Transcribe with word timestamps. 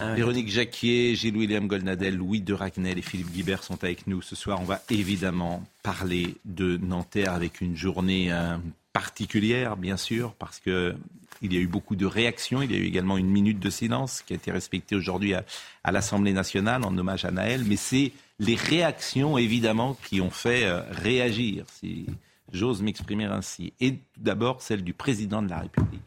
Véronique 0.00 0.50
Jacquier, 0.50 1.14
Gilles-William 1.14 1.66
Goldnadel, 1.66 2.16
Louis 2.16 2.40
de 2.40 2.52
Ragnel 2.52 2.98
et 2.98 3.02
Philippe 3.02 3.30
Guibert 3.30 3.62
sont 3.62 3.82
avec 3.82 4.06
nous 4.06 4.20
ce 4.20 4.36
soir. 4.36 4.60
On 4.60 4.64
va 4.64 4.82
évidemment 4.90 5.64
parler 5.82 6.36
de 6.44 6.76
Nanterre 6.76 7.32
avec 7.32 7.60
une 7.60 7.76
journée 7.76 8.30
euh, 8.30 8.58
particulière, 8.92 9.76
bien 9.76 9.96
sûr, 9.96 10.34
parce 10.34 10.60
que 10.60 10.94
il 11.42 11.52
y 11.52 11.56
a 11.56 11.60
eu 11.60 11.66
beaucoup 11.66 11.96
de 11.96 12.06
réactions. 12.06 12.62
Il 12.62 12.72
y 12.72 12.74
a 12.74 12.78
eu 12.78 12.84
également 12.84 13.18
une 13.18 13.28
minute 13.28 13.58
de 13.58 13.70
silence 13.70 14.22
qui 14.22 14.32
a 14.32 14.36
été 14.36 14.50
respectée 14.50 14.96
aujourd'hui 14.96 15.34
à, 15.34 15.44
à 15.84 15.92
l'Assemblée 15.92 16.32
nationale 16.32 16.82
en 16.84 16.96
hommage 16.96 17.24
à 17.24 17.30
Naël. 17.30 17.62
Mais 17.66 17.76
c'est 17.76 18.12
les 18.38 18.54
réactions, 18.54 19.36
évidemment, 19.38 19.98
qui 20.08 20.20
ont 20.20 20.30
fait 20.30 20.64
euh, 20.64 20.80
réagir, 20.90 21.64
si 21.72 22.06
j'ose 22.52 22.82
m'exprimer 22.82 23.24
ainsi. 23.24 23.72
Et 23.80 23.94
tout 23.94 24.20
d'abord, 24.20 24.62
celle 24.62 24.82
du 24.82 24.92
président 24.92 25.42
de 25.42 25.48
la 25.48 25.60
République, 25.60 26.00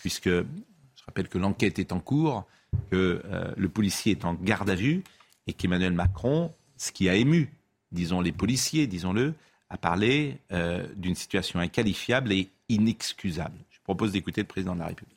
puisque 0.00 0.28
je 0.28 1.04
rappelle 1.06 1.28
que 1.28 1.38
l'enquête 1.38 1.78
est 1.78 1.92
en 1.92 2.00
cours 2.00 2.46
que 2.90 3.22
euh, 3.24 3.52
le 3.56 3.68
policier 3.68 4.12
est 4.12 4.24
en 4.24 4.34
garde 4.34 4.70
à 4.70 4.74
vue 4.74 5.02
et 5.46 5.52
qu'Emmanuel 5.52 5.92
Macron, 5.92 6.52
ce 6.76 6.92
qui 6.92 7.08
a 7.08 7.14
ému, 7.14 7.52
disons 7.92 8.20
les 8.20 8.32
policiers, 8.32 8.86
disons-le, 8.86 9.34
a 9.70 9.76
parlé 9.76 10.38
euh, 10.52 10.86
d'une 10.96 11.14
situation 11.14 11.58
inqualifiable 11.60 12.32
et 12.32 12.50
inexcusable. 12.68 13.58
Je 13.70 13.78
propose 13.82 14.12
d'écouter 14.12 14.40
le 14.40 14.46
président 14.46 14.74
de 14.74 14.80
la 14.80 14.86
République. 14.86 15.16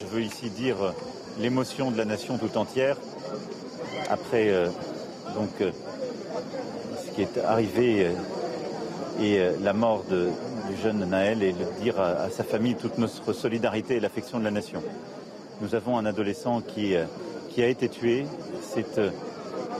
Je 0.00 0.06
veux 0.06 0.22
ici 0.22 0.50
dire 0.50 0.82
euh, 0.82 0.92
l'émotion 1.38 1.90
de 1.90 1.96
la 1.96 2.04
nation 2.04 2.38
tout 2.38 2.56
entière 2.56 2.96
après 4.10 4.52
donc 5.34 5.50
ce 5.58 7.10
qui 7.14 7.22
est 7.22 7.38
arrivé 7.38 8.10
et 9.20 9.38
la 9.60 9.72
mort 9.72 10.04
du 10.04 10.76
jeune 10.82 11.08
Naël 11.08 11.42
et 11.42 11.52
le 11.52 11.80
dire 11.80 11.98
à 11.98 12.28
sa 12.28 12.44
famille 12.44 12.74
toute 12.74 12.98
notre 12.98 13.32
solidarité 13.32 13.96
et 13.96 14.00
l'affection 14.00 14.38
de 14.38 14.44
la 14.44 14.50
nation. 14.50 14.82
Nous 15.62 15.76
avons 15.76 15.96
un 15.96 16.06
adolescent 16.06 16.60
qui, 16.60 16.96
euh, 16.96 17.04
a 17.56 17.66
été 17.66 17.88
tué. 17.88 18.26
C'est 18.60 18.98
euh, 18.98 19.10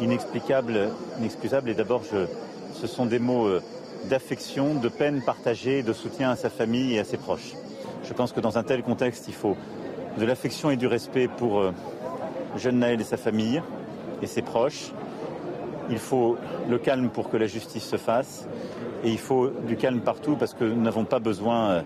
inexplicable, 0.00 0.90
inexcusable. 1.18 1.70
Et 1.70 1.74
d'abord, 1.74 2.02
ce 2.04 2.86
sont 2.86 3.04
des 3.04 3.18
mots 3.18 3.48
euh, 3.48 3.60
d'affection, 4.08 4.76
de 4.76 4.88
peine 4.88 5.22
partagée, 5.22 5.82
de 5.82 5.92
soutien 5.92 6.30
à 6.30 6.36
sa 6.36 6.50
famille 6.50 6.94
et 6.94 7.00
à 7.00 7.04
ses 7.04 7.16
proches. 7.16 7.54
Je 8.04 8.12
pense 8.12 8.30
que 8.30 8.38
dans 8.38 8.58
un 8.58 8.62
tel 8.62 8.84
contexte, 8.84 9.24
il 9.26 9.34
faut 9.34 9.56
de 10.18 10.24
l'affection 10.24 10.70
et 10.70 10.76
du 10.76 10.86
respect 10.86 11.26
pour 11.26 11.64
jeune 12.56 12.78
Naël 12.78 13.00
et 13.00 13.04
sa 13.04 13.16
famille 13.16 13.60
et 14.22 14.28
ses 14.28 14.42
proches. 14.42 14.92
Il 15.90 15.98
faut 15.98 16.36
le 16.70 16.78
calme 16.78 17.08
pour 17.08 17.28
que 17.28 17.36
la 17.36 17.46
justice 17.46 17.84
se 17.84 17.96
fasse. 17.96 18.46
Et 19.02 19.10
il 19.10 19.18
faut 19.18 19.48
du 19.66 19.76
calme 19.76 20.00
partout 20.00 20.36
parce 20.36 20.54
que 20.54 20.62
nous 20.62 20.80
n'avons 20.80 21.04
pas 21.04 21.18
besoin 21.18 21.82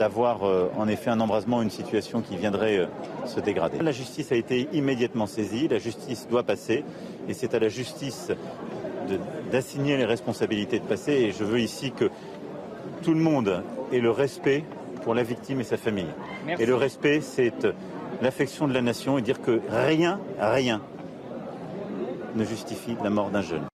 d'avoir 0.00 0.44
euh, 0.44 0.70
en 0.78 0.88
effet 0.88 1.10
un 1.10 1.20
embrasement, 1.20 1.60
une 1.60 1.68
situation 1.68 2.22
qui 2.22 2.34
viendrait 2.38 2.78
euh, 2.78 2.86
se 3.26 3.38
dégrader. 3.38 3.78
La 3.80 3.92
justice 3.92 4.32
a 4.32 4.34
été 4.34 4.66
immédiatement 4.72 5.26
saisie, 5.26 5.68
la 5.68 5.78
justice 5.78 6.26
doit 6.26 6.42
passer 6.42 6.84
et 7.28 7.34
c'est 7.34 7.54
à 7.54 7.58
la 7.58 7.68
justice 7.68 8.32
d'assigner 9.52 9.98
les 9.98 10.06
responsabilités 10.06 10.78
de 10.78 10.86
passer 10.86 11.12
et 11.12 11.32
je 11.32 11.44
veux 11.44 11.60
ici 11.60 11.92
que 11.92 12.10
tout 13.02 13.12
le 13.12 13.20
monde 13.20 13.62
ait 13.92 14.00
le 14.00 14.10
respect 14.10 14.64
pour 15.02 15.14
la 15.14 15.22
victime 15.22 15.60
et 15.60 15.64
sa 15.64 15.76
famille. 15.76 16.12
Et 16.58 16.64
le 16.64 16.74
respect, 16.74 17.20
c'est 17.20 17.66
euh, 17.66 17.72
l'affection 18.22 18.66
de 18.68 18.72
la 18.72 18.80
nation 18.80 19.18
et 19.18 19.22
dire 19.22 19.42
que 19.42 19.60
rien, 19.68 20.18
rien 20.38 20.80
ne 22.34 22.44
justifie 22.44 22.96
la 23.04 23.10
mort 23.10 23.30
d'un 23.30 23.42
jeune. 23.42 23.66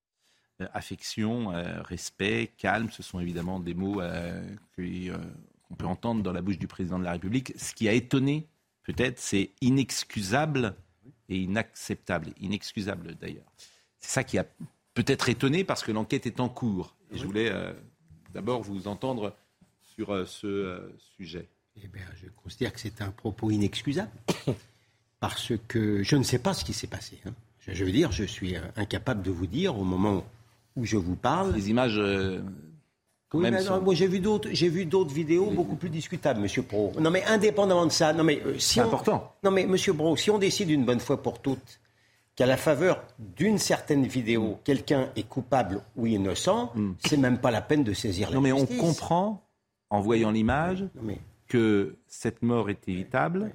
Affection, 0.75 1.53
euh, 1.53 1.83
respect, 1.83 2.51
calme, 2.57 2.89
ce 2.91 3.05
sont 3.05 3.21
évidemment 3.21 3.61
des 3.61 3.75
mots 3.75 4.01
euh, 4.01 4.43
qui, 4.75 5.11
euh, 5.11 5.17
qu'on 5.69 5.75
peut 5.75 5.87
entendre 5.87 6.23
dans 6.23 6.33
la 6.33 6.43
bouche 6.43 6.59
du 6.59 6.67
président 6.67 6.99
de 6.99 7.05
la 7.05 7.13
République. 7.13 7.53
Ce 7.57 7.75
qui 7.75 7.89
a 7.89 7.93
étonné, 7.93 8.47
peut-être, 8.85 9.19
c'est 9.19 9.51
inexcusable 9.61 10.75
et 11.29 11.39
inacceptable. 11.39 12.33
Inexcusable 12.41 13.17
d'ailleurs. 13.21 13.51
C'est 13.99 14.11
ça 14.11 14.25
qui 14.25 14.39
a 14.39 14.47
peut-être 14.95 15.29
étonné 15.29 15.65
parce 15.65 15.83
que 15.83 15.93
l'enquête 15.93 16.27
est 16.27 16.41
en 16.41 16.49
cours. 16.49 16.95
Et 17.13 17.19
je 17.19 17.25
voulais 17.27 17.51
euh, 17.51 17.73
d'abord 18.33 18.63
vous 18.63 18.89
entendre 18.89 19.35
sur 19.95 20.13
euh, 20.15 20.25
ce 20.27 20.47
euh, 20.47 20.97
sujet. 21.17 21.49
Eh 21.83 21.89
bien, 21.89 22.05
je 22.23 22.29
considère 22.43 22.73
que 22.73 22.81
c'est 22.81 23.03
un 23.03 23.11
propos 23.11 23.51
inexcusable. 23.51 24.11
Parce 25.21 25.53
que 25.69 26.03
je 26.03 26.17
ne 26.17 26.23
sais 26.23 26.39
pas 26.39 26.55
ce 26.55 26.65
qui 26.65 26.73
s'est 26.73 26.87
passé. 26.87 27.19
hein. 27.27 27.33
Je, 27.61 27.73
je 27.73 27.85
veux 27.85 27.91
dire, 27.93 28.13
je 28.13 28.25
suis 28.25 28.55
incapable 28.77 29.23
de 29.23 29.31
vous 29.31 29.47
dire 29.47 29.79
au 29.79 29.85
moment 29.85 30.25
où 30.77 30.85
je 30.85 30.97
vous 30.97 31.17
parle. 31.17 31.53
Les 31.55 31.71
images. 31.71 32.01
Quand 33.29 33.39
Oui, 33.39 33.45
même 33.45 33.55
mais 33.55 33.61
sont- 33.61 33.77
non, 33.77 33.83
moi 33.83 33.95
j'ai 33.95 34.07
vu 34.07 34.21
d'autres, 34.21 34.49
j'ai 34.53 34.69
vu 34.69 34.85
d'autres 34.87 35.13
vidéos 35.13 35.51
beaucoup 35.51 35.77
plus 35.77 35.91
discutables, 35.91 36.41
Monsieur 36.41 36.63
Pro. 36.63 36.93
Non, 36.99 37.11
mais 37.11 37.25
indépendamment 37.25 37.87
de 37.87 37.93
ça, 37.93 38.13
non 38.13 38.25
mais 38.25 38.41
euh, 38.47 38.59
si 38.59 38.75
C'est 38.75 38.81
on- 38.81 38.85
important. 38.85 39.33
Non, 39.43 39.51
mais 39.51 39.67
Monsieur 39.67 39.95
Pro, 39.95 40.17
si 40.17 40.31
on 40.31 40.39
décide 40.39 40.71
une 40.71 40.85
bonne 40.85 41.01
fois 41.01 41.23
pour 41.23 41.41
toutes 41.41 41.81
qu'à 42.37 42.47
la 42.47 42.57
faveur 42.57 43.03
d'une 43.19 43.59
certaine 43.59 44.07
vidéo, 44.07 44.59
quelqu'un 44.63 45.09
est 45.17 45.23
coupable 45.29 45.81
ou 45.97 46.07
innocent, 46.07 46.73
c'est 47.05 47.17
même 47.17 47.39
pas 47.39 47.51
la 47.51 47.63
peine 47.63 47.83
de 47.83 47.93
saisir 47.95 48.29
la. 48.29 48.37
Non, 48.37 48.41
mais 48.43 48.53
on 48.53 48.67
comprend, 48.67 49.43
en 49.91 50.01
voyant 50.01 50.31
l'image, 50.31 50.85
mais- 51.03 51.19
que 51.49 51.97
cette 52.09 52.43
mort 52.43 52.69
est 52.71 52.89
évitable 52.89 53.53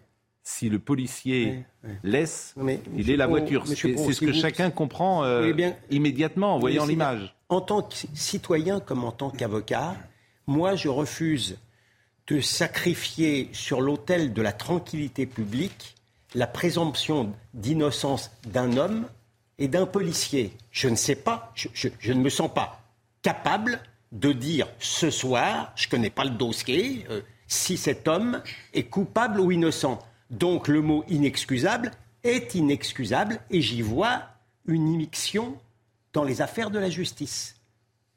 si 0.51 0.69
le 0.69 0.79
policier 0.79 1.63
laisse 2.03 2.53
Non, 2.57 2.77
il 2.97 3.09
est 3.09 3.15
la 3.17 3.27
voiture. 3.27 3.63
C'est 3.65 3.75
ce 3.75 4.13
si 4.13 4.25
que 4.25 4.31
vous- 4.31 4.33
chacun 4.39 4.69
comprend 4.69 5.23
euh, 5.23 5.51
bien. 5.53 5.75
immédiatement 5.89 6.55
en 6.55 6.59
voyant 6.59 6.85
l'image. 6.85 7.33
En 7.49 7.61
tant 7.61 7.81
que 7.83 7.95
citoyen 8.13 8.79
comme 8.79 9.03
en 9.03 9.11
tant 9.11 9.29
qu'avocat, 9.29 9.95
moi 10.47 10.75
je 10.75 10.89
refuse 10.89 11.57
de 12.27 12.39
sacrifier 12.41 13.49
sur 13.51 13.81
l'autel 13.81 14.33
de 14.33 14.41
la 14.41 14.51
tranquillité 14.53 15.25
publique 15.25 15.95
la 16.35 16.47
présomption 16.47 17.33
d'innocence 17.53 18.31
d'un 18.47 18.77
homme 18.77 19.05
et 19.57 19.67
d'un 19.67 19.85
policier. 19.85 20.53
Je 20.71 20.87
ne 20.87 20.95
sais 20.95 21.15
pas, 21.15 21.51
je, 21.55 21.67
je- 21.73 21.89
je 21.99 22.13
ne 22.13 22.21
me 22.21 22.29
sens 22.29 22.51
pas 22.53 22.81
capable 23.21 23.79
de 24.11 24.31
dire 24.31 24.67
ce 24.79 25.09
soir, 25.09 25.71
je 25.75 25.87
ne 25.87 25.91
connais 25.91 26.09
pas 26.09 26.23
le 26.23 26.31
dossier, 26.31 27.05
euh, 27.09 27.21
si 27.47 27.75
cet 27.77 28.07
homme 28.07 28.41
est 28.73 28.83
coupable 28.83 29.39
ou 29.41 29.51
innocent. 29.51 29.99
Donc 30.31 30.69
le 30.69 30.81
mot 30.81 31.03
inexcusable 31.09 31.91
est 32.23 32.55
inexcusable 32.55 33.39
et 33.49 33.61
j'y 33.61 33.81
vois 33.81 34.23
une 34.65 34.87
immixtion 34.87 35.57
dans 36.13 36.23
les 36.23 36.41
affaires 36.41 36.71
de 36.71 36.79
la 36.79 36.89
justice. 36.89 37.57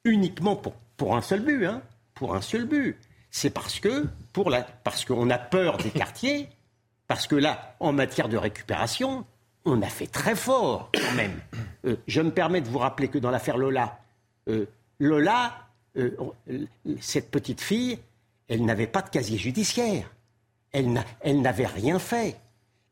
Uniquement 0.05 0.57
pour, 0.97 1.17
un 1.17 1.23
seul 1.23 1.41
but, 1.41 1.67
hein, 1.67 1.83
pour 2.15 2.35
un 2.35 2.41
seul 2.41 2.67
but. 2.67 2.97
C'est 3.31 3.51
parce 3.51 3.81
que, 3.81 4.07
parce 4.85 5.05
qu'on 5.05 5.29
a 5.31 5.39
peur 5.39 5.77
des 5.79 5.91
quartiers, 5.91 6.49
parce 7.09 7.27
que 7.27 7.35
là, 7.35 7.75
en 7.81 7.93
matière 7.93 8.29
de 8.29 8.37
récupération, 8.37 9.27
on 9.65 9.83
a 9.83 9.89
fait 9.89 10.07
très 10.07 10.37
fort 10.37 10.91
quand 10.95 11.15
même. 11.17 11.41
Euh, 11.85 11.97
je 12.07 12.21
me 12.21 12.31
permets 12.31 12.61
de 12.61 12.69
vous 12.69 12.79
rappeler 12.79 13.09
que 13.09 13.19
dans 13.19 13.31
l'affaire 13.31 13.57
Lola, 13.57 13.99
euh, 14.49 14.67
Lola, 15.01 15.67
euh, 15.97 16.11
cette 17.01 17.31
petite 17.31 17.61
fille, 17.61 17.99
elle 18.49 18.65
n'avait 18.65 18.87
pas 18.87 19.03
de 19.03 19.09
casier 19.09 19.39
judiciaire. 19.39 20.14
Elle 20.75 20.93
n'a- 20.93 21.05
elle 21.21 21.41
n'avait 21.41 21.67
rien 21.67 21.99
fait. 21.99 22.37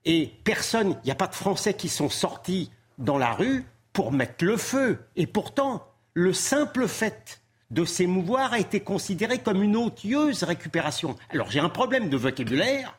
Et 0.07 0.31
personne, 0.45 0.97
il 1.03 1.07
n'y 1.07 1.11
a 1.11 1.15
pas 1.17 1.27
de 1.27 1.35
Français 1.35 1.75
qui 1.75 1.89
sont 1.91 2.09
sortis 2.09 2.71
dans 2.97 3.19
la 3.19 3.33
rue 3.35 3.65
pour 3.93 4.11
mettre 4.13 4.45
le 4.45 4.57
feu. 4.57 4.99
Et 5.17 5.27
pourtant, 5.27 5.85
le 6.15 6.33
simple 6.33 6.89
fait 6.89 7.41
de 7.71 7.85
s'émouvoir 7.85 8.53
a 8.53 8.59
été 8.59 8.81
considéré 8.81 9.39
comme 9.39 9.63
une 9.63 9.77
odieuse 9.77 10.43
récupération. 10.45 11.17
Alors 11.31 11.51
j'ai 11.51 11.61
un 11.61 11.69
problème 11.69 12.09
de 12.09 12.17
vocabulaire 12.17 12.99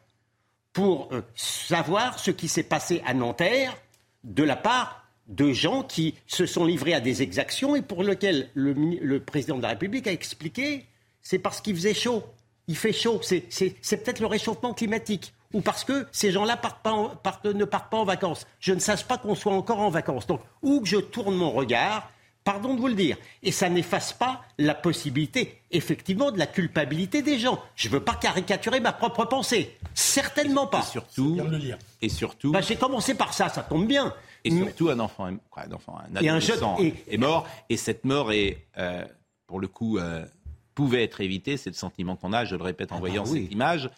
pour 0.74 1.10
euh, 1.14 1.22
savoir 1.36 2.20
ce 2.20 2.32
qui 2.32 2.48
s'est 2.48 2.64
passé 2.64 3.02
à 3.06 3.14
Nanterre 3.14 3.76
de 4.24 4.44
la 4.44 4.56
part 4.56 5.06
de 5.28 5.54
gens 5.54 5.84
qui 5.84 6.16
se 6.28 6.46
sont 6.46 6.66
livrés 6.66 6.94
à 6.94 7.00
des 7.00 7.22
exactions 7.22 7.76
et 7.76 7.82
pour 7.82 8.04
lesquels 8.04 8.50
le, 8.56 8.74
le 8.74 9.20
président 9.20 9.58
de 9.58 9.62
la 9.62 9.70
République 9.70 10.08
a 10.08 10.12
expliqué 10.12 10.86
c'est 11.22 11.40
parce 11.40 11.62
qu'il 11.62 11.76
faisait 11.76 11.94
chaud. 11.94 12.24
Il 12.68 12.76
fait 12.78 12.94
chaud. 12.94 13.20
C'est, 13.24 13.46
c'est- 13.50 13.76
c'est 13.82 13.98
peut-être 13.98 14.20
le 14.20 14.28
réchauffement 14.28 14.74
climatique. 14.74 15.34
Ou 15.54 15.62
parce 15.62 15.84
que 15.84 16.08
ces 16.12 16.32
gens-là 16.32 16.58
partent 16.58 16.82
pas 16.82 16.92
en- 16.94 17.10
partent- 17.10 17.46
ne 17.46 17.66
partent 17.66 17.92
pas 17.92 17.98
en 17.98 18.06
vacances. 18.06 18.48
Je 18.60 18.74
ne 18.74 18.80
sache 18.80 19.04
pas 19.06 19.18
qu'on 19.18 19.36
soit 19.36 19.54
encore 19.54 19.80
en 19.80 19.90
vacances. 19.90 20.26
Donc, 20.26 20.42
où 20.62 20.82
que 20.82 20.88
je 20.88 20.98
tourne 20.98 21.36
mon 21.36 21.52
regard, 21.52 22.10
Pardon 22.46 22.74
de 22.74 22.80
vous 22.82 22.90
le 22.90 22.94
dire. 22.94 23.16
Et 23.42 23.54
ça 23.54 23.70
n'efface 23.70 24.12
pas 24.12 24.42
la 24.58 24.76
possibilité, 24.76 25.62
effectivement, 25.72 26.30
de 26.30 26.38
la 26.38 26.46
culpabilité 26.46 27.22
des 27.22 27.40
gens. 27.40 27.58
Je 27.74 27.88
ne 27.88 27.94
veux 27.94 28.02
pas 28.02 28.16
caricaturer 28.16 28.82
ma 28.82 28.92
propre 28.92 29.24
pensée. 29.24 29.78
Certainement 29.94 30.68
pas. 30.68 30.80
Et 30.82 30.92
surtout, 30.92 31.38
et 32.02 32.10
surtout 32.10 32.52
bah, 32.52 32.60
j'ai 32.60 32.76
commencé 32.76 33.16
par 33.16 33.34
ça, 33.34 33.48
ça 33.48 33.62
tombe 33.64 33.88
bien. 33.88 34.14
Et 34.44 34.50
surtout, 34.52 34.90
un 34.90 35.00
enfant, 35.00 35.28
un, 35.28 35.72
enfant, 35.72 35.98
un 36.00 36.18
adolescent 36.18 36.76
est 37.08 37.18
mort. 37.18 37.48
Et 37.70 37.78
cette 37.78 38.04
mort 38.04 38.34
est, 38.34 38.58
euh, 38.78 39.06
pour 39.48 39.62
le 39.62 39.70
coup, 39.70 39.98
euh, 39.98 40.26
pouvait 40.74 41.04
être 41.04 41.22
évitée. 41.22 41.58
C'est 41.58 41.70
le 41.70 41.76
sentiment 41.76 42.16
qu'on 42.16 42.34
a, 42.34 42.46
je 42.46 42.56
le 42.56 42.64
répète 42.64 42.92
en 42.92 42.98
ah 42.98 43.00
bah 43.00 43.08
voyant 43.08 43.26
cette 43.26 43.52
image. 43.52 43.90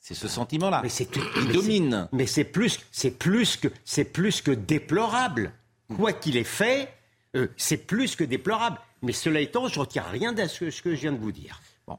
C'est 0.00 0.14
ce 0.14 0.28
sentiment-là 0.28 0.82
qui 0.82 1.52
domine. 1.52 2.08
Mais 2.12 2.26
c'est 2.26 2.44
plus, 2.44 2.80
c'est 2.90 3.10
plus 3.10 3.56
que, 3.56 3.68
c'est 3.84 4.06
plus 4.06 4.40
que 4.40 4.50
déplorable. 4.50 5.52
Quoi 5.94 6.12
qu'il 6.12 6.36
ait 6.36 6.44
fait, 6.44 6.88
euh, 7.36 7.48
c'est 7.56 7.86
plus 7.86 8.16
que 8.16 8.24
déplorable. 8.24 8.78
Mais 9.02 9.12
cela 9.12 9.40
étant, 9.40 9.68
je 9.68 9.74
ne 9.74 9.80
retire 9.80 10.04
rien 10.06 10.32
de 10.32 10.46
ce, 10.46 10.80
que 10.80 10.94
je 10.94 11.00
viens 11.00 11.12
de 11.12 11.18
vous 11.18 11.32
dire. 11.32 11.60
Bon. 11.86 11.98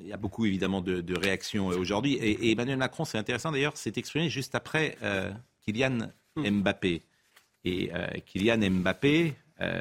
il 0.00 0.06
y 0.06 0.12
a 0.12 0.16
beaucoup 0.16 0.46
évidemment 0.46 0.80
de, 0.80 1.18
réactions 1.18 1.70
euh, 1.70 1.76
aujourd'hui. 1.76 2.14
Et, 2.14 2.52
Emmanuel 2.52 2.76
Macron, 2.76 3.04
c'est 3.04 3.18
intéressant 3.18 3.50
d'ailleurs, 3.50 3.76
s'est 3.76 3.94
exprimé 3.96 4.28
juste 4.28 4.54
après 4.54 4.96
euh, 5.02 5.32
Kylian 5.64 6.10
hmm. 6.36 6.60
Mbappé. 6.60 7.02
Et 7.64 7.90
Kylian 8.26 8.70
Mbappé, 8.70 9.34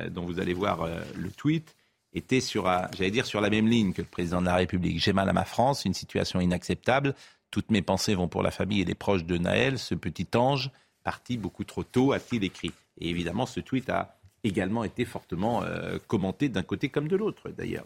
dont 0.09 0.25
vous 0.25 0.39
allez 0.39 0.55
voir 0.55 0.89
le 1.15 1.29
tweet, 1.29 1.75
était 2.15 2.39
sur, 2.39 2.65
j'allais 2.97 3.11
dire, 3.11 3.25
sur 3.25 3.41
la 3.41 3.49
même 3.49 3.67
ligne 3.67 3.93
que 3.93 4.01
le 4.01 4.07
président 4.07 4.41
de 4.41 4.47
la 4.47 4.55
République. 4.55 4.99
J'ai 4.99 5.13
mal 5.13 5.29
à 5.29 5.33
ma 5.33 5.45
France, 5.45 5.85
une 5.85 5.93
situation 5.93 6.39
inacceptable. 6.39 7.13
Toutes 7.51 7.69
mes 7.69 7.81
pensées 7.81 8.15
vont 8.15 8.27
pour 8.27 8.41
la 8.41 8.51
famille 8.51 8.81
et 8.81 8.85
les 8.85 8.95
proches 8.95 9.25
de 9.25 9.37
Naël, 9.37 9.77
ce 9.77 9.95
petit 9.95 10.27
ange 10.35 10.71
parti 11.03 11.37
beaucoup 11.37 11.63
trop 11.63 11.83
tôt, 11.83 12.13
a-t-il 12.13 12.43
écrit. 12.43 12.71
Et 12.99 13.09
évidemment, 13.09 13.45
ce 13.45 13.59
tweet 13.59 13.89
a 13.89 14.17
également 14.43 14.83
été 14.83 15.05
fortement 15.05 15.63
euh, 15.63 15.99
commenté 16.07 16.49
d'un 16.49 16.63
côté 16.63 16.89
comme 16.89 17.07
de 17.07 17.15
l'autre, 17.15 17.49
d'ailleurs. 17.49 17.85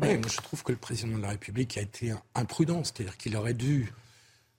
je 0.00 0.36
trouve 0.42 0.62
que 0.62 0.72
le 0.72 0.78
président 0.78 1.16
de 1.16 1.22
la 1.22 1.30
République 1.30 1.78
a 1.78 1.80
été 1.80 2.12
imprudent, 2.34 2.84
c'est-à-dire 2.84 3.16
qu'il 3.16 3.36
aurait 3.36 3.54
dû, 3.54 3.92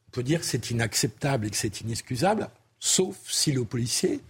on 0.08 0.12
peut 0.12 0.24
dire 0.24 0.40
que 0.40 0.46
c'est 0.46 0.72
inacceptable 0.72 1.48
et 1.48 1.50
que 1.52 1.58
c'est 1.58 1.82
inexcusable, 1.82 2.50
sauf 2.80 3.18
si 3.30 3.52
le 3.52 3.64
policier 3.64 4.22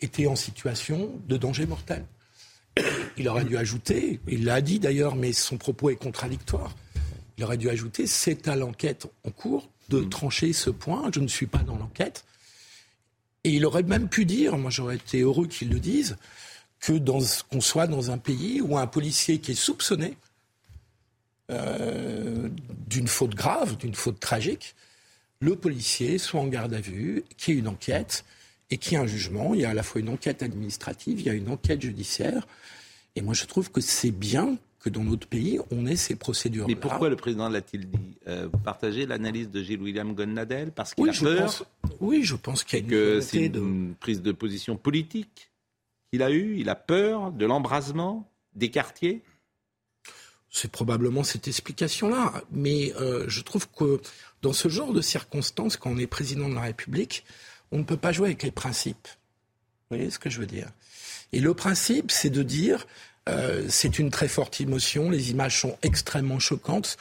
était 0.00 0.26
en 0.26 0.36
situation 0.36 1.10
de 1.26 1.36
danger 1.36 1.66
mortel. 1.66 2.04
Il 3.16 3.28
aurait 3.28 3.44
dû 3.44 3.56
ajouter, 3.56 4.20
il 4.28 4.44
l'a 4.44 4.60
dit 4.60 4.78
d'ailleurs, 4.78 5.14
mais 5.14 5.32
son 5.32 5.56
propos 5.56 5.90
est 5.90 5.96
contradictoire. 5.96 6.74
Il 7.38 7.44
aurait 7.44 7.56
dû 7.56 7.70
ajouter, 7.70 8.06
c'est 8.06 8.48
à 8.48 8.56
l'enquête 8.56 9.06
en 9.26 9.30
cours 9.30 9.68
de 9.88 10.00
mm. 10.00 10.08
trancher 10.08 10.52
ce 10.52 10.70
point. 10.70 11.10
Je 11.14 11.20
ne 11.20 11.28
suis 11.28 11.46
pas 11.46 11.58
dans 11.58 11.76
l'enquête. 11.76 12.24
Et 13.44 13.50
il 13.50 13.64
aurait 13.64 13.82
même 13.82 14.08
pu 14.08 14.24
dire, 14.24 14.58
moi 14.58 14.70
j'aurais 14.70 14.96
été 14.96 15.20
heureux 15.20 15.46
qu'il 15.46 15.70
le 15.70 15.80
dise, 15.80 16.16
que 16.80 16.92
qu'on 17.48 17.60
soit 17.60 17.86
dans 17.86 18.10
un 18.10 18.18
pays 18.18 18.60
où 18.60 18.76
un 18.76 18.86
policier 18.86 19.38
qui 19.38 19.52
est 19.52 19.54
soupçonné 19.54 20.16
euh, 21.50 22.48
d'une 22.86 23.08
faute 23.08 23.34
grave, 23.34 23.76
d'une 23.76 23.94
faute 23.94 24.20
tragique, 24.20 24.74
le 25.40 25.56
policier 25.56 26.18
soit 26.18 26.40
en 26.40 26.46
garde 26.46 26.74
à 26.74 26.80
vue, 26.80 27.24
qu'il 27.36 27.54
y 27.54 27.56
ait 27.56 27.60
une 27.60 27.68
enquête 27.68 28.24
et 28.70 28.78
qu'il 28.78 28.92
y 28.92 28.96
ait 28.96 28.98
un 29.02 29.06
jugement. 29.06 29.54
Il 29.54 29.60
y 29.60 29.64
a 29.64 29.70
à 29.70 29.74
la 29.74 29.82
fois 29.82 30.00
une 30.00 30.08
enquête 30.08 30.42
administrative, 30.42 31.20
il 31.20 31.26
y 31.26 31.30
a 31.30 31.34
une 31.34 31.50
enquête 31.50 31.82
judiciaire. 31.82 32.46
Et 33.16 33.22
moi 33.22 33.34
je 33.34 33.44
trouve 33.44 33.70
que 33.70 33.80
c'est 33.80 34.10
bien 34.12 34.56
que 34.80 34.88
dans 34.88 35.04
notre 35.04 35.26
pays, 35.26 35.60
on 35.70 35.86
ait 35.86 35.96
ces 35.96 36.16
procédures. 36.16 36.66
Mais 36.66 36.74
pourquoi 36.74 37.10
le 37.10 37.16
président 37.16 37.48
l'a-t-il 37.48 37.88
dit 37.88 38.16
euh, 38.26 38.48
Vous 38.50 38.58
partagez 38.58 39.04
l'analyse 39.04 39.50
de 39.50 39.62
Gilles-William 39.62 40.14
Gonnadel 40.14 40.72
Parce 40.72 40.94
qu'il 40.94 41.08
a 41.08 41.12
peur 41.12 41.66
Oui, 42.00 42.22
je 42.24 42.34
pense 42.34 42.64
qu'il 42.64 42.78
y 42.78 42.82
a 42.82 42.84
une, 42.84 42.90
que 42.90 43.20
c'est 43.20 43.46
une 43.46 43.94
prise 43.94 44.22
de 44.22 44.32
position 44.32 44.76
politique 44.76 45.50
qu'il 46.10 46.22
a 46.22 46.30
eue. 46.30 46.56
Il 46.58 46.70
a 46.70 46.74
peur 46.74 47.30
de 47.30 47.44
l'embrasement 47.44 48.30
des 48.54 48.70
quartiers? 48.70 49.22
C'est 50.48 50.70
probablement 50.70 51.22
cette 51.22 51.46
explication-là. 51.46 52.42
Mais 52.50 52.92
euh, 52.96 53.24
je 53.28 53.42
trouve 53.42 53.68
que 53.70 54.00
dans 54.42 54.52
ce 54.52 54.68
genre 54.68 54.92
de 54.92 55.00
circonstances, 55.02 55.76
quand 55.76 55.90
on 55.90 55.98
est 55.98 56.06
président 56.06 56.48
de 56.48 56.54
la 56.54 56.62
République, 56.62 57.24
on 57.72 57.78
ne 57.78 57.84
peut 57.84 57.96
pas 57.96 58.12
jouer 58.12 58.28
avec 58.28 58.42
les 58.42 58.50
principes. 58.50 59.08
Vous 59.90 59.96
voyez 59.96 60.10
ce 60.10 60.18
que 60.18 60.30
je 60.30 60.38
veux 60.38 60.46
dire? 60.46 60.68
Et 61.32 61.40
le 61.40 61.54
principe, 61.54 62.10
c'est 62.10 62.30
de 62.30 62.42
dire 62.42 62.86
euh, 63.28 63.64
c'est 63.68 63.98
une 63.98 64.10
très 64.10 64.28
forte 64.28 64.60
émotion, 64.60 65.10
les 65.10 65.30
images 65.30 65.60
sont 65.60 65.76
extrêmement 65.82 66.38
choquantes 66.38 66.96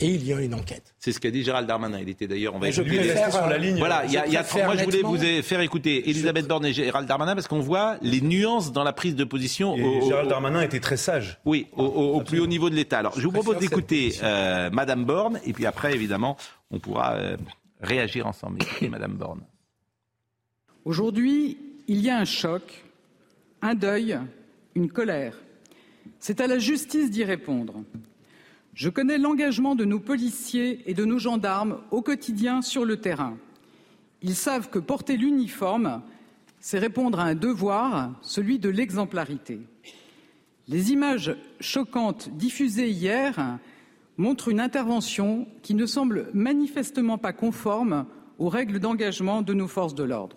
et 0.00 0.08
il 0.08 0.26
y 0.26 0.32
a 0.32 0.40
une 0.40 0.52
enquête. 0.54 0.94
C'est 0.98 1.12
ce 1.12 1.20
qu'a 1.20 1.30
dit 1.30 1.44
Gérald 1.44 1.66
Darmanin. 1.66 2.00
Il 2.00 2.08
était 2.08 2.26
d'ailleurs, 2.26 2.54
on 2.54 2.58
va 2.58 2.70
je 2.70 2.82
faire, 2.82 3.32
sur 3.32 3.46
la 3.46 3.56
ligne. 3.56 3.78
Voilà, 3.78 4.04
il 4.04 4.12
y 4.12 4.18
a, 4.18 4.26
y 4.26 4.36
a 4.36 4.44
moi 4.64 4.76
je 4.76 4.84
voulais 4.84 5.02
vous 5.02 5.42
faire 5.42 5.60
écouter 5.60 6.10
Elisabeth 6.10 6.48
Borne 6.48 6.66
et 6.66 6.72
Gérald 6.72 7.06
Darmanin 7.06 7.34
parce 7.34 7.46
qu'on 7.46 7.60
voit 7.60 7.96
les 8.02 8.20
nuances 8.20 8.72
dans 8.72 8.82
la 8.82 8.92
prise 8.92 9.14
de 9.14 9.24
position. 9.24 9.76
Et 9.76 10.06
Gérald 10.06 10.28
Darmanin 10.28 10.60
était 10.60 10.80
très 10.80 10.96
sage. 10.96 11.38
Oui, 11.44 11.68
au, 11.76 12.20
plus 12.22 12.40
haut 12.40 12.48
niveau 12.48 12.68
de 12.68 12.74
l'État. 12.74 12.98
Alors 12.98 13.18
je 13.18 13.24
vous 13.24 13.32
propose 13.32 13.58
d'écouter 13.58 14.14
euh, 14.22 14.70
Madame 14.70 15.04
Borne 15.04 15.40
et 15.46 15.52
puis 15.52 15.66
après 15.66 15.94
évidemment 15.94 16.36
on 16.72 16.80
pourra 16.80 17.14
euh, 17.14 17.36
réagir 17.80 18.26
ensemble. 18.26 18.58
Écoutez 18.60 18.88
Madame 18.90 19.12
Borne. 19.12 19.40
Aujourd'hui, 20.84 21.58
il 21.88 22.00
y 22.00 22.10
a 22.10 22.18
un 22.18 22.24
choc, 22.24 22.84
un 23.62 23.74
deuil, 23.74 24.18
une 24.74 24.90
colère 24.90 25.36
c'est 26.20 26.40
à 26.40 26.46
la 26.46 26.58
justice 26.58 27.10
d'y 27.10 27.24
répondre. 27.24 27.82
Je 28.74 28.88
connais 28.88 29.18
l'engagement 29.18 29.74
de 29.74 29.84
nos 29.84 29.98
policiers 29.98 30.80
et 30.86 30.94
de 30.94 31.04
nos 31.04 31.18
gendarmes 31.18 31.80
au 31.90 32.02
quotidien 32.02 32.62
sur 32.62 32.84
le 32.84 32.98
terrain. 32.98 33.36
Ils 34.22 34.36
savent 34.36 34.68
que 34.68 34.78
porter 34.78 35.16
l'uniforme, 35.16 36.02
c'est 36.60 36.78
répondre 36.78 37.18
à 37.18 37.24
un 37.24 37.34
devoir, 37.34 38.12
celui 38.20 38.58
de 38.58 38.68
l'exemplarité. 38.68 39.60
Les 40.68 40.92
images 40.92 41.34
choquantes 41.58 42.28
diffusées 42.36 42.90
hier 42.90 43.58
montrent 44.18 44.48
une 44.48 44.60
intervention 44.60 45.48
qui 45.62 45.74
ne 45.74 45.86
semble 45.86 46.28
manifestement 46.34 47.16
pas 47.16 47.32
conforme 47.32 48.06
aux 48.38 48.50
règles 48.50 48.78
d'engagement 48.78 49.40
de 49.40 49.54
nos 49.54 49.68
forces 49.68 49.94
de 49.94 50.04
l'ordre. 50.04 50.36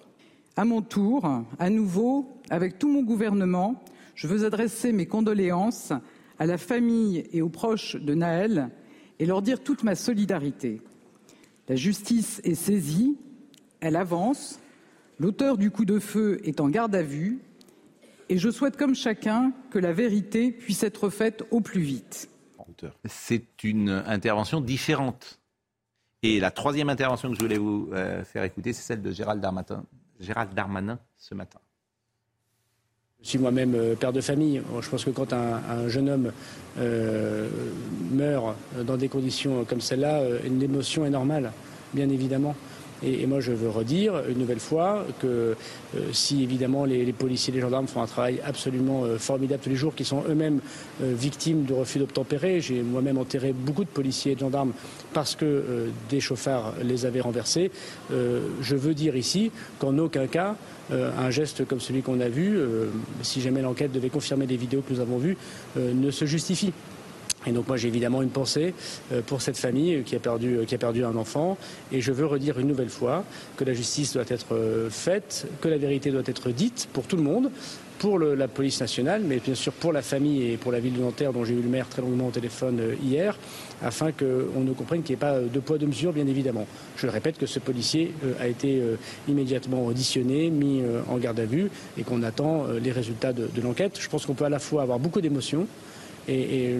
À 0.55 0.65
mon 0.65 0.83
tour, 0.83 1.43
à 1.57 1.69
nouveau, 1.71 2.31
avec 2.51 2.77
tout 2.77 2.87
mon 2.87 3.01
gouvernement, 3.01 3.83
je 4.13 4.27
veux 4.27 4.45
adresser 4.45 4.91
mes 4.91 5.07
condoléances 5.07 5.93
à 6.37 6.45
la 6.45 6.59
famille 6.59 7.27
et 7.31 7.41
aux 7.41 7.49
proches 7.49 7.95
de 7.95 8.13
Naël 8.13 8.69
et 9.17 9.25
leur 9.25 9.41
dire 9.41 9.63
toute 9.63 9.83
ma 9.83 9.95
solidarité. 9.95 10.81
La 11.67 11.75
justice 11.75 12.39
est 12.43 12.53
saisie, 12.53 13.17
elle 13.79 13.95
avance, 13.95 14.59
l'auteur 15.17 15.57
du 15.57 15.71
coup 15.71 15.85
de 15.85 15.97
feu 15.97 16.39
est 16.43 16.59
en 16.59 16.69
garde 16.69 16.93
à 16.93 17.01
vue 17.01 17.39
et 18.29 18.37
je 18.37 18.51
souhaite 18.51 18.77
comme 18.77 18.95
chacun 18.95 19.53
que 19.71 19.79
la 19.79 19.91
vérité 19.91 20.51
puisse 20.51 20.83
être 20.83 21.09
faite 21.09 21.43
au 21.49 21.61
plus 21.61 21.81
vite. 21.81 22.29
C'est 23.05 23.63
une 23.63 23.89
intervention 23.89 24.61
différente. 24.61 25.39
Et 26.21 26.39
la 26.39 26.51
troisième 26.51 26.89
intervention 26.89 27.29
que 27.29 27.35
je 27.35 27.41
voulais 27.41 27.57
vous 27.57 27.89
euh, 27.91 28.23
faire 28.23 28.43
écouter, 28.43 28.71
c'est 28.71 28.83
celle 28.83 29.01
de 29.01 29.11
Gérald 29.11 29.41
Darmanin 30.53 30.99
ce 31.17 31.35
matin. 31.35 31.59
Je 33.23 33.29
suis 33.29 33.39
moi-même 33.39 33.73
euh, 33.75 33.95
père 33.95 34.11
de 34.11 34.19
famille. 34.19 34.61
Je 34.81 34.89
pense 34.89 35.05
que 35.05 35.09
quand 35.09 35.31
un, 35.31 35.87
jeune 35.87 36.09
homme 36.09 36.31
euh, 36.77 37.47
meurt 38.11 38.55
dans 38.85 38.97
des 38.97 39.07
conditions 39.07 39.63
comme 39.63 39.79
celle-là, 39.79 40.19
euh, 40.19 40.39
une 40.45 40.61
émotion 40.61 41.05
est 41.05 41.09
normale, 41.09 41.51
bien 41.93 42.09
évidemment. 42.09 42.53
Et, 43.05 43.25
moi, 43.25 43.39
je 43.39 43.51
veux 43.51 43.69
redire 43.69 44.13
une 44.29 44.37
nouvelle 44.37 44.59
fois 44.59 45.05
que 45.19 45.27
euh, 45.27 45.55
si 46.11 46.43
évidemment 46.43 46.85
les, 46.85 47.11
policiers 47.13 47.53
et 47.53 47.55
les 47.55 47.61
gendarmes 47.61 47.87
font 47.87 48.01
un 48.01 48.07
travail 48.07 48.39
absolument 48.45 49.03
euh, 49.03 49.17
formidable 49.17 49.61
tous 49.63 49.69
les 49.69 49.75
jours, 49.75 49.95
qui 49.95 50.05
sont 50.05 50.23
eux-mêmes 50.27 50.59
euh, 51.01 51.13
victimes 51.13 51.63
de 51.65 51.73
refus 51.73 51.99
d'obtempérer, 51.99 52.61
j'ai 52.61 52.81
moi-même 52.81 53.17
enterré 53.17 53.53
beaucoup 53.53 53.83
de 53.83 53.89
policiers 53.89 54.33
et 54.33 54.35
de 54.35 54.39
gendarmes 54.39 54.73
parce 55.13 55.35
que 55.35 55.89
des 56.09 56.19
chauffards 56.19 56.73
les 56.83 57.05
avaient 57.05 57.21
renversés. 57.21 57.69
je 58.09 58.75
veux 58.75 58.95
dire 58.95 59.15
ici 59.15 59.51
qu'en 59.77 59.97
aucun 59.99 60.25
cas, 60.25 60.55
un 60.91 61.29
geste 61.29 61.65
comme 61.65 61.79
celui 61.79 62.01
qu'on 62.01 62.19
a 62.19 62.29
vu, 62.29 62.57
si 63.21 63.39
jamais 63.39 63.61
l'enquête 63.61 63.91
devait 63.91 64.09
confirmer 64.09 64.47
les 64.47 64.57
vidéos 64.57 64.81
que 64.81 64.91
nous 64.91 64.99
avons 64.99 65.17
vues, 65.17 65.37
ne 65.77 66.09
se 66.09 66.25
justifie. 66.25 66.73
Et 67.47 67.51
donc 67.51 67.67
moi 67.67 67.77
j'ai 67.77 67.87
évidemment 67.87 68.21
une 68.21 68.29
pensée 68.29 68.73
euh, 69.11 69.21
pour 69.21 69.41
cette 69.41 69.57
famille 69.57 70.03
qui 70.03 70.15
a, 70.15 70.19
perdu, 70.19 70.59
qui 70.67 70.75
a 70.75 70.77
perdu 70.77 71.03
un 71.03 71.15
enfant. 71.15 71.57
Et 71.91 72.01
je 72.01 72.11
veux 72.11 72.25
redire 72.25 72.59
une 72.59 72.67
nouvelle 72.67 72.89
fois 72.89 73.23
que 73.57 73.63
la 73.63 73.73
justice 73.73 74.13
doit 74.13 74.25
être 74.27 74.53
euh, 74.53 74.89
faite, 74.89 75.47
que 75.61 75.67
la 75.67 75.77
vérité 75.77 76.11
doit 76.11 76.23
être 76.25 76.49
dite 76.49 76.87
pour 76.93 77.05
tout 77.05 77.17
le 77.17 77.23
monde, 77.23 77.51
pour 77.99 78.19
la 78.19 78.49
police 78.49 78.81
nationale, 78.81 79.21
mais 79.25 79.37
bien 79.37 79.55
sûr 79.55 79.71
pour 79.71 79.93
la 79.93 80.01
famille 80.01 80.51
et 80.51 80.57
pour 80.57 80.73
la 80.73 80.79
ville 80.81 80.93
de 80.93 80.99
Nanterre 80.99 81.31
dont 81.31 81.45
j'ai 81.45 81.53
eu 81.53 81.61
le 81.61 81.69
maire 81.69 81.87
très 81.87 82.01
longuement 82.01 82.27
au 82.27 82.31
téléphone 82.31 82.79
euh, 82.81 82.95
hier, 83.01 83.37
afin 83.81 84.11
qu'on 84.11 84.61
ne 84.61 84.73
comprenne 84.73 85.03
qu'il 85.03 85.15
n'y 85.15 85.19
ait 85.19 85.25
pas 85.25 85.39
de 85.39 85.59
poids 85.59 85.77
de 85.77 85.85
mesure, 85.85 86.11
bien 86.11 86.27
évidemment. 86.27 86.67
Je 86.97 87.05
le 87.05 87.13
répète 87.13 87.37
que 87.37 87.45
ce 87.45 87.59
policier 87.59 88.13
a 88.39 88.47
été 88.47 88.81
immédiatement 89.27 89.85
auditionné, 89.85 90.49
mis 90.49 90.81
en 91.09 91.17
garde 91.17 91.39
à 91.41 91.45
vue 91.45 91.69
et 91.97 92.03
qu'on 92.03 92.23
attend 92.23 92.67
les 92.81 92.93
résultats 92.93 93.33
de 93.33 93.61
l'enquête. 93.61 93.99
Je 93.99 94.07
pense 94.07 94.25
qu'on 94.25 94.35
peut 94.35 94.45
à 94.45 94.49
la 94.49 94.59
fois 94.59 94.83
avoir 94.83 94.99
beaucoup 94.99 95.19
d'émotions, 95.19 95.67
et, 96.27 96.77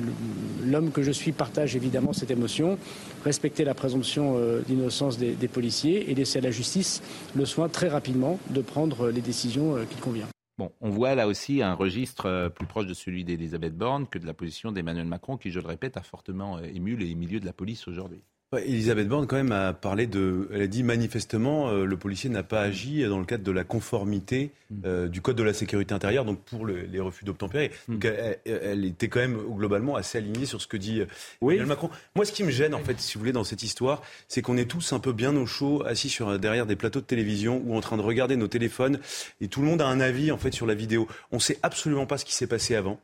l'homme 0.63 0.91
que 0.91 1.01
je 1.01 1.11
suis 1.11 1.31
partage 1.31 1.75
évidemment 1.75 2.13
cette 2.13 2.31
émotion, 2.31 2.77
respecter 3.23 3.63
la 3.63 3.73
présomption 3.73 4.37
euh, 4.37 4.61
d'innocence 4.67 5.17
des, 5.17 5.47
policiers 5.47 6.09
et 6.09 6.15
laisser 6.15 6.39
à 6.39 6.41
la 6.41 6.51
justice 6.51 7.01
le 7.35 7.45
soin 7.45 7.69
très 7.69 7.89
rapidement 7.89 8.39
de 8.49 8.61
prendre 8.61 9.09
les 9.09 9.21
décisions 9.21 9.75
euh, 9.75 9.85
qu'il 9.85 9.99
convient. 9.99 10.27
Bon, 10.59 10.71
on 10.81 10.91
voit 10.91 11.15
là 11.15 11.25
aussi 11.25 11.63
un 11.63 11.73
registre 11.73 12.27
euh, 12.27 12.47
plus 12.47 12.67
proche 12.67 12.85
de 12.85 12.93
celui 12.93 13.23
d'Elisabeth 13.23 13.75
Borne 13.75 14.07
que 14.07 14.19
de 14.19 14.27
la 14.27 14.35
position 14.35 14.71
d'Emmanuel 14.71 15.07
Macron, 15.07 15.35
qui, 15.35 15.49
je 15.49 15.59
le 15.59 15.65
répète, 15.65 15.97
a 15.97 16.03
fortement 16.03 16.57
euh, 16.57 16.65
ému 16.65 16.95
les 16.95 17.15
milieux 17.15 17.39
de 17.39 17.45
la 17.45 17.53
police 17.53 17.87
aujourd'hui. 17.87 18.23
Ouais, 18.53 18.63
Elisabeth 18.67 19.07
Borne, 19.07 19.25
quand 19.25 19.35
même, 19.35 19.51
a 19.51 19.73
parlé 19.73 20.05
de. 20.05 20.47
Elle 20.53 20.61
a 20.61 20.67
dit 20.67 20.83
manifestement, 20.83 21.69
euh, 21.69 21.85
le 21.85 21.97
policier 21.97 22.29
n'a 22.29 22.43
pas 22.43 22.61
agi 22.61 23.03
dans 23.03 23.17
le 23.17 23.25
cadre 23.25 23.43
de 23.43 23.51
la 23.51 23.63
conformité 23.63 24.51
euh, 24.85 25.07
du 25.07 25.21
code 25.21 25.35
de 25.37 25.41
la 25.43 25.53
sécurité 25.53 25.91
intérieure, 25.95 26.23
donc 26.23 26.39
pour 26.43 26.63
le- 26.63 26.81
les 26.81 26.99
refus 26.99 27.25
d'obtempérer. 27.25 27.71
Donc 27.87 28.05
elle, 28.05 28.85
était 28.85 29.07
quand 29.07 29.21
même 29.21 29.37
globalement 29.57 29.95
assez 29.95 30.19
alignée 30.19 30.45
sur 30.45 30.61
ce 30.61 30.67
que 30.67 30.77
dit 30.77 31.01
euh, 31.01 31.05
Emmanuel 31.41 31.65
Macron. 31.65 31.89
Moi, 32.15 32.25
ce 32.25 32.31
qui 32.31 32.43
me 32.43 32.51
gêne, 32.51 32.75
en 32.75 32.83
fait, 32.83 32.99
si 32.99 33.15
vous 33.15 33.21
voulez, 33.21 33.31
dans 33.31 33.43
cette 33.43 33.63
histoire, 33.63 34.03
c'est 34.27 34.43
qu'on 34.43 34.57
est 34.57 34.69
tous 34.69 34.93
un 34.93 34.99
peu 34.99 35.13
bien 35.13 35.35
au 35.35 35.47
chaud, 35.47 35.81
assis 35.87 36.09
sur, 36.09 36.37
derrière 36.37 36.67
des 36.67 36.75
plateaux 36.75 37.01
de 37.01 37.05
télévision 37.05 37.59
ou 37.65 37.75
en 37.75 37.81
train 37.81 37.97
de 37.97 38.03
regarder 38.03 38.35
nos 38.35 38.47
téléphones, 38.47 38.99
et 39.41 39.47
tout 39.47 39.61
le 39.61 39.67
monde 39.67 39.81
a 39.81 39.87
un 39.87 39.99
avis, 39.99 40.31
en 40.31 40.37
fait, 40.37 40.53
sur 40.53 40.67
la 40.67 40.75
vidéo. 40.75 41.07
On 41.31 41.39
sait 41.39 41.57
absolument 41.63 42.05
pas 42.05 42.19
ce 42.19 42.25
qui 42.25 42.35
s'est 42.35 42.45
passé 42.45 42.75
avant. 42.75 42.99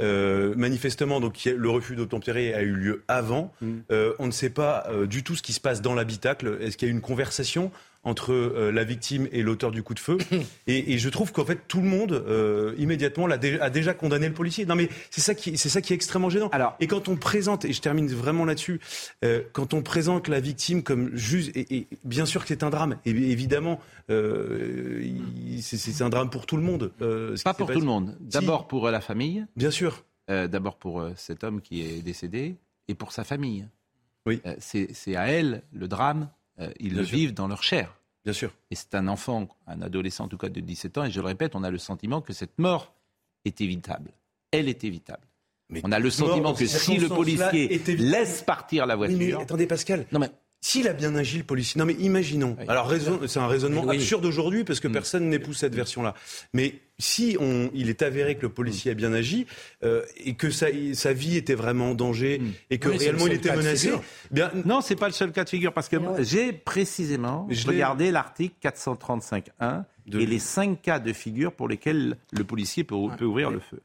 Euh, 0.00 0.54
manifestement, 0.56 1.20
donc 1.20 1.44
le 1.44 1.70
refus 1.70 1.96
d'obtempérer 1.96 2.54
a 2.54 2.62
eu 2.62 2.72
lieu 2.72 3.04
avant. 3.08 3.52
Euh, 3.90 4.14
on 4.18 4.26
ne 4.26 4.32
sait 4.32 4.50
pas 4.50 4.86
euh, 4.88 5.06
du 5.06 5.24
tout 5.24 5.34
ce 5.34 5.42
qui 5.42 5.52
se 5.52 5.60
passe 5.60 5.82
dans 5.82 5.94
l'habitacle. 5.94 6.58
Est-ce 6.60 6.76
qu'il 6.76 6.86
y 6.86 6.90
a 6.90 6.92
eu 6.92 6.94
une 6.94 7.00
conversation? 7.00 7.72
Entre 8.04 8.32
euh, 8.32 8.70
la 8.72 8.84
victime 8.84 9.28
et 9.32 9.42
l'auteur 9.42 9.70
du 9.70 9.82
coup 9.82 9.92
de 9.92 9.98
feu 9.98 10.16
et, 10.66 10.92
et 10.94 10.98
je 10.98 11.08
trouve 11.08 11.32
qu'en 11.32 11.44
fait 11.44 11.60
tout 11.68 11.80
le 11.80 11.88
monde 11.88 12.12
euh, 12.12 12.74
immédiatement 12.78 13.28
dé- 13.36 13.58
a 13.60 13.70
déjà 13.70 13.92
condamné 13.94 14.28
le 14.28 14.34
policier. 14.34 14.64
Non 14.66 14.76
mais 14.76 14.88
c'est 15.10 15.20
ça 15.20 15.34
qui 15.34 15.58
c'est 15.58 15.68
ça 15.68 15.80
qui 15.80 15.92
est 15.92 15.96
extrêmement 15.96 16.30
gênant. 16.30 16.48
Alors- 16.50 16.76
et 16.80 16.86
quand 16.86 17.08
on 17.08 17.16
présente 17.16 17.64
et 17.64 17.72
je 17.72 17.80
termine 17.80 18.06
vraiment 18.08 18.44
là-dessus, 18.44 18.80
euh, 19.24 19.42
quand 19.52 19.74
on 19.74 19.82
présente 19.82 20.28
la 20.28 20.40
victime 20.40 20.82
comme 20.82 21.10
juste 21.16 21.50
et, 21.56 21.76
et 21.76 21.86
bien 22.04 22.24
sûr 22.26 22.42
que 22.42 22.48
c'est 22.48 22.62
un 22.62 22.70
drame. 22.70 22.96
Et 23.04 23.10
évidemment, 23.10 23.80
euh, 24.10 25.00
il- 25.02 25.62
c'est- 25.62 26.02
un 26.02 26.08
drame 26.10 26.30
pour 26.30 26.46
tout 26.46 26.56
le 26.56 26.62
monde. 26.62 26.92
euh, 27.02 27.34
ce 27.36 27.42
Pas 27.42 27.54
pour 27.54 27.66
passé. 27.66 27.78
tout 27.80 27.84
le 27.84 27.90
monde. 27.90 28.16
D'abord 28.20 28.68
pour 28.68 28.88
la 28.90 29.00
famille, 29.00 29.44
Bien 29.56 29.70
sûr. 29.72 30.04
euh, 30.30 30.46
d'abord 30.46 30.76
pour 30.76 31.04
cet 31.16 31.42
homme 31.44 31.60
qui 31.60 31.82
est 31.82 32.02
décédé, 32.02 32.56
et 32.86 32.94
pour 32.94 33.10
sa 33.12 33.24
famille. 33.24 33.66
Oui. 34.26 34.40
Euh, 34.46 34.54
c'est 34.60 35.16
à 35.16 35.26
elle 35.28 35.62
le 35.72 35.88
drame. 35.88 36.28
Euh, 36.60 36.70
ils 36.80 36.90
Bien 36.90 37.00
le 37.00 37.06
sûr. 37.06 37.16
vivent 37.16 37.34
dans 37.34 37.48
leur 37.48 37.62
chair. 37.62 37.94
Bien 38.24 38.32
sûr. 38.32 38.52
Et 38.70 38.74
c'est 38.74 38.94
un 38.94 39.08
enfant, 39.08 39.48
un 39.66 39.80
adolescent 39.82 40.24
en 40.24 40.28
tout 40.28 40.38
cas 40.38 40.48
de 40.48 40.60
17 40.60 40.98
ans, 40.98 41.04
et 41.04 41.10
je 41.10 41.20
le 41.20 41.26
répète, 41.26 41.54
on 41.54 41.62
a 41.64 41.70
le 41.70 41.78
sentiment 41.78 42.20
que 42.20 42.32
cette 42.32 42.58
mort 42.58 42.92
est 43.44 43.60
évitable. 43.60 44.10
Elle 44.50 44.68
est 44.68 44.84
évitable. 44.84 45.22
Mais 45.70 45.80
On 45.84 45.92
a 45.92 45.98
le 45.98 46.08
sentiment 46.10 46.54
que 46.54 46.66
si 46.66 46.96
le 46.96 47.08
policier 47.08 47.78
laisse 47.98 48.42
partir 48.42 48.86
la 48.86 48.94
Oui, 48.96 49.08
voiture. 49.14 49.38
mais 49.38 49.42
attendez, 49.42 49.66
Pascal. 49.66 50.06
Non, 50.12 50.18
mais 50.18 50.30
S'il 50.60 50.88
a 50.88 50.92
bien 50.92 51.14
agi, 51.14 51.38
le 51.38 51.44
policier. 51.44 51.78
Non, 51.78 51.84
mais 51.86 51.94
imaginons. 51.94 52.56
Oui. 52.58 52.64
Alors, 52.66 52.88
raison- 52.88 53.20
c'est 53.28 53.38
un 53.38 53.46
raisonnement 53.46 53.84
Oui. 53.86 53.94
absurde 53.96 54.24
aujourd'hui 54.24 54.64
parce 54.64 54.80
que 54.80 54.88
Mm. 54.88 54.92
personne 54.92 55.28
n'épouse 55.28 55.56
cette 55.56 55.74
version-là. 55.74 56.14
Mais 56.52 56.80
si 56.98 57.36
on, 57.38 57.70
il 57.74 57.88
est 57.88 58.02
avéré 58.02 58.36
que 58.36 58.42
le 58.42 58.48
policier 58.48 58.90
a 58.90 58.94
bien 58.94 59.12
agi 59.12 59.46
euh, 59.84 60.02
et 60.16 60.34
que 60.34 60.50
sa, 60.50 60.66
sa 60.94 61.12
vie 61.12 61.36
était 61.36 61.54
vraiment 61.54 61.90
en 61.90 61.94
danger 61.94 62.40
Mm. 62.40 62.52
et 62.70 62.78
que 62.78 62.88
Oui, 62.88 62.96
réellement 62.98 63.26
le 63.26 63.32
il 63.32 63.36
était 63.36 63.54
menacé, 63.54 63.86
figure. 63.88 64.02
bien, 64.32 64.50
Non, 64.64 64.80
c'est 64.80 64.96
pas 64.96 65.06
le 65.06 65.12
seul 65.12 65.30
cas 65.30 65.44
de 65.44 65.48
figure 65.48 65.72
parce 65.72 65.88
que 65.88 65.94
ouais. 65.96 66.24
j'ai 66.24 66.52
précisément 66.52 67.46
je 67.50 67.64
regardé 67.68 68.10
l'article 68.10 68.56
435.1 68.60 69.84
De- 70.06 70.20
et 70.20 70.26
les 70.26 70.38
cinq 70.40 70.82
cas 70.82 70.98
de 70.98 71.12
figure 71.12 71.52
pour 71.52 71.68
lesquels 71.68 72.16
le 72.32 72.42
policier 72.44 72.82
peut, 72.82 72.96
peut 73.16 73.26
ouvrir 73.26 73.50
le 73.50 73.60
feu. 73.60 73.80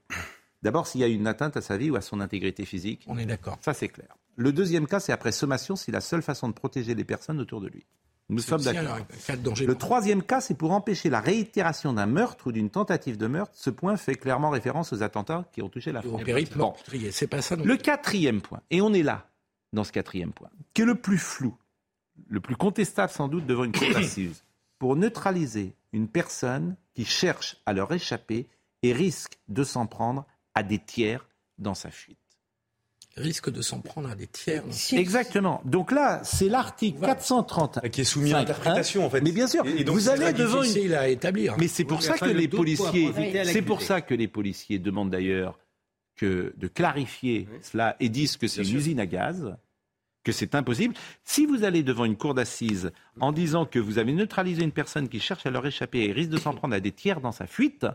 D'abord, 0.64 0.88
s'il 0.88 1.02
y 1.02 1.04
a 1.04 1.08
une 1.08 1.28
atteinte 1.28 1.58
à 1.58 1.62
sa 1.62 1.76
vie 1.78 1.90
ou 1.92 1.98
à 1.98 2.02
son 2.02 2.22
intégrité 2.22 2.66
physique, 2.66 3.02
On 3.08 3.18
est 3.18 3.26
d'accord. 3.26 3.58
ça 3.62 3.74
c'est 3.74 3.90
clair. 3.90 4.08
Le 4.36 4.52
deuxième 4.52 4.88
cas, 4.88 5.00
c'est 5.00 5.12
après 5.12 5.32
sommation, 5.32 5.76
c'est 5.76 5.92
la 5.92 6.02
seule 6.02 6.22
façon 6.22 6.48
de 6.48 6.54
protéger 6.54 6.96
les 6.96 7.04
personnes 7.04 7.40
autour 7.40 7.62
de 7.62 7.68
lui. 7.68 7.86
Nous 8.30 8.40
sommes 8.40 8.62
d'accord. 8.62 8.98
Le 9.28 9.76
troisième 9.76 10.24
cas, 10.24 10.42
c'est 10.42 10.54
pour 10.54 10.72
empêcher 10.72 11.10
la 11.10 11.20
réitération 11.20 11.94
d'un 11.94 12.06
meurtre 12.06 12.48
ou 12.48 12.52
d'une 12.52 12.70
tentative 12.70 13.18
de 13.18 13.28
meurtre. 13.28 13.54
Ce 13.56 13.70
point 13.70 13.98
fait 13.98 14.16
clairement 14.16 14.50
référence 14.50 14.94
aux 14.94 15.04
attentats 15.04 15.46
qui 15.52 15.62
ont 15.62 15.70
touché 15.70 15.92
la 15.92 16.02
France. 16.02 16.22
Bon. 16.56 16.74
pas 17.28 17.42
ça 17.42 17.56
Le 17.56 17.78
quatrième 17.78 18.42
point, 18.42 18.62
et 18.72 18.82
on 18.82 18.94
est 18.94 19.04
là, 19.04 19.30
dans 19.74 19.84
ce 19.84 19.92
quatrième 19.92 20.32
point, 20.32 20.50
qui 20.74 20.84
est 20.84 20.86
le 20.86 20.96
plus 20.96 21.18
flou, 21.18 21.56
le 22.28 22.40
plus 22.40 22.56
contestable 22.56 23.12
sans 23.12 23.28
doute 23.28 23.46
devant 23.46 23.66
une 23.66 23.74
cour 23.74 23.92
d'assises, 23.94 24.44
pour 24.80 24.96
neutraliser 24.96 25.76
une 25.92 26.08
personne 26.08 26.76
qui 26.94 27.06
cherche 27.06 27.58
à 27.66 27.74
leur 27.74 27.92
échapper 27.92 28.48
et 28.84 28.94
risque 28.94 29.38
de 29.48 29.64
s'en 29.64 29.86
prendre 29.86 30.26
à 30.56 30.64
des 30.64 30.80
tiers 30.80 31.28
dans 31.58 31.74
sa 31.74 31.92
fuite. 31.92 32.18
Risque 33.16 33.50
de 33.52 33.62
s'en 33.62 33.80
prendre 33.80 34.10
à 34.10 34.16
des 34.16 34.28
tiers. 34.28 34.64
Si- 34.72 34.98
Exactement. 34.98 35.62
Donc 35.66 35.92
là, 35.92 36.22
c'est 36.24 36.50
l'article 36.50 37.00
430. 37.02 37.80
qui 37.92 38.02
est 38.02 38.06
soumis 38.06 38.34
à 38.34 38.40
interprétation 38.40 39.06
en 39.06 39.10
fait. 39.10 39.22
Mais 39.22 39.32
bien 39.32 39.48
sûr, 39.48 39.66
Et- 39.68 39.82
et 39.82 39.84
donc, 39.84 39.96
vous 39.96 40.10
allez 40.10 40.34
devant 40.34 40.64
une 40.64 40.70
difficile 40.70 40.96
à 40.96 41.08
établir. 41.08 41.56
Mais 41.60 41.68
c'est 41.68 41.84
pour 41.84 42.00
Oui, 42.00 42.04
ça 42.04 42.18
que 42.18 42.26
le 42.26 42.32
les 42.34 42.48
policiers, 42.48 43.12
c'est 43.46 43.62
pour 43.62 43.82
ça 43.82 44.02
que 44.02 44.14
les 44.16 44.28
policiers 44.28 44.80
demandent 44.80 45.12
d'ailleurs 45.12 45.60
que 46.16 46.54
de 46.58 46.68
clarifier 46.68 47.48
cela 47.62 47.96
et 48.00 48.10
disent 48.10 48.38
que 48.38 48.48
c'est 48.48 48.62
une 48.62 48.68
sûr. 48.68 48.78
usine 48.80 49.00
à 49.00 49.06
gaz, 49.06 49.56
que 50.24 50.32
c'est 50.32 50.56
impossible. 50.56 50.94
Si 51.24 51.46
vous 51.46 51.64
allez 51.64 51.84
devant 51.84 52.06
une 52.06 52.16
cour 52.18 52.34
d'assises 52.34 52.92
en 53.20 53.32
disant 53.32 53.66
que 53.66 53.78
vous 53.80 53.98
avez 54.00 54.14
neutralisé 54.14 54.64
une 54.64 54.72
personne 54.72 55.10
qui 55.10 55.20
cherche 55.20 55.46
à 55.46 55.50
leur 55.52 55.66
échapper 55.66 56.06
et 56.06 56.12
risque 56.12 56.30
de 56.30 56.38
s'en 56.40 56.54
prendre 56.54 56.74
à 56.76 56.80
des 56.80 56.92
tiers 56.92 57.20
dans 57.20 57.32
sa 57.32 57.46
fuite, 57.46 57.86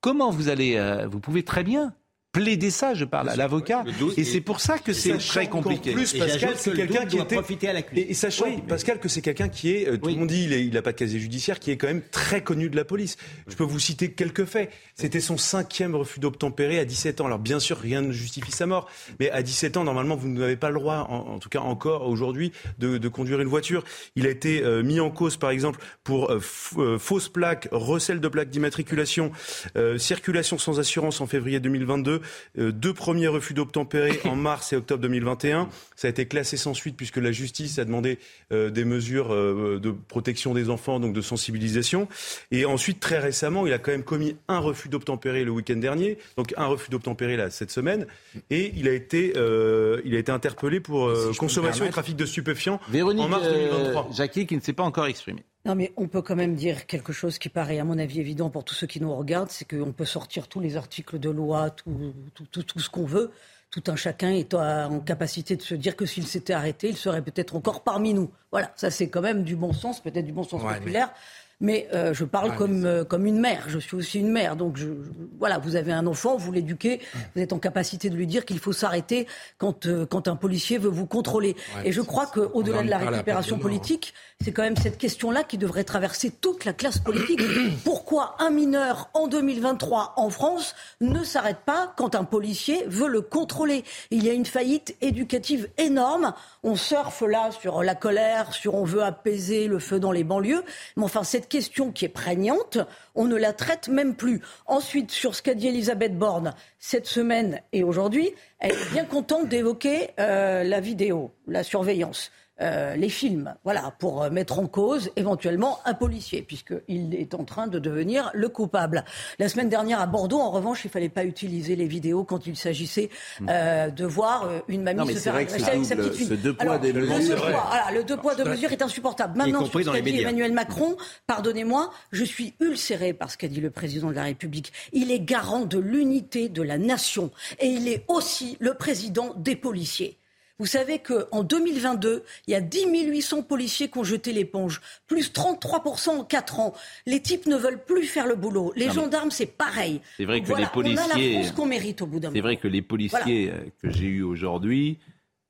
comment 0.00 0.30
vous 0.30 0.48
allez, 0.48 0.76
euh, 0.76 1.06
vous 1.06 1.20
pouvez 1.20 1.42
très 1.42 1.62
bien 1.64 1.94
plaider 2.34 2.70
ça, 2.70 2.92
je 2.94 3.04
parle 3.06 3.30
à 3.30 3.36
l'avocat, 3.36 3.84
et 4.18 4.24
c'est 4.24 4.40
pour 4.42 4.60
ça 4.60 4.78
que 4.78 4.92
c'est 4.92 5.16
très 5.16 5.46
compliqué. 5.48 5.92
plus, 5.92 6.14
Et 6.14 6.18
Pascal, 6.18 6.54
c'est 6.56 6.72
que 6.72 6.76
quelqu'un 6.76 7.06
qui 7.06 7.16
était 7.18 7.36
profiter 7.36 7.68
à 7.68 7.72
l'accusé. 7.72 8.02
Et, 8.02 8.10
et 8.10 8.14
sachant, 8.14 8.44
Oui, 8.46 8.56
mais- 8.56 8.62
Pascal, 8.68 8.98
que 8.98 9.08
c'est 9.08 9.22
quelqu'un 9.22 9.48
qui 9.48 9.70
est, 9.70 9.88
euh, 9.88 9.96
tout 9.96 10.06
Oui. 10.06 10.14
le 10.14 10.18
monde 10.18 10.28
dit, 10.28 10.44
il 10.44 10.52
est- 10.52 10.64
il 10.66 10.74
n'a 10.74 10.82
pas 10.82 10.92
de 10.92 10.96
casier 10.98 11.20
judiciaire, 11.20 11.60
qui 11.60 11.70
est 11.70 11.76
quand 11.76 11.86
même 11.86 12.02
très 12.10 12.42
connu 12.42 12.68
de 12.68 12.76
la 12.76 12.84
police. 12.84 13.16
Je 13.46 13.54
peux 13.54 13.64
vous 13.64 13.78
citer 13.78 14.10
quelques 14.10 14.44
faits. 14.44 14.70
C'était 14.96 15.20
son 15.20 15.36
cinquième 15.38 15.94
refus 15.94 16.18
d'obtempérer 16.20 16.78
à 16.80 16.84
17 16.84 17.20
ans. 17.20 17.26
Alors 17.26 17.38
bien 17.38 17.60
sûr, 17.60 17.78
rien 17.78 18.02
ne 18.02 18.10
justifie 18.12 18.50
sa 18.52 18.66
mort, 18.66 18.88
mais 19.20 19.30
à 19.30 19.42
17 19.42 19.76
ans, 19.76 19.84
normalement, 19.84 20.16
vous 20.16 20.28
n'avez 20.28 20.56
pas 20.56 20.70
le 20.70 20.80
droit, 20.80 21.06
en, 21.08 21.34
en 21.34 21.38
tout 21.38 21.48
cas 21.48 21.60
encore 21.60 22.06
aujourd'hui, 22.08 22.50
de, 22.80 22.98
de 22.98 23.08
conduire 23.08 23.40
une 23.40 23.48
voiture. 23.48 23.84
Il 24.16 24.26
a 24.26 24.30
été 24.30 24.62
euh, 24.62 24.82
mis 24.82 24.98
en 24.98 25.10
cause, 25.10 25.36
par 25.36 25.50
exemple, 25.50 25.78
pour 26.02 26.30
euh, 26.32 26.40
euh, 26.78 26.98
fausse 26.98 27.28
plaque, 27.28 27.68
recel 27.70 28.18
de 28.20 28.26
plaque 28.28 28.50
d'immatriculation, 28.50 29.30
euh, 29.76 29.98
circulation 29.98 30.58
sans 30.58 30.80
assurance 30.80 31.20
en 31.20 31.26
février 31.28 31.60
2022, 31.60 32.10
euh, 32.12 32.18
deux 32.56 32.94
premiers 32.94 33.28
refus 33.28 33.54
d'obtempérer 33.54 34.20
en 34.24 34.36
mars 34.36 34.72
et 34.72 34.76
octobre 34.76 35.02
2021. 35.02 35.68
Ça 35.96 36.08
a 36.08 36.10
été 36.10 36.26
classé 36.26 36.56
sans 36.56 36.74
suite 36.74 36.96
puisque 36.96 37.16
la 37.16 37.32
justice 37.32 37.78
a 37.78 37.84
demandé 37.84 38.18
euh, 38.52 38.70
des 38.70 38.84
mesures 38.84 39.32
euh, 39.32 39.78
de 39.82 39.90
protection 39.90 40.54
des 40.54 40.70
enfants, 40.70 41.00
donc 41.00 41.14
de 41.14 41.20
sensibilisation. 41.20 42.08
Et 42.50 42.64
ensuite, 42.64 43.00
très 43.00 43.18
récemment, 43.18 43.66
il 43.66 43.72
a 43.72 43.78
quand 43.78 43.92
même 43.92 44.04
commis 44.04 44.36
un 44.48 44.58
refus 44.58 44.88
d'obtempérer 44.88 45.44
le 45.44 45.50
week-end 45.50 45.76
dernier, 45.76 46.18
donc 46.36 46.54
un 46.56 46.66
refus 46.66 46.90
d'obtempérer 46.90 47.36
là 47.36 47.50
cette 47.50 47.70
semaine, 47.70 48.06
et 48.50 48.72
il 48.76 48.88
a 48.88 48.92
été, 48.92 49.34
euh, 49.36 50.00
il 50.04 50.14
a 50.14 50.18
été 50.18 50.32
interpellé 50.32 50.80
pour 50.80 51.06
euh, 51.06 51.32
Si 51.32 51.38
consommation 51.38 51.84
et 51.84 51.90
trafic 51.90 52.16
de 52.16 52.26
stupéfiants 52.26 52.80
Véronique 52.88 53.24
en 53.24 53.28
mars 53.28 53.44
euh, 53.46 53.70
2023. 53.70 54.08
Jacquier 54.12 54.46
qui 54.46 54.56
ne 54.56 54.60
s'est 54.60 54.72
pas 54.72 54.82
encore 54.82 55.06
exprimée. 55.06 55.44
Non, 55.66 55.74
mais 55.74 55.92
on 55.96 56.08
peut 56.08 56.20
quand 56.20 56.36
même 56.36 56.54
dire 56.54 56.86
quelque 56.86 57.12
chose 57.12 57.38
qui 57.38 57.48
paraît, 57.48 57.78
à 57.78 57.84
mon 57.84 57.98
avis, 57.98 58.20
évident 58.20 58.50
pour 58.50 58.64
tous 58.64 58.74
ceux 58.74 58.86
qui 58.86 59.00
nous 59.00 59.14
regardent, 59.14 59.50
c'est 59.50 59.64
qu'on 59.64 59.92
peut 59.92 60.04
sortir 60.04 60.46
tous 60.46 60.60
les 60.60 60.76
articles 60.76 61.18
de 61.18 61.30
loi, 61.30 61.70
tout, 61.70 62.12
tout, 62.34 62.44
tout, 62.50 62.62
tout 62.62 62.80
ce 62.80 62.90
qu'on 62.90 63.06
veut. 63.06 63.30
Tout 63.70 63.82
un 63.88 63.96
chacun 63.96 64.30
est 64.30 64.54
en 64.54 65.00
capacité 65.00 65.56
de 65.56 65.62
se 65.62 65.74
dire 65.74 65.96
que 65.96 66.06
s'il 66.06 66.26
s'était 66.26 66.52
arrêté, 66.52 66.88
il 66.90 66.96
serait 66.96 67.22
peut-être 67.22 67.56
encore 67.56 67.82
parmi 67.82 68.14
nous. 68.14 68.30
Voilà, 68.52 68.70
ça 68.76 68.90
c'est 68.90 69.08
quand 69.08 69.22
même 69.22 69.42
du 69.42 69.56
bon 69.56 69.72
sens, 69.72 70.00
peut-être 70.00 70.26
du 70.26 70.32
bon 70.32 70.44
sens 70.44 70.62
Ouais, 70.62 70.74
populaire. 70.74 71.08
Mais 71.08 71.14
euh, 71.62 72.12
je 72.14 72.24
parle 72.24 72.50
Ouais, 72.50 72.56
comme, 72.56 72.80
mais 72.80 72.88
euh, 72.88 73.04
comme 73.04 73.26
une 73.26 73.38
mère. 73.38 73.64
Je 73.68 73.78
suis 73.78 73.96
aussi 73.96 74.20
une 74.20 74.30
mère. 74.30 74.56
Donc, 74.56 74.76
je, 74.76 74.86
je- 74.86 74.90
voilà, 75.38 75.58
vous 75.58 75.76
avez 75.76 75.92
un 75.92 76.06
enfant, 76.06 76.36
vous 76.36 76.52
l'éduquez, 76.52 77.00
vous 77.34 77.40
êtes 77.42 77.52
en 77.52 77.58
capacité 77.58 78.10
de 78.10 78.16
lui 78.16 78.26
dire 78.26 78.44
qu'il 78.44 78.58
faut 78.58 78.72
s'arrêter 78.72 79.26
quand, 79.58 79.86
euh, 79.86 80.06
quand 80.06 80.28
un 80.28 80.36
policier 80.36 80.78
veut 80.78 80.90
vous 80.90 81.06
contrôler. 81.06 81.56
Ouais, 81.76 81.88
Et 81.88 81.92
je 81.92 82.00
crois 82.00 82.26
qu'au-delà 82.26 82.82
de 82.82 82.88
la 82.90 82.98
récupération 82.98 83.58
politique, 83.58 84.14
c'est 84.42 84.52
quand 84.52 84.62
même 84.62 84.76
cette 84.76 84.98
question-là 84.98 85.44
qui 85.44 85.58
devrait 85.58 85.84
traverser 85.84 86.30
toute 86.30 86.64
la 86.64 86.72
classe 86.72 86.98
politique. 86.98 87.40
Pourquoi 87.84 88.34
un 88.40 88.50
mineur 88.50 89.08
en 89.14 89.26
2023 89.28 90.14
en 90.16 90.30
France 90.30 90.74
ne 91.00 91.22
s'arrête 91.24 91.60
pas 91.64 91.92
quand 91.96 92.14
un 92.14 92.24
policier 92.24 92.84
veut 92.88 93.08
le 93.08 93.20
contrôler? 93.20 93.84
Il 94.10 94.24
y 94.24 94.30
a 94.30 94.32
une 94.32 94.46
faillite 94.46 94.96
éducative 95.00 95.68
énorme. 95.78 96.34
On 96.62 96.76
surfe 96.76 97.22
là 97.22 97.50
sur 97.52 97.82
la 97.82 97.94
colère, 97.94 98.52
sur 98.52 98.74
on 98.74 98.84
veut 98.84 99.02
apaiser 99.02 99.66
le 99.68 99.78
feu 99.78 100.00
dans 100.00 100.12
les 100.12 100.24
banlieues. 100.24 100.62
Mais 100.96 101.04
enfin, 101.04 101.22
cette 101.22 101.43
question 101.48 101.92
qui 101.92 102.04
est 102.04 102.08
prégnante, 102.08 102.78
on 103.14 103.24
ne 103.24 103.36
la 103.36 103.52
traite 103.52 103.88
même 103.88 104.14
plus. 104.14 104.40
Ensuite, 104.66 105.10
sur 105.10 105.34
ce 105.34 105.42
qu'a 105.42 105.54
dit 105.54 105.68
Elisabeth 105.68 106.16
Borne 106.18 106.54
cette 106.78 107.06
semaine 107.06 107.60
et 107.72 107.82
aujourd'hui, 107.82 108.34
elle 108.58 108.72
est 108.72 108.92
bien 108.92 109.04
contente 109.04 109.48
d'évoquer 109.48 110.10
euh, 110.18 110.64
la 110.64 110.80
vidéo, 110.80 111.32
la 111.46 111.62
surveillance. 111.62 112.30
Euh, 112.60 112.94
les 112.94 113.08
films, 113.08 113.52
voilà, 113.64 113.92
pour 113.98 114.22
euh, 114.22 114.30
mettre 114.30 114.60
en 114.60 114.68
cause 114.68 115.10
éventuellement 115.16 115.80
un 115.86 115.94
policier, 115.94 116.42
puisqu'il 116.42 117.12
est 117.16 117.34
en 117.34 117.42
train 117.42 117.66
de 117.66 117.80
devenir 117.80 118.30
le 118.32 118.48
coupable. 118.48 119.04
La 119.40 119.48
semaine 119.48 119.68
dernière 119.68 120.00
à 120.00 120.06
Bordeaux, 120.06 120.38
en 120.38 120.52
revanche, 120.52 120.84
il 120.84 120.86
ne 120.86 120.92
fallait 120.92 121.08
pas 121.08 121.24
utiliser 121.24 121.74
les 121.74 121.86
vidéos 121.86 122.22
quand 122.22 122.46
il 122.46 122.56
s'agissait 122.56 123.10
hmm. 123.40 123.46
euh, 123.50 123.90
de 123.90 124.04
voir 124.04 124.48
une 124.68 124.84
mamie 124.84 125.14
se 125.14 125.18
faire 125.18 125.34
agresser 125.34 125.68
avec 125.68 125.84
sa 125.84 125.96
petite 125.96 126.14
fille. 126.14 126.26
Ce 126.28 126.34
deux 126.34 126.54
poids, 126.54 126.78
deux 126.78 126.92
mesures. 126.92 127.44
le 127.92 128.04
deux 128.04 128.16
poids, 128.16 128.36
deux 128.36 128.44
mesures 128.44 128.70
est 128.70 128.82
insupportable. 128.82 129.36
Maintenant, 129.36 129.64
sur 129.64 129.80
ce 129.80 129.90
qu'a 129.90 130.00
dit 130.00 130.20
Emmanuel 130.20 130.52
Macron, 130.52 130.96
pardonnez-moi, 131.26 131.90
je 132.12 132.22
suis 132.22 132.54
ulcéré 132.60 133.14
par 133.14 133.32
ce 133.32 133.36
qu'a 133.36 133.48
dit 133.48 133.60
le 133.60 133.70
président 133.70 134.10
de 134.10 134.14
la 134.14 134.22
République. 134.22 134.72
Il 134.92 135.10
est 135.10 135.20
garant 135.20 135.64
de 135.64 135.78
l'unité 135.78 136.48
de 136.48 136.62
la 136.62 136.78
nation 136.78 137.32
et 137.58 137.66
il 137.66 137.88
est 137.88 138.04
aussi 138.06 138.56
le 138.60 138.74
président 138.74 139.34
des 139.36 139.56
policiers. 139.56 140.18
Vous 140.58 140.66
savez 140.66 141.00
qu'en 141.00 141.42
2022, 141.42 142.22
il 142.46 142.52
y 142.52 142.54
a 142.54 142.60
10 142.60 142.86
800 143.08 143.42
policiers 143.42 143.90
qui 143.90 143.98
ont 143.98 144.04
jeté 144.04 144.32
l'éponge, 144.32 144.80
plus 145.08 145.32
33% 145.32 146.10
en 146.10 146.24
4 146.24 146.60
ans. 146.60 146.74
Les 147.06 147.20
types 147.20 147.46
ne 147.46 147.56
veulent 147.56 147.82
plus 147.82 148.04
faire 148.04 148.26
le 148.26 148.36
boulot. 148.36 148.72
Les 148.76 148.90
gendarmes, 148.90 149.32
c'est 149.32 149.46
pareil. 149.46 150.00
C'est 150.16 150.24
vrai 150.24 150.42
que 150.42 150.52
les 150.52 150.66
policiers. 150.66 151.36
On 151.36 151.40
a 151.40 151.42
la 151.42 151.50
qu'on 151.50 151.66
mérite 151.66 152.02
au 152.02 152.06
bout 152.06 152.20
d'un 152.20 152.32
C'est 152.32 152.40
vrai 152.40 152.56
que 152.56 152.68
les 152.68 152.82
policiers 152.82 153.50
euh, 153.50 153.64
que 153.82 153.90
j'ai 153.90 154.06
eus 154.06 154.22
aujourd'hui, 154.22 154.98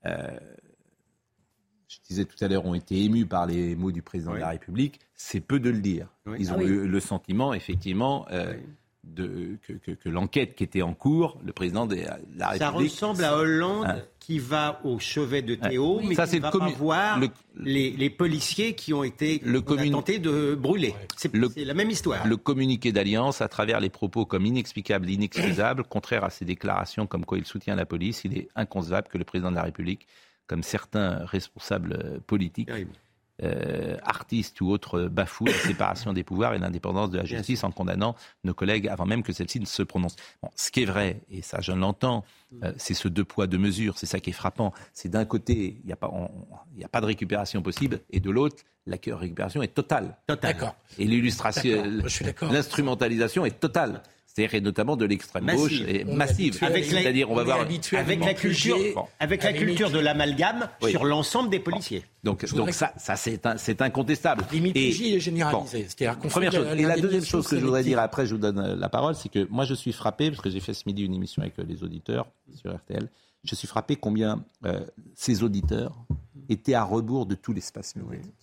euh, 0.07 0.39
je 1.89 1.99
disais 2.09 2.25
tout 2.25 2.43
à 2.43 2.49
l'heure, 2.49 2.65
ont 2.65 2.75
été 2.75 3.03
émus 3.03 3.27
par 3.27 3.47
les 3.47 3.77
mots 3.77 3.93
du 3.93 4.01
président 4.01 4.33
de 4.33 4.39
la 4.39 4.49
République. 4.49 5.01
C'est 5.15 5.41
peu 5.41 5.61
de 5.61 5.69
le 5.69 5.81
dire. 5.81 6.09
Ils 6.39 6.51
ah 6.51 6.57
ont 6.57 6.61
eu 6.61 6.87
le 6.87 7.01
sentiment, 7.01 7.53
effectivement. 7.53 8.27
Euh, 8.31 8.55
de, 9.07 9.59
que, 9.63 10.09
l'enquête 10.09 10.55
qui 10.55 10.65
était 10.65 10.83
en 10.83 10.95
cours, 10.95 11.39
le 11.45 11.53
président 11.53 11.87
de 11.87 11.97
la 11.97 12.49
République. 12.49 12.59
Ça 12.59 12.71
ressemble 12.71 13.25
à 13.25 13.37
Hollande 13.37 13.87
hein. 13.87 14.03
qui 14.19 14.39
va 14.39 14.81
au 14.85 14.99
chevet 14.99 15.43
de 15.43 15.55
Théo, 15.55 16.01
mais 16.03 16.15
ça, 16.15 16.27
qui 16.27 16.39
va 16.39 16.51
pas 16.51 16.69
voir 16.71 17.21
les, 17.57 18.11
policiers 18.11 18.75
qui 18.75 18.93
ont 18.93 19.05
été 19.05 19.41
le 19.45 19.63
tenté 19.63 20.19
de 20.19 20.55
brûler. 20.55 20.95
C'est 21.17 21.35
la 21.35 21.75
même 21.75 21.91
histoire. 21.91 22.27
Le 22.27 22.37
communiqué 22.37 22.93
d'alliance, 22.93 23.41
à 23.41 23.49
travers 23.49 23.81
les 23.81 23.91
propos 23.91 24.27
comme 24.27 24.47
inexplicables, 24.47 25.09
inexcusables, 25.09 25.85
contraire 25.85 26.25
à 26.25 26.31
ses 26.31 26.45
déclarations 26.45 27.07
comme 27.07 27.25
quoi 27.25 27.39
il 27.39 27.45
soutient 27.45 27.77
la 27.77 27.87
police, 27.87 28.23
il 28.25 28.37
est 28.37 28.49
inconcevable 28.57 29.09
que 29.09 29.19
le 29.19 29.25
président 29.25 29.51
de 29.51 29.57
la 29.57 29.63
République, 29.65 30.07
comme 30.47 30.63
certains 30.63 31.25
responsables 31.25 32.21
politiques, 32.27 32.71
euh, 33.43 33.97
artistes 34.05 34.61
ou 34.61 34.71
autres 34.71 35.03
bafouent 35.03 35.47
la 35.47 35.53
séparation 35.53 36.13
des 36.13 36.23
pouvoirs 36.23 36.55
et 36.55 36.59
l'indépendance 36.59 37.11
de 37.11 37.19
la 37.19 37.25
justice 37.25 37.65
en 37.65 37.71
condamnant 37.73 38.15
nos 38.45 38.55
collègues 38.55 38.89
avant 38.89 39.07
même 39.07 39.23
que 39.23 39.33
celle-ci 39.33 39.59
ne 39.59 39.67
se 39.67 39.83
prononce. 39.83 40.15
Bon, 40.43 40.51
ce 40.55 40.71
qui 40.71 40.83
est 40.83 40.87
vrai, 40.87 41.21
et 41.31 41.43
ça 41.43 41.61
je 41.61 41.73
l'entends, 41.73 42.25
euh, 42.63 42.73
c'est 42.77 42.95
ce 42.95 43.09
deux 43.09 43.25
poids, 43.25 43.47
deux 43.47 43.59
mesures, 43.59 43.99
c'est 43.99 44.07
ça 44.07 44.21
qui 44.21 44.31
est 44.31 44.35
frappant. 44.35 44.73
C'est 44.93 45.09
d'un 45.09 45.25
côté, 45.25 45.77
il 45.81 45.87
n'y 45.87 45.93
a, 45.93 45.97
pas, 45.97 46.09
a 46.09 46.89
pas 46.89 47.01
de 47.01 47.07
récupération 47.07 47.61
possible, 47.63 48.01
et 48.11 48.21
de 48.21 48.31
l'autre, 48.31 48.63
la 48.87 48.99
récupération 49.17 49.63
est 49.63 49.75
totale. 49.75 50.17
D'accord. 50.29 50.77
Et 50.99 51.05
l'illustration, 51.05 51.83
l'instrumentalisation 52.43 53.45
est 53.47 53.59
totale 53.59 54.03
c'est-à-dire 54.35 54.63
notamment 54.63 54.97
de 54.97 55.05
l'extrême 55.05 55.47
gauche 55.47 55.81
et 55.87 56.05
massive. 56.05 56.55
C'est-à-dire, 56.55 57.31
on 57.31 57.35
va 57.35 57.45
voir 57.45 57.61
avec 57.61 58.25
la 58.25 58.35
culture, 58.35 58.77
avec 59.21 59.45
la 59.45 59.53
culture 59.53 59.91
de 59.91 59.99
l'amalgame 59.99 60.69
sur 60.89 61.05
l'ensemble 61.05 61.51
des 61.51 61.61
policiers. 61.61 62.05
Donc, 62.25 62.45
donc 62.55 62.73
ça, 62.73 62.93
ça 62.97 63.17
c'est 63.17 63.83
incontestable. 63.83 64.45
Et 64.53 64.89
est 64.89 65.21
généralisée. 65.21 65.87
Première 66.29 66.53
chose. 66.53 66.67
Et 66.77 66.83
la 66.83 66.97
deuxième 66.97 67.25
chose 67.25 67.47
que 67.47 67.59
je 67.59 67.65
voudrais 67.65 67.85
dire 67.85 67.99
après, 67.99 68.27
je 68.27 68.35
vous 68.35 68.41
donne 68.41 68.59
euh, 68.59 68.77
la 68.77 68.89
parole, 68.89 69.15
c'est 69.15 69.29
que 69.29 69.47
moi 69.51 69.65
je 69.65 69.75
suis 69.75 69.93
frappé 69.93 70.31
parce 70.31 70.43
que 70.43 70.51
j'ai 70.51 70.61
fait 70.61 70.75
ce 70.75 70.85
midi 70.87 71.05
une 71.05 71.15
émission 71.15 71.43
avec 71.43 71.59
euh, 71.59 71.65
les 71.67 71.83
auditeurs 71.85 72.27
sur 72.55 72.75
RTL. 72.75 73.09
Je 73.45 73.55
suis 73.55 73.69
frappé 73.69 73.97
combien 73.97 74.45
euh, 74.65 74.81
ces 75.15 75.43
auditeurs 75.43 75.95
étaient 76.49 76.75
à 76.75 76.83
rebours 76.83 77.27
de 77.27 77.35
tout 77.35 77.53
l'espace 77.53 77.95
médiatique. 77.97 78.35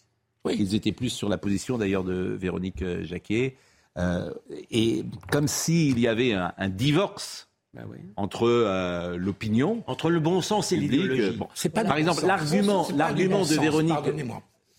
Oui. 0.45 0.55
Ils 0.59 0.75
étaient 0.75 0.91
plus 0.91 1.09
sur 1.09 1.29
la 1.29 1.37
position 1.37 1.77
d'ailleurs 1.77 2.03
de 2.03 2.13
Véronique 2.13 2.83
Jacquet. 3.03 3.55
Euh, 3.97 4.31
et 4.69 5.03
comme 5.31 5.47
s'il 5.47 5.99
y 5.99 6.07
avait 6.07 6.33
un, 6.33 6.69
divorce 6.69 7.49
bah 7.73 7.81
entre 8.15 8.47
euh, 8.47 9.17
l'opinion, 9.17 9.83
entre 9.87 10.09
le 10.09 10.19
bon 10.19 10.41
sens 10.41 10.71
et 10.71 10.77
l'idéologie. 10.77 11.37
c'est 11.53 11.69
pas 11.69 11.83
par 11.83 11.97
exemple 11.97 12.25
l'argument, 12.25 12.87
l'argument 12.95 13.45
de 13.45 13.55
Véronique. 13.55 13.95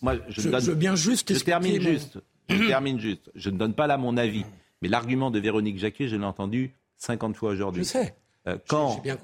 Moi, 0.01 0.17
je, 0.29 0.49
veux 0.49 0.75
bien 0.75 0.97
juste. 0.97 1.33
Je 1.33 1.45
termine 1.45 1.81
juste. 1.81 2.19
Je 2.49 2.57
termine 2.67 2.99
juste. 2.99 3.31
Je 3.35 3.51
ne 3.51 3.59
donne 3.59 3.75
pas 3.75 3.87
là 3.87 3.99
mon 3.99 4.17
avis, 4.17 4.45
mais 4.81 4.89
l'argument 4.89 5.31
de 5.31 5.39
Véronique 5.39 5.79
Jacquet, 5.79 6.09
je 6.09 6.17
l'ai 6.17 6.25
entendu 6.25 6.75
50 6.97 7.37
fois 7.37 7.51
aujourd'hui. 7.51 7.85
Je 7.85 7.89
sais. 7.89 8.15
Euh, 8.49 8.59
quand 8.67 9.01
bien... 9.03 9.19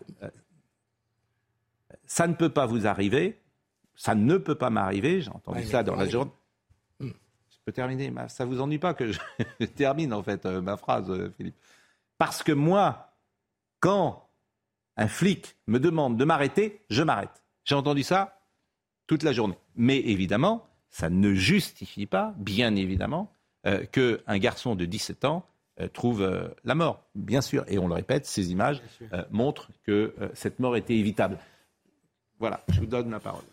ça 2.06 2.28
ne 2.28 2.34
peut 2.34 2.50
pas 2.50 2.66
vous 2.66 2.86
arriver, 2.86 3.40
ça 3.96 4.14
ne 4.14 4.36
peut 4.36 4.54
pas 4.54 4.70
m'arriver. 4.70 5.20
J'ai 5.20 5.30
entendu 5.30 5.64
ça 5.64 5.82
dans 5.82 5.96
la 5.96 6.08
journée 6.08 6.30
terminer. 7.70 8.12
Ça 8.28 8.44
vous 8.44 8.60
ennuie 8.60 8.78
pas 8.78 8.94
que 8.94 9.12
je 9.12 9.20
termine 9.76 10.12
en 10.12 10.22
fait 10.22 10.46
euh, 10.46 10.60
ma 10.60 10.76
phrase, 10.76 11.10
euh, 11.10 11.32
Philippe 11.36 11.56
Parce 12.18 12.42
que 12.42 12.52
moi, 12.52 13.14
quand 13.80 14.28
un 14.96 15.08
flic 15.08 15.56
me 15.66 15.78
demande 15.78 16.16
de 16.16 16.24
m'arrêter, 16.24 16.80
je 16.90 17.02
m'arrête. 17.02 17.42
J'ai 17.64 17.74
entendu 17.74 18.02
ça 18.02 18.40
toute 19.06 19.22
la 19.22 19.32
journée. 19.32 19.58
Mais 19.76 19.98
évidemment, 19.98 20.66
ça 20.90 21.10
ne 21.10 21.34
justifie 21.34 22.06
pas, 22.06 22.34
bien 22.38 22.74
évidemment, 22.74 23.32
euh, 23.66 23.84
qu'un 23.86 24.38
garçon 24.38 24.74
de 24.74 24.84
17 24.84 25.24
ans 25.24 25.44
trouve 25.92 26.28
la 26.64 26.74
mort. 26.74 27.04
Bien 27.14 27.40
sûr, 27.40 27.64
et 27.68 27.78
on 27.78 27.86
le 27.86 27.94
répète, 27.94 28.26
ces 28.26 28.50
images 28.50 28.82
montrent 29.30 29.70
que 29.84 30.12
cette 30.34 30.58
mort 30.58 30.74
était 30.74 30.96
évitable. 30.96 31.38
Voilà, 32.40 32.64
je 32.68 32.80
vous 32.80 32.86
donne 32.86 33.12
la 33.12 33.20
parole. 33.20 33.44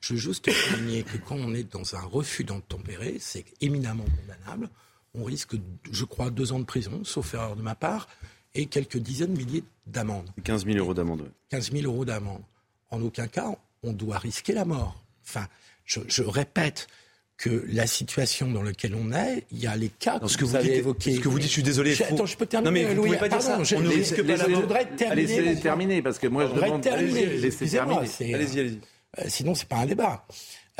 Je 0.00 0.14
veux 0.14 0.18
juste 0.18 0.50
souligner 0.50 1.02
que 1.02 1.16
quand 1.16 1.36
on 1.36 1.54
est 1.54 1.70
dans 1.72 1.94
un 1.96 2.02
refus 2.02 2.44
d'entempérer, 2.44 3.16
c'est 3.20 3.44
éminemment 3.60 4.04
condamnable. 4.04 4.70
On 5.14 5.24
risque, 5.24 5.56
je 5.90 6.04
crois, 6.04 6.30
deux 6.30 6.52
ans 6.52 6.58
de 6.58 6.64
prison, 6.64 7.02
sauf 7.04 7.34
erreur 7.34 7.56
de 7.56 7.62
ma 7.62 7.74
part, 7.74 8.08
et 8.54 8.66
quelques 8.66 8.98
dizaines 8.98 9.34
de 9.34 9.38
milliers 9.38 9.64
d'amendes. 9.86 10.30
15 10.44 10.66
000 10.66 10.78
euros 10.78 10.94
d'amende. 10.94 11.30
15 11.50 11.72
000 11.72 11.84
euros 11.84 12.04
d'amende. 12.04 12.42
En 12.90 13.02
aucun 13.02 13.26
cas, 13.26 13.56
on 13.82 13.92
doit 13.92 14.18
risquer 14.18 14.52
la 14.52 14.64
mort. 14.64 15.02
Enfin, 15.24 15.46
je, 15.84 16.22
répète, 16.22 16.88
que 17.36 17.64
la 17.68 17.86
situation 17.86 18.50
dans 18.50 18.62
laquelle 18.62 18.94
on 18.94 19.12
est, 19.12 19.44
il 19.52 19.58
y 19.58 19.66
a 19.66 19.76
les 19.76 19.90
cas 19.90 20.18
que, 20.18 20.44
vous, 20.44 20.56
avez 20.56 20.78
évoqués. 20.78 21.16
Ce 21.16 21.20
que 21.20 21.28
vous 21.28 21.38
dites, 21.38 21.48
je 21.48 21.52
suis 21.52 21.62
désolé. 21.62 21.94
Attends, 22.02 22.24
je 22.24 22.36
peux 22.36 22.46
terminer. 22.46 22.84
Non 22.84 22.88
mais 22.88 22.94
vous 22.94 23.02
ne 23.02 23.06
pouvez 23.06 23.18
pas 23.18 23.28
dire 23.28 23.42
ça. 23.42 23.62
Je, 23.62 23.76
on 23.76 23.80
ne 23.80 23.88
risque 23.88 24.22
pas 24.22 24.36
la 24.36 24.48
mort. 24.48 24.64
Allez, 25.10 25.60
terminer 25.60 26.00
parce 26.00 26.18
que 26.18 26.28
moi 26.28 26.46
je 26.46 26.58
demande. 26.58 26.80
Terminer. 26.80 27.26
Laissez 27.26 27.68
terminer. 27.68 28.08
Allez-y, 28.20 28.60
allez-y. 28.60 28.80
Euh, 29.18 29.24
sinon, 29.28 29.54
c'est 29.54 29.68
pas 29.68 29.76
un 29.76 29.86
débat. 29.86 30.26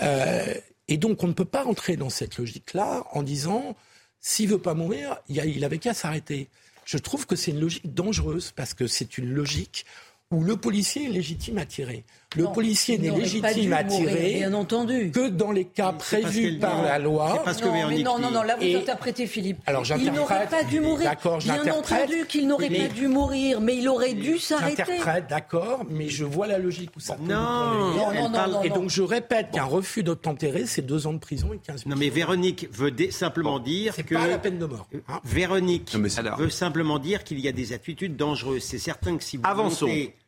Euh, 0.03 0.55
et 0.89 0.97
donc, 0.97 1.23
on 1.23 1.29
ne 1.29 1.33
peut 1.33 1.45
pas 1.45 1.65
entrer 1.65 1.97
dans 1.97 2.11
cette 2.11 2.39
logique-là 2.39 3.05
en 3.13 3.23
disant, 3.23 3.77
s'il 4.21 4.49
veut 4.49 4.59
pas 4.59 4.75
mourir, 4.75 5.19
il 5.29 5.65
avait 5.65 5.79
qu'à 5.79 5.95
s'arrêter. 5.95 6.49
Je 6.85 6.99
trouve 6.99 7.27
que 7.27 7.35
c'est 7.35 7.51
une 7.51 7.61
logique 7.61 7.93
dangereuse 7.93 8.53
parce 8.55 8.73
que 8.73 8.87
c'est 8.87 9.19
une 9.19 9.33
logique 9.33 9.87
où 10.31 10.43
le 10.43 10.57
policier 10.57 11.07
est 11.07 11.11
légitime 11.11 11.59
à 11.59 11.67
tirer. 11.67 12.05
Le 12.35 12.45
policier 12.53 12.99
n'est 12.99 13.11
légitime 13.11 13.73
à 13.73 13.85
tirer 13.85 14.35
bien 14.35 14.53
entendu. 14.53 15.11
que 15.13 15.29
dans 15.29 15.53
les 15.53 15.65
cas 15.65 15.93
prévus 15.93 16.59
par 16.59 16.83
la 16.83 16.99
loi. 16.99 17.41
Parce 17.45 17.59
que 17.59 17.67
non, 17.67 17.89
mais 17.89 18.03
non, 18.03 18.19
non, 18.19 18.31
non, 18.31 18.43
là 18.43 18.57
vous 18.57 18.77
interprétez 18.77 19.27
Philippe. 19.27 19.59
Alors 19.67 19.85
il 19.99 20.13
n'aurait 20.13 20.47
pas 20.49 20.65
dû 20.65 20.81
mourir. 20.81 21.13
Bien 21.45 21.73
entendu 21.73 22.27
qu'il 22.29 22.49
n'aurait 22.49 22.69
pas 22.69 22.89
dû 22.89 23.09
mourir, 23.09 23.61
mais 23.61 23.77
il 23.77 23.89
aurait 23.89 24.15
dû 24.15 24.39
s'arrêter. 24.39 24.83
J'interprète, 24.87 25.27
d'accord, 25.29 25.85
mais 25.89 26.09
je 26.09 26.25
vois 26.25 26.47
la 26.47 26.59
logique 26.59 26.91
où 26.97 27.01
ça 27.01 27.15
peut 27.15 27.23
non, 27.23 27.95
non, 27.97 28.29
non, 28.29 28.49
non, 28.49 28.63
Et 28.63 28.71
donc 28.71 28.91
je 28.91 29.03
répète 29.03 29.53
qu'un 29.53 29.65
refus 29.65 30.03
d'obtempérer, 30.03 30.67
c'est 30.67 30.83
deux 30.83 31.07
ans 31.07 31.13
de 31.13 31.19
prison 31.19 31.53
et 31.53 31.59
15 31.59 31.85
000 31.85 31.91
Non, 31.91 31.97
mais 31.99 32.09
Véronique 32.09 32.69
veut 32.73 32.93
simplement 33.11 33.59
dire 33.59 33.95
que. 33.97 34.03
C'est 34.09 34.15
pas 34.15 34.27
la 34.27 34.39
peine 34.39 34.59
de 34.59 34.67
mort. 34.67 34.89
Hein. 35.09 35.21
Véronique 35.25 35.97
veut 36.39 36.51
simplement 36.51 36.99
dire 36.99 37.25
qu'il 37.25 37.41
y 37.41 37.49
a 37.49 37.53
des 37.53 37.73
attitudes 37.73 38.17
dangereuses. 38.17 38.65
C'est 38.65 38.79
certain 38.79 39.17
que 39.17 39.25
si 39.25 39.37
vous. 39.37 39.43
Avançons 39.47 39.87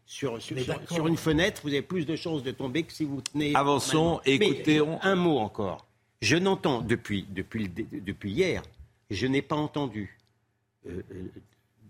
sur, 0.09 0.41
sur, 0.41 1.07
une 1.07 1.19
fenêtre, 1.19 1.61
vous 1.63 1.69
avez 1.69 1.83
plus 1.83 2.07
de 2.07 2.17
chances 2.17 2.43
de 2.43 2.51
tomber 2.51 2.83
que 2.85 2.95
si 2.95 3.05
vous 3.05 3.21
tenez. 3.21 3.55
Avançons, 3.55 4.23
écoutez. 4.25 4.81
Un 5.03 5.15
mot 5.15 5.37
encore. 5.37 5.87
Je 6.23 6.37
n'entends 6.37 6.81
depuis, 6.81 7.27
depuis, 7.29 7.69
depuis 7.69 8.33
hier, 8.33 8.63
je 9.11 9.27
n'ai 9.27 9.43
pas 9.43 9.55
entendu 9.55 10.19
euh, 10.89 11.03
euh, 11.13 11.25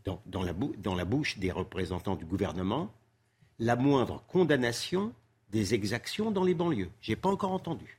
dans, 0.04 0.20
dans, 0.26 0.42
la 0.42 0.52
dans 0.78 0.96
la 0.96 1.04
bouche 1.04 1.38
des 1.38 1.52
représentants 1.52 2.16
du 2.16 2.24
gouvernement 2.24 2.92
la 3.60 3.76
moindre 3.76 4.24
condamnation 4.26 5.12
des 5.50 5.74
exactions 5.74 6.32
dans 6.32 6.44
les 6.44 6.54
banlieues. 6.54 6.90
Je 7.00 7.12
n'ai 7.12 7.16
pas 7.16 7.28
encore 7.28 7.52
entendu. 7.52 7.98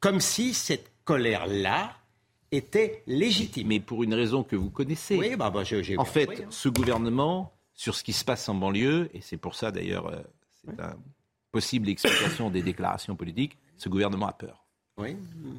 Comme 0.00 0.20
si 0.20 0.52
cette 0.52 0.90
colère-là 1.04 1.96
était 2.50 3.04
légitime. 3.06 3.68
Mais 3.68 3.78
pour 3.80 4.02
une 4.02 4.14
raison 4.14 4.42
que 4.42 4.56
vous 4.56 4.70
connaissez. 4.70 5.16
Oui, 5.16 5.36
bah, 5.36 5.50
bah 5.50 5.62
j'ai 5.62 5.96
En 5.96 6.04
fait, 6.04 6.42
hein. 6.42 6.46
ce 6.50 6.68
gouvernement 6.68 7.53
sur 7.74 7.94
ce 7.94 8.04
qui 8.04 8.12
se 8.12 8.24
passe 8.24 8.48
en 8.48 8.54
banlieue, 8.54 9.10
et 9.14 9.20
c'est 9.20 9.36
pour 9.36 9.54
ça 9.54 9.70
d'ailleurs, 9.70 10.06
euh, 10.06 10.22
c'est 10.62 10.70
une 10.70 10.94
possible 11.52 11.88
explication 11.88 12.50
des 12.50 12.62
déclarations 12.62 13.16
politiques, 13.16 13.58
ce 13.76 13.88
gouvernement 13.88 14.28
a 14.28 14.32
peur. 14.32 14.64
Oui, 14.96 15.16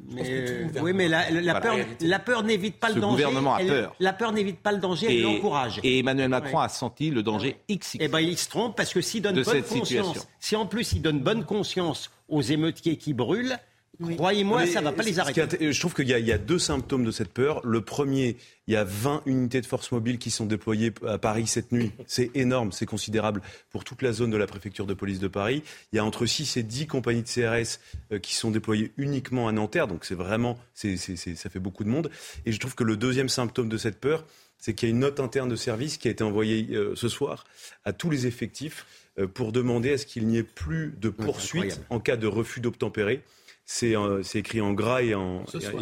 mais, 0.08 0.66
oui, 0.80 0.94
mais 0.94 1.08
la, 1.08 1.30
la 1.30 1.60
peur, 1.60 1.76
la 2.00 2.18
peur 2.18 2.42
n'évite 2.42 2.80
pas 2.80 2.88
le 2.88 3.02
danger. 3.02 3.24
gouvernement 3.24 3.54
a 3.54 3.58
peur. 3.62 3.94
La 4.00 4.14
peur 4.14 4.32
n'évite 4.32 4.60
pas 4.60 4.72
le 4.72 4.78
danger, 4.78 5.08
elle 5.10 5.22
l'encourage. 5.22 5.78
Et 5.82 5.98
Emmanuel 5.98 6.30
Macron 6.30 6.58
a 6.58 6.70
senti 6.70 7.10
le 7.10 7.22
danger 7.22 7.60
XX. 7.68 7.98
Eh 8.00 8.08
ben, 8.08 8.20
il 8.20 8.38
se 8.38 8.48
trompe 8.48 8.76
parce 8.76 8.94
que 8.94 9.02
s'il 9.02 9.20
donne 9.20 9.42
bonne 9.42 9.62
conscience, 9.62 10.26
si 10.40 10.56
en 10.56 10.64
plus 10.64 10.92
il 10.94 11.02
donne 11.02 11.20
bonne 11.20 11.44
conscience 11.44 12.10
aux 12.30 12.40
émeutiers 12.40 12.96
qui 12.96 13.12
brûlent, 13.12 13.58
Croyez-moi, 14.00 14.66
ça 14.66 14.80
ne 14.80 14.86
va 14.86 14.92
pas 14.92 15.02
les 15.02 15.18
arrêter. 15.18 15.72
je 15.72 15.80
trouve 15.80 15.94
qu'il 15.94 16.08
y, 16.08 16.32
a 16.32 16.38
deux 16.38 16.58
symptômes 16.58 17.04
de 17.04 17.10
cette 17.10 17.32
peur. 17.32 17.60
Le 17.64 17.80
premier, 17.80 18.36
il 18.66 18.74
y 18.74 18.76
a 18.76 18.84
20 18.84 19.22
unités 19.26 19.60
de 19.60 19.66
force 19.66 19.90
mobile 19.92 20.18
qui 20.18 20.30
sont 20.30 20.46
déployées 20.46 20.92
à 21.06 21.18
Paris 21.18 21.46
cette 21.46 21.72
nuit. 21.72 21.92
C'est 22.06 22.30
énorme, 22.34 22.72
c'est 22.72 22.86
considérable 22.86 23.40
pour 23.70 23.84
toute 23.84 24.02
la 24.02 24.12
zone 24.12 24.30
de 24.30 24.36
la 24.36 24.46
préfecture 24.46 24.86
de 24.86 24.94
police 24.94 25.18
de 25.18 25.28
Paris. 25.28 25.62
Il 25.92 25.96
y 25.96 25.98
a 25.98 26.04
entre 26.04 26.26
6 26.26 26.56
et 26.56 26.62
10 26.62 26.86
compagnies 26.86 27.22
de 27.22 27.28
CRS 27.28 27.80
euh, 28.12 28.18
qui 28.18 28.34
sont 28.34 28.50
déployées 28.50 28.92
uniquement 28.96 29.48
à 29.48 29.52
Nanterre. 29.52 29.88
Donc 29.88 30.04
c'est 30.04 30.14
vraiment, 30.14 30.58
ça 30.74 31.50
fait 31.50 31.60
beaucoup 31.60 31.84
de 31.84 31.88
monde. 31.88 32.10
Et 32.44 32.52
je 32.52 32.60
trouve 32.60 32.74
que 32.74 32.84
le 32.84 32.96
deuxième 32.96 33.28
symptôme 33.28 33.68
de 33.68 33.78
cette 33.78 33.98
peur, 33.98 34.24
c'est 34.58 34.74
qu'il 34.74 34.88
y 34.88 34.92
a 34.92 34.94
une 34.94 35.00
note 35.00 35.20
interne 35.20 35.48
de 35.48 35.56
service 35.56 35.96
qui 35.96 36.08
a 36.08 36.10
été 36.10 36.24
envoyée 36.24 36.68
euh, 36.72 36.94
ce 36.96 37.08
soir 37.08 37.44
à 37.84 37.92
tous 37.92 38.10
les 38.10 38.26
effectifs 38.26 38.86
euh, 39.18 39.26
pour 39.26 39.52
demander 39.52 39.92
à 39.92 39.98
ce 39.98 40.06
qu'il 40.06 40.26
n'y 40.26 40.38
ait 40.38 40.42
plus 40.42 40.94
de 41.00 41.08
poursuites 41.08 41.80
en 41.90 42.00
cas 42.00 42.16
de 42.16 42.26
refus 42.26 42.60
d'obtempérer. 42.60 43.22
Euh, 43.82 44.22
c'est 44.22 44.38
écrit 44.38 44.60
en 44.60 44.72
gras 44.72 45.02
et, 45.02 45.14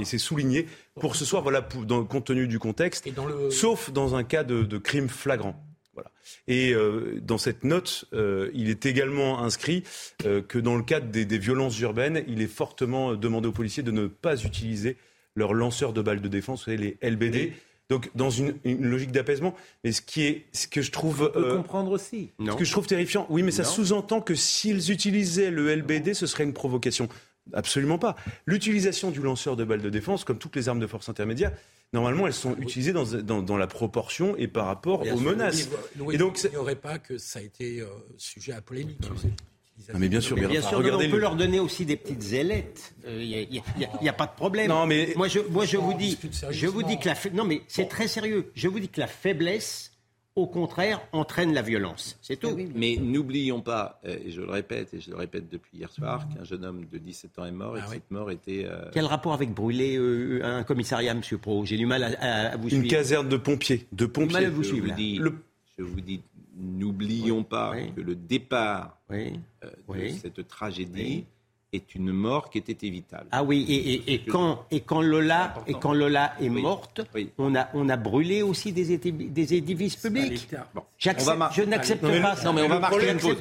c'est 0.05 0.19
souligné 0.19 0.67
pour, 1.01 1.17
ce 1.17 1.25
soir, 1.25 1.43
voilà, 1.43 1.67
dans 1.87 1.99
le 1.99 2.05
compte 2.05 2.27
tenu 2.27 2.49
du 2.49 2.59
contexte, 2.59 3.09
sauf 3.51 3.91
dans 3.91 4.15
un 4.15 4.25
cas 4.25 4.45
de, 4.45 4.79
crime 4.79 5.09
flagrant. 5.09 5.63
Voilà. 5.93 6.11
Et 6.49 6.73
euh, 6.73 7.21
dans 7.23 7.39
cette 7.39 7.63
note, 7.63 8.07
euh, 8.13 8.51
il 8.55 8.69
est 8.69 8.87
également 8.87 9.43
inscrit 9.43 9.85
que 10.19 10.59
dans 10.59 10.77
le 10.77 10.83
cadre 10.83 11.07
des, 11.07 11.39
violences 11.39 11.79
urbaines, 11.81 12.25
il 12.27 12.43
est 12.43 12.49
fortement 12.49 13.15
demandé 13.15 13.49
aux 13.49 13.53
policiers 13.53 13.83
de 13.83 13.93
ne 13.93 14.07
pas 14.07 14.43
utiliser 14.43 14.97
leurs 15.37 15.55
lanceurs 15.55 15.93
de 15.93 16.03
balles 16.03 16.21
de 16.21 16.29
défense, 16.29 16.67
les 16.67 16.97
LBD. 17.03 17.53
Donc 17.91 18.11
dans 18.15 18.31
une, 18.31 18.55
logique 18.65 19.13
d'apaisement, 19.13 19.55
mais 19.85 19.93
ce 19.93 20.01
qui 20.01 20.23
est, 20.23 20.47
ce 20.53 20.67
que 20.67 20.81
je 20.81 20.91
trouve, 20.91 21.31
on 21.35 21.41
peut 21.43 21.57
comprendre 21.57 21.91
aussi. 21.91 22.31
Ce 22.41 22.57
que 22.57 22.65
je 22.65 22.73
trouve 22.73 22.87
terrifiant, 22.87 23.27
oui, 23.29 23.43
mais 23.43 23.51
ça 23.51 23.63
sous-entend 23.63 24.23
que 24.23 24.35
s'ils 24.35 24.91
utilisaient 24.91 25.51
le 25.51 25.75
LBD, 25.75 26.15
ce 26.15 26.27
serait 26.27 26.45
une 26.45 26.55
provocation. 26.55 27.11
Absolument 27.53 27.99
pas. 27.99 28.17
L'utilisation 28.47 29.11
du 29.11 29.21
lanceur 29.21 29.57
de 29.57 29.65
balles 29.65 29.83
de 29.83 29.91
défense, 29.91 30.25
comme 30.25 30.39
toutes 30.39 30.57
les 30.57 30.69
armes 30.69 30.81
de 30.81 30.87
force 30.87 31.09
intermédiaire, 31.09 31.53
normalement, 31.93 32.27
elles 32.27 32.33
sont 32.33 32.57
utilisées 32.57 32.93
dans, 32.93 33.57
la 33.57 33.67
proportion 33.67 34.37
et 34.37 34.49
par 34.49 34.67
rapport 34.67 35.03
aux 35.07 35.21
menaces. 35.21 35.69
et 36.13 36.17
donc, 36.17 36.43
il 36.43 36.51
n'y 36.51 36.57
aurait 36.57 36.75
pas 36.77 36.99
que 36.99 37.19
ça 37.19 37.41
a 37.41 37.43
été 37.43 37.81
euh, 37.81 37.87
sujet 38.17 38.53
à 38.53 38.63
polémique. 38.63 38.99
mais 39.95 40.09
bien 40.09 40.21
sûr, 40.21 40.37
bien 40.37 40.63
sûr 40.63 40.79
on 40.79 41.11
peut 41.11 41.19
leur 41.19 41.37
donner 41.37 41.61
aussi 41.61 41.85
des 41.85 41.97
petites 41.97 42.33
ailettes. 42.33 42.95
Il 43.07 43.11
euh, 43.11 43.61
n'y 44.01 44.09
a, 44.09 44.13
pas 44.15 44.27
de 44.27 44.35
problème. 44.35 44.69
Non, 44.69 44.87
mais 44.87 45.13
moi, 45.17 45.29
je, 45.29 45.41
moi, 45.41 45.67
je 45.67 45.77
vous 45.77 45.95
dis, 45.95 46.19
je 46.51 46.67
vous 46.67 46.83
dis 46.83 46.99
que 46.99 47.09
la 47.09 47.17
non, 47.33 47.45
mais 47.45 47.63
c'est 47.69 47.89
très 47.89 48.09
sérieux. 48.09 48.51
Je 48.55 48.69
vous 48.69 48.81
dis 48.81 48.89
que 48.89 49.01
la 49.01 49.07
faiblesse 49.07 49.94
au 50.37 50.49
contraire, 50.49 51.01
entraîne 51.13 51.55
la 51.55 51.63
violence. 51.63 52.19
C'est 52.21 52.37
tout. 52.37 52.57
Mais 52.75 52.97
n'oublions 52.97 53.61
pas, 53.61 54.01
euh, 54.05 54.19
et 54.25 54.31
je 54.31 54.41
le 54.41 54.51
répète, 54.51 54.93
et 54.93 55.01
je 55.01 55.11
le 55.11 55.17
répète 55.17 55.49
depuis 55.49 55.79
hier 55.79 55.91
soir, 55.91 56.27
qu'un 56.29 56.43
jeune 56.43 56.65
homme 56.65 56.85
de 56.91 56.99
17 56.99 57.39
ans 57.39 57.45
est 57.45 57.53
mort 57.53 57.77
et 57.77 57.81
ah 57.83 57.87
que 57.87 57.93
cette 57.93 58.11
mort 58.11 58.31
était. 58.31 58.65
Euh, 58.67 58.91
Quel 58.93 59.05
rapport 59.05 59.33
avec 59.33 59.55
brûler 59.55 59.97
euh, 59.97 60.41
un 60.43 60.65
commissariat, 60.65 61.13
M. 61.13 61.21
Pro? 61.41 61.65
J'ai 61.65 61.77
du 61.77 61.87
mal 61.87 62.03
à, 62.21 62.57
vous 62.57 62.69
suivre. 62.69 62.85
Une 62.85 62.91
caserne 62.91 63.29
de 63.29 63.37
pompiers. 63.37 63.87
De 63.93 64.07
pompiers. 64.07 64.33
Mal 64.33 64.45
à 64.47 64.51
vous 64.51 64.65
suivre. 64.65 64.89
Je 65.77 65.83
vous 65.83 66.01
dis, 66.01 66.21
n'oublions 66.57 67.45
pas 67.45 67.75
que 67.95 68.01
le 68.01 68.15
départ 68.17 68.99
de 69.11 70.09
cette 70.21 70.47
tragédie 70.49 71.27
est 71.75 71.95
une 71.95 72.13
mort 72.13 72.51
qui 72.51 72.59
était 72.59 72.87
évitable. 72.87 73.27
Ah 73.33 73.43
oui, 73.43 73.67
et, 74.07 74.23
quand, 74.25 74.65
et 74.71 74.81
quand 74.81 75.03
Lola, 75.03 75.55
et 75.67 75.75
quand 75.75 75.93
Lola 75.93 76.33
est 76.41 76.49
morte, 76.49 77.01
On, 77.39 77.55
a, 77.55 77.69
on 77.75 77.89
a 77.89 77.97
brûlé 77.97 78.43
aussi 78.43 78.73
des, 78.73 78.97
des 78.99 79.55
édifices 79.55 79.97
publics. 79.97 80.49
Je 80.99 81.63
n'accepte 81.63 82.03
pas 82.03 82.37
ça. 82.37 82.45
Non, 82.45 82.53
mais 82.53 82.63
on 82.63 82.69
va 82.69 82.81
marquer 82.81 83.11
une 83.11 83.19
pause. 83.19 83.37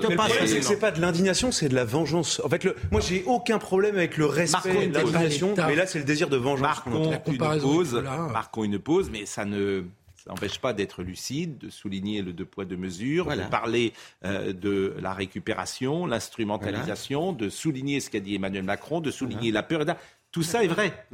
C'est 0.61 0.79
pas 0.79 0.91
de 0.91 1.01
l'indignation, 1.01 1.51
c'est 1.51 1.69
de 1.69 1.75
la 1.75 1.85
vengeance. 1.85 2.41
En 2.43 2.49
fait, 2.49 2.63
le, 2.63 2.75
moi, 2.91 3.01
j'ai 3.01 3.23
aucun 3.25 3.59
problème 3.59 3.95
avec 3.95 4.17
le 4.17 4.25
respect 4.25 4.87
de 4.87 4.93
l'indignation, 4.93 5.53
mais 5.57 5.75
là, 5.75 5.85
c'est 5.85 5.99
le 5.99 6.05
désir 6.05 6.29
de 6.29 6.37
vengeance. 6.37 6.61
Marquons 6.61 7.11
une 7.27 7.37
pause, 7.59 8.03
marquons 8.31 8.63
une 8.63 8.79
pause, 8.79 9.09
mais 9.11 9.25
ça 9.25 9.45
ne 9.45 9.83
ça 10.23 10.31
n'empêche 10.31 10.59
pas 10.59 10.71
d'être 10.71 11.03
lucide, 11.03 11.57
de 11.57 11.69
souligner 11.69 12.21
le 12.21 12.31
deux 12.31 12.45
poids 12.45 12.63
deux 12.63 12.77
mesures, 12.77 13.27
de 13.27 13.49
parler 13.49 13.91
euh, 14.23 14.53
de 14.53 14.95
la 15.01 15.13
récupération, 15.13 16.05
l'instrumentalisation, 16.05 17.33
de 17.33 17.49
souligner 17.49 17.99
ce 17.99 18.09
qu'a 18.09 18.21
dit 18.21 18.35
Emmanuel 18.35 18.63
Macron, 18.63 19.01
de 19.01 19.11
souligner 19.11 19.51
la 19.51 19.63
peur. 19.63 19.83
Tout 20.31 20.43
ça 20.43 20.63
est 20.63 20.67
vrai. 20.67 21.07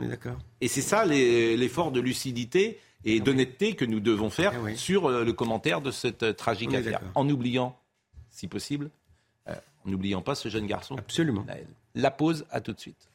Et 0.62 0.68
c'est 0.68 0.84
ça 0.84 1.06
l'effort 1.06 1.92
de 1.92 2.00
lucidité 2.00 2.80
et 3.04 3.18
ah 3.20 3.24
d'honnêteté 3.24 3.74
que 3.74 3.86
nous 3.86 4.00
devons 4.00 4.30
faire 4.30 4.54
ah 4.54 4.76
sur 4.76 5.08
euh, 5.08 5.24
le 5.24 5.34
commentaire 5.34 5.82
de 5.82 5.90
cette 5.90 6.22
euh, 6.22 6.34
tragique 6.34 6.74
affaire, 6.74 7.02
en 7.16 7.28
oubliant, 7.30 7.80
si 8.30 8.48
possible, 8.48 8.92
en 9.48 9.90
n'oubliant 9.90 10.22
pas 10.22 10.36
ce 10.36 10.50
jeune 10.50 10.68
garçon. 10.68 10.98
Absolument. 10.98 11.46
La 11.96 12.12
pause, 12.12 12.46
à 12.52 12.62
tout 12.62 12.74
de 12.74 12.80
suite. 12.80 13.09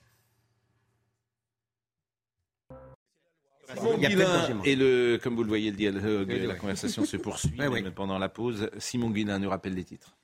Et 4.64 4.76
le, 4.76 5.18
comme 5.22 5.34
vous 5.34 5.42
le 5.42 5.48
voyez, 5.48 5.70
le 5.70 5.76
dialogue, 5.76 6.30
la 6.30 6.54
conversation 6.54 7.04
se 7.04 7.16
poursuit 7.16 7.52
pendant 7.96 8.18
la 8.18 8.28
pause. 8.28 8.70
Simon 8.78 9.10
Guillain 9.10 9.38
nous 9.38 9.50
rappelle 9.50 9.74
les 9.74 9.84
titres. 9.84 10.16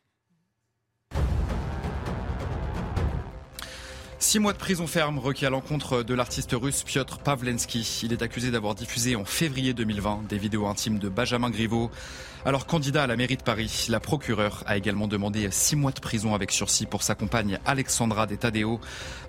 Six 4.23 4.39
mois 4.39 4.53
de 4.53 4.59
prison 4.59 4.87
ferme 4.87 5.19
requis 5.19 5.47
à 5.47 5.51
l'encontre 5.51 6.03
de 6.03 6.13
l'artiste 6.13 6.53
russe 6.53 6.83
Piotr 6.83 7.19
Pavlensky. 7.19 8.01
Il 8.03 8.13
est 8.13 8.21
accusé 8.21 8.51
d'avoir 8.51 8.75
diffusé 8.75 9.17
en 9.17 9.25
février 9.25 9.73
2020 9.73 10.25
des 10.29 10.37
vidéos 10.37 10.67
intimes 10.67 10.99
de 10.99 11.09
Benjamin 11.09 11.49
Griveaux. 11.49 11.91
Alors 12.45 12.67
candidat 12.67 13.05
à 13.05 13.07
la 13.07 13.17
mairie 13.17 13.39
de 13.39 13.43
Paris, 13.43 13.87
la 13.89 13.99
procureure 13.99 14.63
a 14.67 14.77
également 14.77 15.09
demandé 15.09 15.49
six 15.51 15.75
mois 15.75 15.93
de 15.93 16.01
prison 16.01 16.35
avec 16.35 16.51
sursis 16.51 16.85
pour 16.85 17.03
sa 17.03 17.15
compagne 17.15 17.59
Alexandra 17.65 18.27
De 18.27 18.37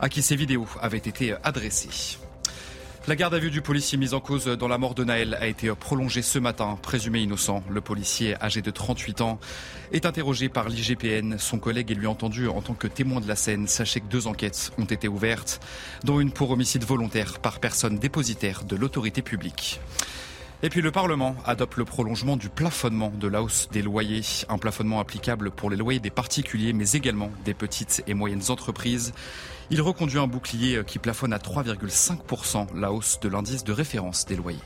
à 0.02 0.10
qui 0.10 0.22
ces 0.22 0.36
vidéos 0.36 0.68
avaient 0.82 0.98
été 0.98 1.36
adressées. 1.42 2.20
La 3.08 3.16
garde 3.16 3.34
à 3.34 3.40
vue 3.40 3.50
du 3.50 3.64
policier 3.64 3.98
mis 3.98 4.14
en 4.14 4.20
cause 4.20 4.46
dans 4.46 4.68
la 4.68 4.78
mort 4.78 4.94
de 4.94 5.04
Naël 5.04 5.36
a 5.42 5.48
été 5.48 5.74
prolongée 5.74 6.22
ce 6.22 6.38
matin, 6.38 6.78
présumé 6.84 7.20
innocent. 7.20 7.64
Le 7.68 7.82
policier, 7.82 8.36
âgé 8.44 8.62
de 8.62 8.70
38 8.70 9.22
ans, 9.22 9.40
est 9.92 10.06
interrogé 10.06 10.50
par 10.50 10.70
l'IGPN. 10.70 11.40
Son 11.40 11.58
collègue 11.58 11.90
est 11.90 11.96
lui 11.96 12.06
entendu 12.06 12.48
en 12.48 12.62
tant 12.62 12.76
que 12.76 12.86
témoin 12.86 13.20
de 13.20 13.28
la 13.28 13.36
scène. 13.36 13.68
Sachez 13.68 14.02
que 14.02 14.06
deux 14.06 14.28
enquêtes 14.28 14.72
ont 14.78 14.86
été 14.86 15.08
ouvertes, 15.08 15.60
dont 16.04 16.20
une 16.20 16.32
pour 16.32 16.52
homicide 16.52 16.84
volontaire 16.84 17.40
par 17.40 17.60
personne 17.60 17.98
dépositaire 17.98 18.66
de 18.66 18.76
l'autorité 18.76 19.24
publique. 19.24 19.82
Et 20.64 20.70
puis 20.70 20.82
le 20.82 20.92
Parlement 20.92 21.36
adopte 21.44 21.78
le 21.78 21.86
prolongement 21.86 22.38
du 22.38 22.50
plafonnement 22.50 23.12
de 23.20 23.28
la 23.28 23.42
hausse 23.42 23.68
des 23.72 23.82
loyers, 23.82 24.22
un 24.48 24.60
plafonnement 24.60 25.00
applicable 25.00 25.50
pour 25.50 25.72
les 25.72 25.76
loyers 25.76 26.00
des 26.00 26.12
particuliers 26.12 26.72
mais 26.72 26.92
également 26.92 27.32
des 27.46 27.56
petites 27.56 28.04
et 28.06 28.14
moyennes 28.14 28.44
entreprises. 28.50 29.12
Il 29.72 29.82
reconduit 29.82 30.20
un 30.20 30.28
bouclier 30.28 30.84
qui 30.86 31.00
plafonne 31.00 31.32
à 31.32 31.38
3,5% 31.38 32.78
la 32.78 32.92
hausse 32.92 33.22
de 33.22 33.30
l'indice 33.30 33.64
de 33.64 33.72
référence 33.72 34.26
des 34.26 34.36
loyers. 34.36 34.60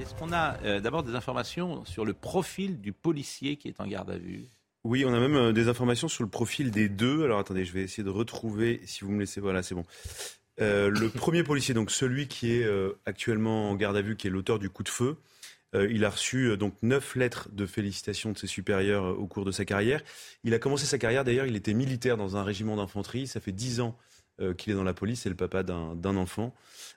Est-ce 0.00 0.14
qu'on 0.14 0.32
a 0.32 0.56
euh, 0.64 0.80
d'abord 0.80 1.02
des 1.02 1.16
informations 1.16 1.84
sur 1.84 2.04
le 2.04 2.14
profil 2.14 2.80
du 2.80 2.92
policier 2.92 3.56
qui 3.56 3.66
est 3.66 3.80
en 3.80 3.86
garde 3.88 4.10
à 4.10 4.16
vue? 4.16 4.44
Oui, 4.84 5.04
on 5.04 5.12
a 5.12 5.18
même 5.18 5.34
euh, 5.34 5.52
des 5.52 5.68
informations 5.68 6.06
sur 6.06 6.22
le 6.22 6.30
profil 6.30 6.70
des 6.70 6.88
deux. 6.88 7.24
Alors 7.24 7.40
attendez, 7.40 7.64
je 7.64 7.72
vais 7.72 7.82
essayer 7.82 8.04
de 8.04 8.10
retrouver, 8.10 8.80
si 8.86 9.04
vous 9.04 9.10
me 9.10 9.18
laissez, 9.18 9.40
voilà, 9.40 9.64
c'est 9.64 9.74
bon. 9.74 9.84
Euh, 10.60 10.90
le 10.90 11.08
premier 11.10 11.42
policier, 11.42 11.74
donc 11.74 11.90
celui 11.90 12.28
qui 12.28 12.52
est 12.52 12.64
euh, 12.64 12.92
actuellement 13.06 13.70
en 13.70 13.74
garde 13.74 13.96
à 13.96 14.02
vue, 14.02 14.16
qui 14.16 14.28
est 14.28 14.30
l'auteur 14.30 14.60
du 14.60 14.70
coup 14.70 14.84
de 14.84 14.88
feu, 14.88 15.16
euh, 15.16 15.16
il 15.74 16.04
a 16.04 16.10
reçu 16.10 16.56
donc 16.56 16.74
neuf 16.82 17.16
lettres 17.16 17.48
de 17.52 17.66
félicitations 17.66 18.32
de 18.32 18.38
ses 18.38 18.46
supérieurs 18.46 19.18
au 19.18 19.26
cours 19.26 19.44
de 19.44 19.52
sa 19.52 19.64
carrière. 19.64 20.02
Il 20.44 20.54
a 20.54 20.58
commencé 20.58 20.86
sa 20.86 20.98
carrière 20.98 21.24
d'ailleurs, 21.24 21.46
il 21.46 21.56
était 21.56 21.74
militaire 21.74 22.16
dans 22.16 22.36
un 22.36 22.44
régiment 22.44 22.76
d'infanterie. 22.76 23.26
Ça 23.26 23.40
fait 23.40 23.52
dix 23.52 23.80
ans 23.80 23.96
qu'il 24.56 24.72
est 24.72 24.76
dans 24.76 24.84
la 24.84 24.94
police, 24.94 25.22
c'est 25.22 25.28
le 25.28 25.36
papa 25.36 25.62
d'un 25.62 26.16
enfant. 26.16 26.54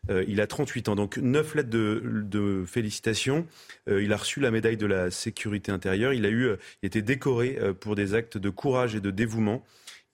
il 0.10 0.42
a 0.42 0.48
38 0.48 0.90
ans, 0.90 0.96
donc 0.96 1.18
neuf 1.18 1.54
lettres 1.54 1.70
de, 1.70 2.64
félicitations. 2.66 3.46
il 3.88 4.12
a 4.12 4.18
reçu 4.18 4.40
la 4.40 4.50
médaille 4.52 4.78
de 4.78 4.88
la 4.88 5.12
sécurité 5.12 5.72
intérieure. 5.72 6.14
Il 6.14 6.26
a 6.26 6.30
eu, 6.30 6.50
décoré 6.84 7.60
pour 7.80 7.96
des 7.96 8.16
actes 8.16 8.38
de 8.38 8.50
courage 8.50 8.96
et 8.96 9.02
de 9.02 9.12
dévouement. 9.12 9.64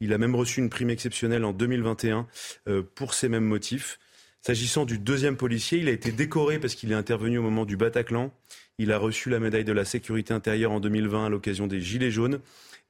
Il 0.03 0.11
a 0.11 0.17
même 0.17 0.35
reçu 0.35 0.59
une 0.59 0.69
prime 0.69 0.89
exceptionnelle 0.89 1.45
en 1.45 1.53
2021 1.53 2.27
euh, 2.67 2.83
pour 2.95 3.13
ces 3.13 3.29
mêmes 3.29 3.45
motifs. 3.45 3.99
S'agissant 4.45 4.83
du 4.83 4.99
deuxième 4.99 5.37
policier, 5.37 5.79
il 5.79 5.87
a 5.87 5.91
été 5.91 6.11
décoré 6.11 6.59
parce 6.59 6.75
qu'il 6.75 6.91
est 6.91 6.95
intervenu 6.95 7.37
au 7.37 7.41
moment 7.41 7.63
du 7.63 7.77
Bataclan. 7.77 8.29
Il 8.77 8.91
a 8.91 8.97
reçu 8.97 9.29
la 9.29 9.39
médaille 9.39 9.63
de 9.63 9.71
la 9.71 9.85
sécurité 9.85 10.33
intérieure 10.33 10.73
en 10.73 10.81
2020 10.81 11.27
à 11.27 11.29
l'occasion 11.29 11.65
des 11.65 11.79
Gilets 11.79 12.11
jaunes. 12.11 12.41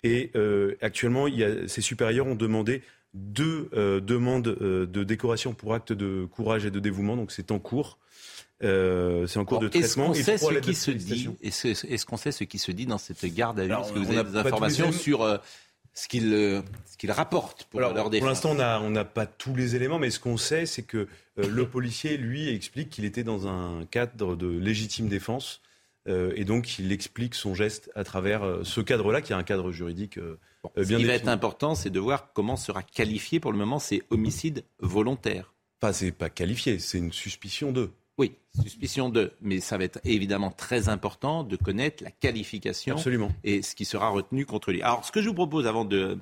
Et 0.02 0.32
euh, 0.36 0.76
actuellement, 0.82 1.28
ses 1.68 1.82
supérieurs 1.82 2.26
ont 2.26 2.34
demandé 2.34 2.82
deux 3.13 3.70
euh, 3.76 4.00
demandes 4.00 4.44
de 4.44 5.04
décoration 5.04 5.54
pour 5.54 5.76
actes 5.76 5.94
de 5.94 6.26
courage 6.26 6.66
et 6.66 6.72
de 6.72 6.80
dévouement. 6.80 7.16
Donc 7.16 7.32
c'est 7.32 7.52
en 7.52 7.60
cours. 7.60 8.00
c'est 8.60 9.38
en 9.38 9.46
cours 9.46 9.60
de 9.60 9.68
traitement. 9.68 10.12
Est-ce 10.12 10.18
qu'on 10.18 10.24
sait 10.24 10.38
ce 10.39 10.60
qui 10.60 10.74
se 10.74 10.89
dit? 10.89 11.30
Est-ce 11.44 12.06
qu'on 12.08 12.18
sait 12.18 12.32
ce 12.32 12.46
qui 12.46 12.58
se 12.58 12.72
dit 12.72 12.88
dans 12.88 12.98
cette 12.98 13.24
garde 13.32 13.60
à 13.60 13.68
vue? 13.68 13.74
Est-ce 13.74 13.94
que 13.94 14.00
vous 14.00 14.12
avez 14.12 14.24
des 14.28 14.38
informations 14.38 14.92
sur 14.92 15.39
ce 15.94 16.08
qu'ils 16.08 16.34
euh, 16.34 16.62
rapportent 17.10 17.66
pour 17.66 17.80
leur 17.80 17.94
défense. 18.10 18.20
Pour 18.20 18.50
l'instant, 18.50 18.84
on 18.84 18.90
n'a 18.90 19.06
pas 19.06 19.26
tous 19.26 19.56
les 19.56 19.76
éléments, 19.76 20.00
mais 20.00 20.10
ce 20.10 20.20
qu'on 20.20 20.38
sait, 20.38 20.66
c'est 20.66 20.84
que 20.84 21.08
euh, 21.38 21.48
le 21.48 21.68
policier, 21.70 22.18
lui, 22.18 22.50
explique 22.50 22.90
qu'il 22.90 23.06
était 23.06 23.24
dans 23.24 23.48
un 23.48 23.86
cadre 23.86 24.36
de 24.36 24.48
légitime 24.48 25.08
défense. 25.08 25.62
Euh, 26.08 26.34
et 26.36 26.44
donc, 26.44 26.80
il 26.80 26.92
explique 26.92 27.36
son 27.36 27.54
geste 27.54 27.92
à 27.96 28.04
travers 28.04 28.60
ce 28.64 28.82
cadre-là, 28.82 29.22
qui 29.22 29.32
est 29.34 29.36
un 29.36 29.44
cadre 29.44 29.72
juridique 29.72 30.20
bien 30.76 30.84
Ce 30.84 30.94
qui 30.96 31.06
va 31.06 31.14
être 31.14 31.28
important, 31.28 31.76
c'est 31.76 31.92
de 31.92 32.00
voir 32.00 32.34
comment 32.34 32.58
sera 32.58 32.84
qualifié. 32.84 33.40
Pour 33.40 33.52
le 33.52 33.58
moment, 33.58 33.80
c'est 33.80 34.02
homicide 34.10 34.64
volontaire. 34.80 35.54
Enfin, 35.82 35.94
c'est 35.94 36.12
pas 36.12 36.30
qualifié, 36.30 36.80
c'est 36.80 36.98
une 36.98 37.14
suspicion 37.14 37.72
de. 37.72 37.92
Oui, 38.17 38.36
suspicion 38.62 39.10
de. 39.10 39.34
Mais 39.41 39.60
ça 39.60 39.78
va 39.78 39.86
être 39.86 39.99
évidemment 40.04 40.52
très 40.52 40.88
important 40.89 41.43
de 41.43 41.56
connaître 41.56 42.04
la 42.04 42.12
qualification 42.12 42.95
Absolument. 42.95 43.32
et 43.43 43.62
ce 43.62 43.76
qui 43.76 43.86
sera 43.86 44.10
retenu 44.10 44.45
contre 44.45 44.71
lui. 44.71 44.82
Alors, 44.84 45.04
ce 45.04 45.12
que 45.12 45.21
je 45.21 45.30
vous 45.30 45.34
propose 45.34 45.65
avant 45.65 45.84
de 45.84 46.19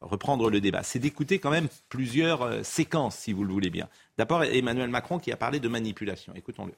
reprendre 0.00 0.48
le 0.48 0.60
débat, 0.60 0.82
c'est 0.82 0.98
d'écouter 0.98 1.38
quand 1.38 1.50
même 1.50 1.68
plusieurs 1.90 2.42
euh, 2.42 2.62
séquences, 2.62 3.16
si 3.16 3.34
vous 3.34 3.44
le 3.44 3.52
voulez 3.52 3.68
bien. 3.68 3.88
D'abord, 4.16 4.44
Emmanuel 4.44 4.88
Macron 4.88 5.18
qui 5.18 5.30
a 5.30 5.36
parlé 5.36 5.60
de 5.60 5.68
manipulation. 5.68 6.32
Écoutons-le. 6.34 6.72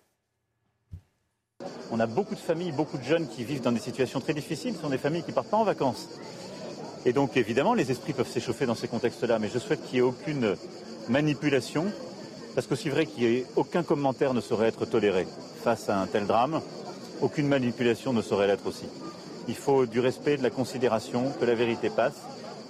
On 1.93 2.01
a 2.01 2.07
beaucoup 2.07 2.35
de 2.35 2.41
familles, 2.41 2.73
beaucoup 2.73 2.99
de 2.99 3.05
jeunes 3.05 3.29
qui 3.29 3.45
vivent 3.45 3.63
dans 3.63 3.71
des 3.71 3.79
situations 3.79 4.21
très 4.21 4.35
difficiles. 4.35 4.75
Ce 4.75 4.81
sont 4.81 4.91
des 4.91 4.99
familles 4.99 5.23
qui 5.23 5.31
ne 5.31 5.35
partent 5.35 5.51
pas 5.51 5.57
en 5.57 5.65
vacances. 5.65 6.09
Et 7.05 7.13
donc, 7.13 7.37
évidemment, 7.37 7.75
les 7.75 7.93
esprits 7.93 8.13
peuvent 8.13 8.29
s'échauffer 8.29 8.67
dans 8.67 8.75
ces 8.75 8.89
contextes-là. 8.89 9.39
Mais 9.39 9.49
je 9.49 9.59
souhaite 9.59 9.85
qu'il 9.85 9.95
n'y 9.95 9.99
ait 9.99 10.03
aucune 10.09 10.57
manipulation 11.09 11.93
parce 12.55 12.67
que 12.67 12.75
c'est 12.75 12.91
vrai 12.91 13.07
qu'aucun 13.07 13.83
commentaire 13.83 14.35
ne 14.35 14.41
saurait 14.41 14.69
être 14.69 14.85
toléré 14.85 15.27
face 15.63 15.89
à 15.89 16.01
un 16.01 16.07
tel 16.07 16.27
drame. 16.27 16.61
Aucune 17.21 17.49
manipulation 17.49 18.13
ne 18.13 18.23
saurait 18.23 18.47
l'être 18.47 18.67
aussi. 18.67 18.87
Il 19.49 19.55
faut 19.55 19.87
du 19.87 20.01
respect, 20.01 20.37
de 20.37 20.43
la 20.43 20.51
considération, 20.51 21.33
que 21.41 21.45
la 21.45 21.55
vérité 21.55 21.91
passe. 21.91 22.21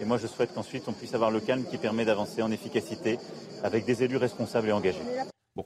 Et 0.01 0.05
moi, 0.05 0.18
je 0.18 0.27
souhaite 0.27 0.55
qu'ensuite, 0.55 0.85
on 0.87 0.92
puisse 0.92 1.14
avoir 1.14 1.31
le 1.31 1.40
calme 1.40 1.64
qui 1.71 1.79
permet 1.79 2.05
d'avancer 2.05 2.42
en 2.42 2.51
efficacité 2.51 3.18
avec 3.62 3.85
des 3.85 4.03
élus 4.03 4.16
responsables 4.16 4.68
et 4.68 4.73
engagés. 4.73 4.99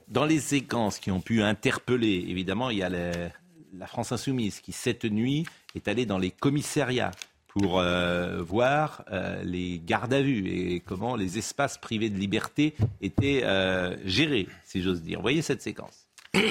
dans 0.07 0.25
les 0.25 0.39
séquences 0.39 0.99
qui 0.99 1.11
ont 1.11 1.21
pu 1.21 1.41
interpeller, 1.41 2.25
évidemment, 2.27 2.69
il 2.69 2.77
y 2.77 2.83
a 2.83 2.89
la 2.89 3.87
France 3.87 4.11
insoumise 4.11 4.59
qui, 4.59 4.71
cette 4.71 5.05
nuit, 5.05 5.45
est 5.75 5.87
allée 5.87 6.05
dans 6.05 6.17
les 6.17 6.31
commissariats 6.31 7.11
pour 7.57 7.79
euh, 7.79 8.41
voir 8.41 9.03
euh, 9.11 9.41
les 9.43 9.81
gardes 9.83 10.13
à 10.13 10.21
vue 10.21 10.47
et 10.47 10.79
comment 10.79 11.15
les 11.15 11.37
espaces 11.37 11.77
privés 11.77 12.09
de 12.09 12.17
liberté 12.17 12.75
étaient 13.01 13.41
euh, 13.43 13.95
gérés, 14.05 14.47
si 14.63 14.81
j'ose 14.81 15.01
dire. 15.01 15.21
Voyez 15.21 15.41
cette 15.41 15.61
séquence 15.61 16.07
eh 16.33 16.41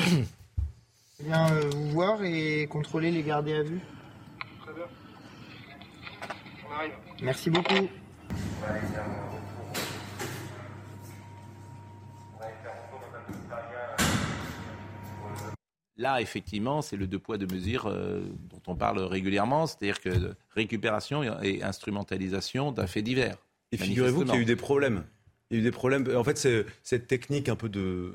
bien, 1.21 1.47
vous 1.73 1.91
voir 1.91 2.23
et 2.25 2.67
contrôler 2.67 3.11
les 3.11 3.23
gardes 3.23 3.49
à 3.49 3.63
vue. 3.63 3.81
Très 4.65 4.75
bien. 4.75 4.85
On 6.69 6.75
arrive. 6.75 6.93
Merci 7.23 7.51
beaucoup. 7.51 7.89
Là, 15.99 16.21
effectivement, 16.21 16.83
c'est 16.83 16.97
le 16.97 17.07
deux 17.07 17.19
poids, 17.19 17.39
deux 17.39 17.47
mesures 17.47 17.87
euh, 17.87 18.21
dont 18.51 18.61
on 18.67 18.77
parle 18.77 18.99
régulièrement, 18.99 19.67
c'est-à-dire 19.67 20.01
que 20.01 20.11
récupération 20.51 21.23
et 21.43 21.63
instrumentalisation 21.63 22.71
d'un 22.71 22.87
fait 22.87 23.03
divers. 23.03 23.39
Et 23.73 23.79
figurez-vous 23.79 24.25
qu'il 24.25 24.35
y 24.35 24.39
a 24.39 24.41
eu 24.41 24.45
des 24.45 24.57
problèmes. 24.57 25.05
Il 25.51 25.57
y 25.57 25.61
a 25.61 25.61
eu 25.61 25.65
des 25.65 25.71
problèmes. 25.71 26.07
En 26.15 26.25
fait, 26.25 26.37
c'est 26.37 26.67
cette 26.83 27.07
technique 27.07 27.49
un 27.49 27.57
peu 27.57 27.69
de. 27.69 28.13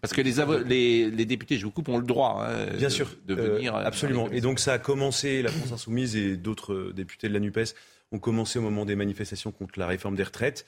Parce 0.00 0.12
que 0.12 0.20
les, 0.20 1.10
les, 1.10 1.24
députés, 1.26 1.58
je 1.58 1.64
vous 1.64 1.70
coupe, 1.70 1.88
ont 1.88 1.98
le 1.98 2.06
droit 2.06 2.44
hein, 2.44 2.76
Bien 2.76 2.88
sûr, 2.88 3.08
de 3.26 3.34
venir. 3.34 3.74
Euh, 3.74 3.84
absolument. 3.84 4.28
Et 4.30 4.40
donc 4.40 4.58
ça 4.58 4.72
a 4.72 4.78
commencé, 4.78 5.42
la 5.42 5.50
France 5.50 5.70
Insoumise 5.70 6.16
et 6.16 6.36
d'autres 6.36 6.92
députés 6.94 7.28
de 7.28 7.34
la 7.34 7.40
NUPES 7.40 7.74
ont 8.10 8.18
commencé 8.18 8.58
au 8.58 8.62
moment 8.62 8.84
des 8.84 8.96
manifestations 8.96 9.52
contre 9.52 9.78
la 9.78 9.86
réforme 9.86 10.16
des 10.16 10.22
retraites. 10.22 10.66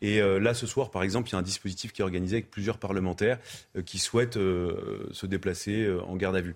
Et 0.00 0.20
euh, 0.20 0.38
là, 0.38 0.54
ce 0.54 0.66
soir, 0.66 0.90
par 0.90 1.02
exemple, 1.02 1.28
il 1.28 1.32
y 1.32 1.34
a 1.36 1.38
un 1.38 1.42
dispositif 1.42 1.92
qui 1.92 2.02
est 2.02 2.04
organisé 2.04 2.36
avec 2.36 2.50
plusieurs 2.50 2.78
parlementaires 2.78 3.38
euh, 3.76 3.82
qui 3.82 3.98
souhaitent 3.98 4.36
euh, 4.36 5.08
se 5.12 5.26
déplacer 5.26 5.90
en 6.06 6.16
garde 6.16 6.36
à 6.36 6.40
vue. 6.40 6.54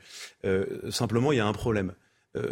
simplement, 0.91 1.33
il 1.33 1.37
y 1.37 1.41
a 1.41 1.47
un 1.47 1.53
problème. 1.53 1.93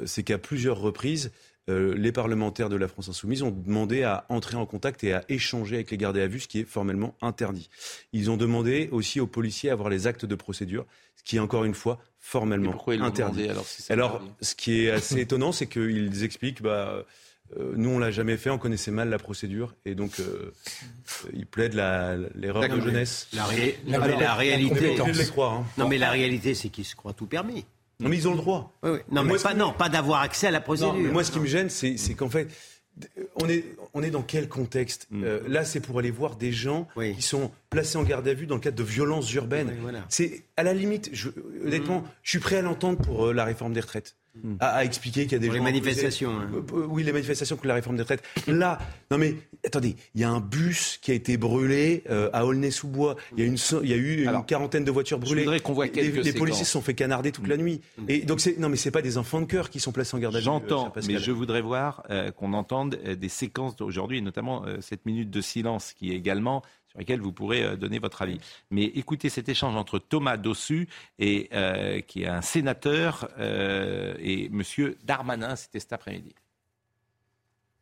c'est 0.04 0.22
qu'à 0.22 0.38
plusieurs 0.38 0.78
reprises, 0.78 1.30
les 1.68 2.12
parlementaires 2.12 2.68
de 2.68 2.76
la 2.76 2.88
France 2.88 3.08
insoumise 3.08 3.42
ont 3.42 3.50
demandé 3.50 4.02
à 4.02 4.24
entrer 4.28 4.56
en 4.56 4.66
contact 4.66 5.02
et 5.04 5.12
à 5.12 5.24
échanger 5.28 5.76
avec 5.76 5.90
les 5.90 5.96
gardés 5.96 6.20
à 6.20 6.26
vue, 6.26 6.40
ce 6.40 6.48
qui 6.48 6.60
est 6.60 6.64
formellement 6.64 7.14
interdit. 7.22 7.68
Ils 8.12 8.30
ont 8.30 8.36
demandé 8.36 8.88
aussi 8.92 9.20
aux 9.20 9.26
policiers 9.26 9.70
d'avoir 9.70 9.88
les 9.88 10.06
actes 10.06 10.24
de 10.24 10.34
procédure, 10.34 10.86
ce 11.16 11.22
qui 11.24 11.36
est 11.36 11.40
encore 11.40 11.64
une 11.64 11.74
fois 11.74 11.98
formellement 12.18 12.76
interdit. 12.88 13.48
alors, 13.48 13.66
alors 13.88 14.22
ce 14.40 14.54
qui 14.54 14.84
est 14.84 14.90
assez 14.90 15.20
étonnant, 15.20 15.52
c'est 15.52 15.66
qu'ils 15.66 16.24
expliquent... 16.24 16.62
Bah, 16.62 17.04
euh, 17.58 17.72
nous, 17.76 17.90
on 17.90 17.98
l'a 17.98 18.10
jamais 18.10 18.36
fait, 18.36 18.50
on 18.50 18.58
connaissait 18.58 18.90
mal 18.90 19.08
la 19.08 19.18
procédure, 19.18 19.74
et 19.84 19.94
donc 19.94 20.20
euh, 20.20 20.52
il 21.32 21.46
plaide 21.46 21.74
l'erreur 21.74 22.68
de 22.68 22.80
jeunesse. 22.80 23.28
La, 23.32 23.46
la, 23.86 24.34
réalité, 24.34 24.96
hein. 25.00 25.64
non, 25.78 25.88
mais 25.88 25.98
la 25.98 26.10
réalité, 26.10 26.54
c'est 26.54 26.68
qu'ils 26.68 26.84
se 26.84 26.96
croient 26.96 27.12
tout 27.12 27.26
permis. 27.26 27.64
Non, 28.00 28.10
mais 28.10 28.16
ils 28.16 28.28
ont 28.28 28.32
le 28.32 28.38
droit. 28.38 28.72
Non, 29.10 29.22
mais 29.22 29.38
pas, 29.38 29.54
non, 29.54 29.72
pas 29.72 29.88
d'avoir 29.88 30.20
accès 30.20 30.48
à 30.48 30.50
la 30.50 30.60
procédure. 30.60 30.94
moi, 31.12 31.24
ce 31.24 31.32
qui 31.32 31.40
me 31.40 31.46
gêne, 31.46 31.70
c'est 31.70 32.14
qu'en 32.14 32.28
fait, 32.28 32.48
on 33.36 33.48
est, 33.48 33.64
on 33.94 34.02
est 34.02 34.10
dans 34.10 34.22
quel 34.22 34.48
contexte 34.48 35.06
mm. 35.10 35.24
euh, 35.24 35.40
Là, 35.48 35.64
c'est 35.64 35.80
pour 35.80 35.98
aller 35.98 36.10
voir 36.10 36.36
des 36.36 36.52
gens 36.52 36.88
qui 36.96 37.22
sont 37.22 37.50
placés 37.70 37.98
en 37.98 38.02
garde 38.02 38.26
à 38.28 38.34
vue 38.34 38.46
dans 38.46 38.54
le 38.54 38.60
cadre 38.60 38.76
de 38.76 38.82
violences 38.82 39.32
urbaines. 39.34 39.72
C'est 40.08 40.44
à 40.56 40.62
la 40.62 40.72
limite, 40.74 41.10
je, 41.12 41.28
honnêtement, 41.64 42.00
mm. 42.00 42.08
je 42.22 42.30
suis 42.30 42.38
prêt 42.38 42.56
à 42.56 42.62
l'entendre 42.62 42.98
pour 42.98 43.32
la 43.32 43.44
réforme 43.44 43.72
des 43.72 43.80
retraites. 43.80 44.16
Hmm. 44.42 44.56
à, 44.60 44.84
expliquer 44.84 45.22
qu'il 45.24 45.32
y 45.32 45.34
a 45.36 45.38
des 45.38 45.46
gens. 45.46 45.54
Les 45.54 45.60
manifestations. 45.60 46.30
Hein. 46.30 46.48
Euh, 46.52 46.62
euh, 46.74 46.86
oui, 46.88 47.02
les 47.02 47.12
manifestations 47.12 47.56
contre 47.56 47.68
la 47.68 47.74
réforme 47.74 47.96
des 47.96 48.02
retraites. 48.02 48.22
Là, 48.46 48.78
non 49.10 49.18
mais 49.18 49.34
attendez, 49.64 49.96
il 50.14 50.20
y 50.20 50.24
a 50.24 50.30
un 50.30 50.40
bus 50.40 50.98
qui 51.00 51.10
a 51.10 51.14
été 51.14 51.36
brûlé 51.36 52.04
euh, 52.10 52.28
à 52.32 52.44
Aulnay-sous-Bois. 52.44 53.16
Il 53.36 53.40
y 53.40 53.42
a 53.42 53.46
une, 53.46 53.56
il 53.82 53.88
y 53.88 53.92
a 53.92 53.96
eu 53.96 54.24
une 54.24 54.44
quarantaine 54.44 54.84
de 54.84 54.90
voitures 54.90 55.18
brûlées. 55.18 55.42
Je 55.42 55.46
voudrais 55.46 55.60
qu'on 55.60 55.72
voit 55.72 55.88
quelques 55.88 56.16
Les, 56.16 56.22
les 56.22 56.32
policiers 56.32 56.64
se 56.64 56.72
sont 56.72 56.82
fait 56.82 56.94
canarder 56.94 57.32
toute 57.32 57.48
la 57.48 57.56
hmm. 57.56 57.62
nuit. 57.62 57.80
Et 58.08 58.20
donc 58.20 58.40
c'est 58.40 58.58
non 58.58 58.68
mais 58.68 58.76
c'est 58.76 58.90
pas 58.90 59.02
des 59.02 59.18
enfants 59.18 59.40
de 59.40 59.46
cœur 59.46 59.70
qui 59.70 59.80
sont 59.80 59.92
placés 59.92 60.16
en 60.16 60.20
garde 60.20 60.36
à 60.36 60.38
vue. 60.38 60.44
J'entends, 60.44 60.92
mais 61.06 61.18
je 61.18 61.32
voudrais 61.32 61.62
voir 61.62 62.04
qu'on 62.36 62.52
entende 62.52 62.96
des 62.96 63.28
séquences 63.28 63.76
d'aujourd'hui, 63.76 64.18
et 64.18 64.22
notamment 64.22 64.64
cette 64.80 65.06
minute 65.06 65.30
de 65.30 65.40
silence 65.40 65.92
qui 65.92 66.12
est 66.12 66.16
également 66.16 66.62
sur 66.96 67.00
lesquels 67.00 67.20
vous 67.20 67.32
pourrez 67.32 67.62
euh, 67.62 67.76
donner 67.76 67.98
votre 67.98 68.22
avis. 68.22 68.40
Mais 68.70 68.84
écoutez 68.84 69.28
cet 69.28 69.48
échange 69.48 69.76
entre 69.76 69.98
Thomas 69.98 70.38
Dossu, 70.38 70.88
et, 71.18 71.48
euh, 71.52 72.00
qui 72.00 72.22
est 72.22 72.28
un 72.28 72.40
sénateur, 72.40 73.28
euh, 73.38 74.14
et 74.18 74.46
M. 74.46 74.62
Darmanin, 75.04 75.56
c'était 75.56 75.80
cet 75.80 75.92
après-midi. 75.92 76.34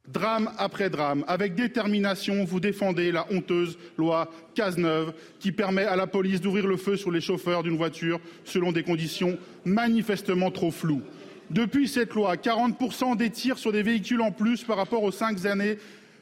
Drame 0.09 0.51
après 0.59 0.91
drame, 0.91 1.25
avec 1.29 1.55
détermination, 1.55 2.45
vous 2.45 2.61
défendez 2.61 3.11
la 3.11 3.27
honteuse 3.33 3.79
loi 3.97 4.31
Cazeneuve 4.55 5.15
qui 5.41 5.51
permet 5.51 5.85
à 5.85 5.97
la 5.97 6.07
police 6.07 6.43
d'ouvrir 6.43 6.67
le 6.67 6.77
feu 6.77 6.99
sur 6.99 7.11
les 7.11 7.23
chauffeurs 7.23 7.63
d'une 7.63 7.79
voiture 7.79 8.21
selon 8.45 8.71
des 8.71 8.83
conditions 8.83 9.39
manifestement 9.65 10.51
trop 10.51 10.71
floues. 10.71 11.01
Depuis 11.49 11.89
cette 11.89 12.13
loi, 12.13 12.37
40% 12.37 13.17
des 13.17 13.31
tirs 13.31 13.57
sur 13.57 13.73
des 13.73 13.83
véhicules 13.83 14.21
en 14.21 14.31
plus 14.31 14.63
par 14.63 14.77
rapport 14.77 15.03
aux 15.05 15.13
cinq 15.13 15.47
années 15.47 15.79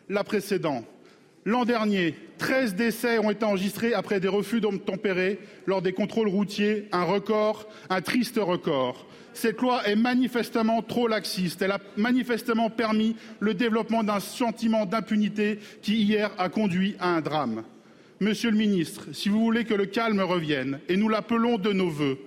la 0.09 0.23
précédente. 0.23 0.85
L'an 1.45 1.65
dernier, 1.65 2.15
13 2.39 2.77
décès 2.77 3.19
ont 3.19 3.31
été 3.31 3.45
enregistrés 3.45 3.95
après 3.95 4.21
des 4.21 4.29
refus 4.29 4.61
d'obtempérer 4.61 5.41
lors 5.67 5.83
des 5.83 5.93
contrôles 5.93 6.29
routiers, 6.29 6.87
un 6.93 7.03
record, 7.03 7.67
un 7.91 8.01
triste 8.01 8.39
record. 8.41 9.07
Cette 9.35 9.61
loi 9.61 9.85
est 9.87 9.97
manifestement 9.97 10.83
trop 10.83 11.09
laxiste. 11.09 11.63
Elle 11.63 11.73
a 11.73 11.81
manifestement 11.97 12.71
permis 12.71 13.17
le 13.41 13.55
développement 13.55 14.05
d'un 14.05 14.21
sentiment 14.21 14.87
d'impunité 14.87 15.59
qui, 15.81 15.97
hier, 15.97 16.31
a 16.39 16.49
conduit 16.49 16.95
à 17.01 17.09
un 17.09 17.21
drame. 17.21 17.65
Monsieur 18.21 18.53
le 18.53 18.57
ministre, 18.57 19.09
si 19.13 19.29
vous 19.29 19.41
voulez 19.41 19.65
que 19.65 19.75
le 19.75 19.87
calme 19.87 20.21
revienne, 20.21 20.79
et 20.89 20.97
nous 20.97 21.09
l'appelons 21.09 21.59
de 21.59 21.73
nos 21.73 21.91
vœux, 21.91 22.19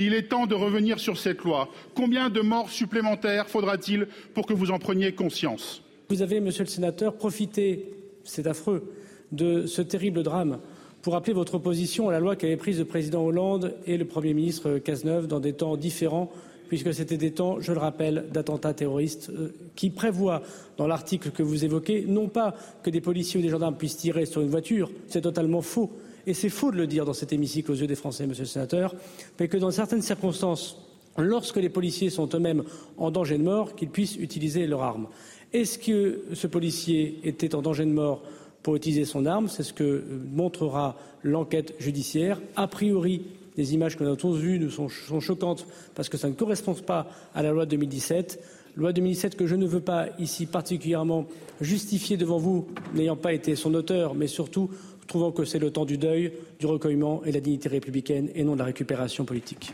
il 0.00 0.14
est 0.14 0.28
temps 0.30 0.46
de 0.46 0.56
revenir 0.56 0.98
sur 0.98 1.16
cette 1.16 1.42
loi. 1.42 1.70
Combien 1.94 2.28
de 2.28 2.40
morts 2.40 2.70
supplémentaires 2.70 3.48
faudra-t-il 3.48 4.08
pour 4.34 4.46
que 4.46 4.52
vous 4.52 4.72
en 4.72 4.80
preniez 4.80 5.12
conscience? 5.12 5.80
Vous 6.08 6.22
avez, 6.22 6.40
monsieur 6.40 6.64
le 6.64 6.68
sénateur, 6.68 7.16
profité 7.16 7.86
c'est 8.24 8.46
affreux, 8.46 8.92
de 9.32 9.66
ce 9.66 9.82
terrible 9.82 10.22
drame 10.22 10.58
pour 11.02 11.12
rappeler 11.12 11.34
votre 11.34 11.56
opposition 11.56 12.08
à 12.08 12.12
la 12.12 12.20
loi 12.20 12.34
qu'avaient 12.34 12.56
prise 12.56 12.78
le 12.78 12.86
président 12.86 13.22
Hollande 13.22 13.74
et 13.86 13.98
le 13.98 14.06
Premier 14.06 14.32
ministre 14.32 14.78
Cazeneuve 14.78 15.26
dans 15.26 15.38
des 15.38 15.52
temps 15.52 15.76
différents, 15.76 16.30
puisque 16.68 16.94
c'était 16.94 17.18
des 17.18 17.32
temps, 17.32 17.60
je 17.60 17.72
le 17.72 17.78
rappelle, 17.78 18.24
d'attentats 18.32 18.72
terroristes 18.72 19.28
euh, 19.28 19.54
qui 19.76 19.90
prévoient, 19.90 20.40
dans 20.78 20.86
l'article 20.86 21.30
que 21.30 21.42
vous 21.42 21.64
évoquez, 21.64 22.06
non 22.08 22.28
pas 22.28 22.54
que 22.82 22.88
des 22.88 23.02
policiers 23.02 23.38
ou 23.38 23.42
des 23.42 23.50
gendarmes 23.50 23.76
puissent 23.76 23.98
tirer 23.98 24.24
sur 24.24 24.40
une 24.40 24.48
voiture, 24.48 24.90
c'est 25.06 25.20
totalement 25.20 25.60
faux, 25.60 25.92
et 26.26 26.32
c'est 26.32 26.48
faux 26.48 26.70
de 26.70 26.76
le 26.76 26.86
dire 26.86 27.04
dans 27.04 27.12
cet 27.12 27.34
hémicycle 27.34 27.70
aux 27.70 27.76
yeux 27.76 27.86
des 27.86 27.94
Français, 27.96 28.26
Monsieur 28.26 28.44
le 28.44 28.48
Sénateur, 28.48 28.94
mais 29.38 29.48
que 29.48 29.58
dans 29.58 29.70
certaines 29.70 30.00
circonstances, 30.00 30.78
lorsque 31.18 31.56
les 31.56 31.68
policiers 31.68 32.10
sont 32.10 32.28
eux-mêmes 32.34 32.64
en 32.96 33.10
danger 33.10 33.38
de 33.38 33.42
mort, 33.42 33.74
qu'ils 33.74 33.90
puissent 33.90 34.16
utiliser 34.16 34.66
leur 34.66 34.82
arme. 34.82 35.08
Est-ce 35.52 35.78
que 35.78 36.22
ce 36.32 36.46
policier 36.46 37.20
était 37.24 37.54
en 37.54 37.62
danger 37.62 37.84
de 37.84 37.90
mort 37.90 38.22
pour 38.62 38.76
utiliser 38.76 39.04
son 39.04 39.26
arme? 39.26 39.48
C'est 39.48 39.62
ce 39.62 39.72
que 39.72 40.02
montrera 40.32 40.96
l'enquête 41.22 41.74
judiciaire. 41.78 42.40
A 42.56 42.66
priori, 42.66 43.22
les 43.56 43.74
images 43.74 43.96
que 43.96 44.02
nous 44.02 44.08
avons 44.08 44.16
tous 44.16 44.34
vues 44.34 44.58
nous 44.58 44.70
sont, 44.70 44.88
choquantes 44.88 45.66
parce 45.94 46.08
que 46.08 46.16
ça 46.16 46.28
ne 46.28 46.34
correspond 46.34 46.74
pas 46.74 47.08
à 47.34 47.42
la 47.42 47.52
loi 47.52 47.66
de 47.66 47.70
2017. 47.70 48.42
loi 48.76 48.92
2017 48.92 49.36
que 49.36 49.46
je 49.46 49.54
ne 49.54 49.66
veux 49.66 49.80
pas 49.80 50.08
ici 50.18 50.46
particulièrement 50.46 51.26
justifier 51.60 52.16
devant 52.16 52.38
vous, 52.38 52.66
n'ayant 52.94 53.16
pas 53.16 53.32
été 53.32 53.54
son 53.54 53.74
auteur, 53.74 54.14
mais 54.14 54.26
surtout 54.26 54.70
trouvant 55.06 55.30
que 55.30 55.44
c'est 55.44 55.58
le 55.60 55.70
temps 55.70 55.84
du 55.84 55.98
deuil, 55.98 56.32
du 56.58 56.66
recueillement 56.66 57.22
et 57.24 57.28
de 57.28 57.34
la 57.34 57.40
dignité 57.40 57.68
républicaine 57.68 58.30
et 58.34 58.42
non 58.42 58.54
de 58.54 58.58
la 58.58 58.64
récupération 58.64 59.24
politique. 59.24 59.72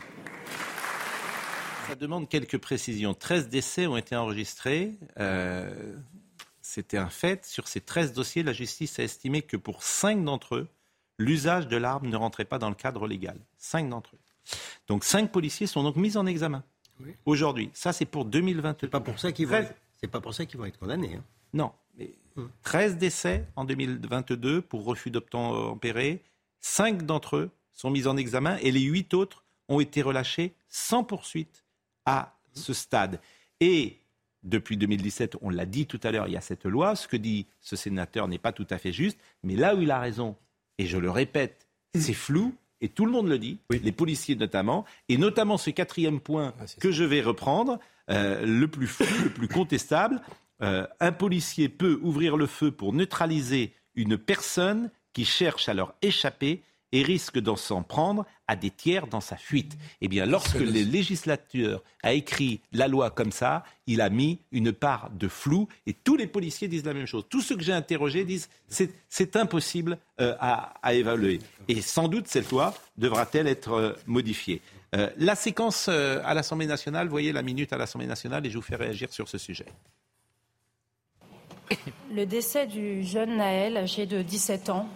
Ça 1.91 1.95
demande 1.95 2.29
quelques 2.29 2.57
précisions. 2.57 3.13
13 3.13 3.49
décès 3.49 3.85
ont 3.85 3.97
été 3.97 4.15
enregistrés. 4.15 4.93
Euh, 5.19 5.93
c'était 6.61 6.95
un 6.95 7.09
fait. 7.09 7.43
Sur 7.45 7.67
ces 7.67 7.81
13 7.81 8.13
dossiers, 8.13 8.43
la 8.43 8.53
justice 8.53 8.97
a 8.97 9.03
estimé 9.03 9.41
que 9.41 9.57
pour 9.57 9.83
5 9.83 10.23
d'entre 10.23 10.55
eux, 10.55 10.69
l'usage 11.17 11.67
de 11.67 11.75
l'arme 11.75 12.07
ne 12.07 12.15
rentrait 12.15 12.45
pas 12.45 12.59
dans 12.59 12.69
le 12.69 12.75
cadre 12.75 13.07
légal. 13.07 13.37
5 13.57 13.89
d'entre 13.89 14.11
eux. 14.15 14.19
Donc 14.87 15.03
5 15.03 15.33
policiers 15.33 15.67
sont 15.67 15.83
donc 15.83 15.97
mis 15.97 16.15
en 16.15 16.25
examen 16.27 16.63
aujourd'hui. 17.25 17.69
Ça, 17.73 17.91
c'est 17.91 18.05
pour 18.05 18.23
2022. 18.23 18.77
C'est 18.79 18.89
pas 18.89 19.01
pour 19.01 19.19
ça 19.19 19.33
qu'ils 19.33 19.47
vont, 19.47 19.55
être... 19.55 19.75
pas 20.09 20.21
pour 20.21 20.33
ça 20.33 20.45
qu'ils 20.45 20.59
vont 20.61 20.65
être 20.65 20.79
condamnés. 20.79 21.15
Hein. 21.15 21.23
Non. 21.51 21.73
Mais 21.97 22.13
13 22.63 22.99
décès 22.99 23.45
en 23.57 23.65
2022 23.65 24.61
pour 24.61 24.85
refus 24.85 25.11
d'obtempérer. 25.11 26.23
5 26.61 27.03
d'entre 27.05 27.35
eux 27.35 27.49
sont 27.73 27.89
mis 27.89 28.07
en 28.07 28.15
examen 28.15 28.55
et 28.61 28.71
les 28.71 28.79
8 28.79 29.13
autres 29.13 29.43
ont 29.67 29.81
été 29.81 30.01
relâchés 30.01 30.53
sans 30.69 31.03
poursuite 31.03 31.60
à 32.05 32.35
ce 32.53 32.73
stade. 32.73 33.19
Et 33.59 33.97
depuis 34.43 34.77
2017, 34.77 35.37
on 35.41 35.49
l'a 35.49 35.65
dit 35.65 35.85
tout 35.85 35.99
à 36.03 36.11
l'heure, 36.11 36.27
il 36.27 36.33
y 36.33 36.37
a 36.37 36.41
cette 36.41 36.65
loi. 36.65 36.95
Ce 36.95 37.07
que 37.07 37.17
dit 37.17 37.45
ce 37.59 37.75
sénateur 37.75 38.27
n'est 38.27 38.39
pas 38.39 38.51
tout 38.51 38.67
à 38.69 38.77
fait 38.77 38.91
juste. 38.91 39.19
Mais 39.43 39.55
là 39.55 39.75
où 39.75 39.81
il 39.81 39.91
a 39.91 39.99
raison, 39.99 40.35
et 40.77 40.85
je 40.85 40.97
le 40.97 41.11
répète, 41.11 41.67
c'est 41.95 42.13
flou. 42.13 42.55
Et 42.83 42.89
tout 42.89 43.05
le 43.05 43.11
monde 43.11 43.27
le 43.27 43.37
dit, 43.37 43.59
les 43.69 43.91
policiers 43.91 44.35
notamment, 44.35 44.85
et 45.07 45.17
notamment 45.17 45.57
ce 45.57 45.69
quatrième 45.69 46.19
point 46.19 46.55
ah, 46.59 46.65
que 46.79 46.91
je 46.91 47.03
vais 47.03 47.21
reprendre, 47.21 47.79
euh, 48.09 48.43
le 48.43 48.67
plus 48.67 48.87
flou, 48.87 49.05
le 49.23 49.29
plus 49.29 49.47
contestable. 49.49 50.21
Euh, 50.63 50.87
un 50.99 51.11
policier 51.11 51.69
peut 51.69 51.99
ouvrir 52.01 52.37
le 52.37 52.47
feu 52.47 52.71
pour 52.71 52.93
neutraliser 52.93 53.73
une 53.93 54.17
personne 54.17 54.89
qui 55.13 55.25
cherche 55.25 55.69
à 55.69 55.75
leur 55.75 55.93
échapper 56.01 56.63
et 56.91 57.03
risque 57.03 57.39
d'en 57.39 57.55
s'en 57.55 57.83
prendre 57.83 58.25
à 58.47 58.55
des 58.55 58.69
tiers 58.69 59.07
dans 59.07 59.21
sa 59.21 59.37
fuite. 59.37 59.77
Eh 60.01 60.07
bien, 60.07 60.25
lorsque 60.25 60.59
le 60.59 60.65
législateur 60.65 61.81
a 62.03 62.13
écrit 62.13 62.61
la 62.73 62.87
loi 62.87 63.09
comme 63.09 63.31
ça, 63.31 63.63
il 63.87 64.01
a 64.01 64.09
mis 64.09 64.39
une 64.51 64.73
part 64.73 65.09
de 65.11 65.27
flou 65.27 65.67
et 65.85 65.93
tous 65.93 66.17
les 66.17 66.27
policiers 66.27 66.67
disent 66.67 66.85
la 66.85 66.93
même 66.93 67.05
chose. 67.05 67.25
Tous 67.29 67.41
ceux 67.41 67.55
que 67.55 67.63
j'ai 67.63 67.73
interrogés 67.73 68.25
disent 68.25 68.49
c'est 68.67 69.35
impossible 69.35 69.97
euh, 70.19 70.35
à, 70.39 70.93
évaluer. 70.93 71.39
Et 71.67 71.81
sans 71.81 72.07
doute 72.07 72.27
cette 72.27 72.51
loi 72.51 72.73
devra-t-elle 72.97 73.47
être 73.47 73.71
euh, 73.71 73.93
modifiée. 74.05 74.61
Euh, 74.93 75.09
la 75.17 75.35
séquence 75.35 75.87
à 75.87 76.33
l'Assemblée 76.33 76.67
nationale, 76.67 77.07
voyez 77.07 77.31
la 77.31 77.41
minute 77.41 77.71
à 77.71 77.77
l'Assemblée 77.77 78.07
nationale 78.07 78.45
et 78.45 78.49
je 78.49 78.57
vous 78.57 78.61
fais 78.61 78.75
réagir 78.75 79.13
sur 79.13 79.29
ce 79.29 79.37
sujet. 79.37 79.65
Le 82.13 82.25
décès 82.25 82.67
du 82.67 83.03
jeune 83.03 83.37
Naël, 83.37 83.77
âgé 83.77 84.05
de 84.05 84.21
17 84.21 84.69
ans, 84.69 84.89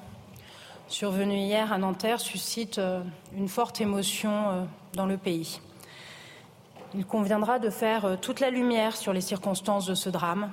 survenu 0.88 1.36
hier 1.36 1.72
à 1.72 1.78
Nanterre 1.78 2.20
suscite 2.20 2.78
euh, 2.78 3.02
une 3.36 3.48
forte 3.48 3.82
émotion 3.82 4.32
euh, 4.32 4.64
dans 4.94 5.06
le 5.06 5.18
pays. 5.18 5.60
Il 6.94 7.06
conviendra 7.06 7.60
de 7.60 7.70
faire 7.70 8.06
euh, 8.06 8.16
toute 8.16 8.40
la 8.40 8.50
lumière 8.50 8.96
sur 8.96 9.14
les 9.14 9.22
circonstances 9.22 9.86
de 9.86 9.96
ce 9.96 10.10
drame. 10.10 10.52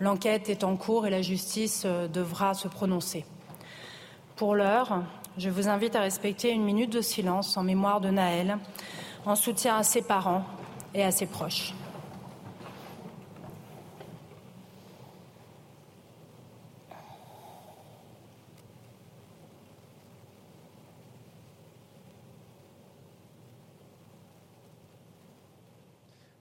L'enquête 0.00 0.48
est 0.48 0.64
en 0.64 0.76
cours 0.76 1.06
et 1.06 1.10
la 1.10 1.22
justice 1.22 1.86
devra 1.86 2.54
se 2.54 2.66
prononcer. 2.66 3.24
Pour 4.34 4.56
l'heure, 4.56 5.02
je 5.38 5.48
vous 5.48 5.68
invite 5.68 5.94
à 5.94 6.00
respecter 6.00 6.50
une 6.50 6.64
minute 6.64 6.90
de 6.90 7.00
silence 7.00 7.56
en 7.56 7.62
mémoire 7.62 8.00
de 8.00 8.10
Naël, 8.10 8.58
en 9.26 9.36
soutien 9.36 9.76
à 9.76 9.84
ses 9.84 10.02
parents 10.02 10.44
et 10.92 11.04
à 11.04 11.12
ses 11.12 11.26
proches. 11.26 11.72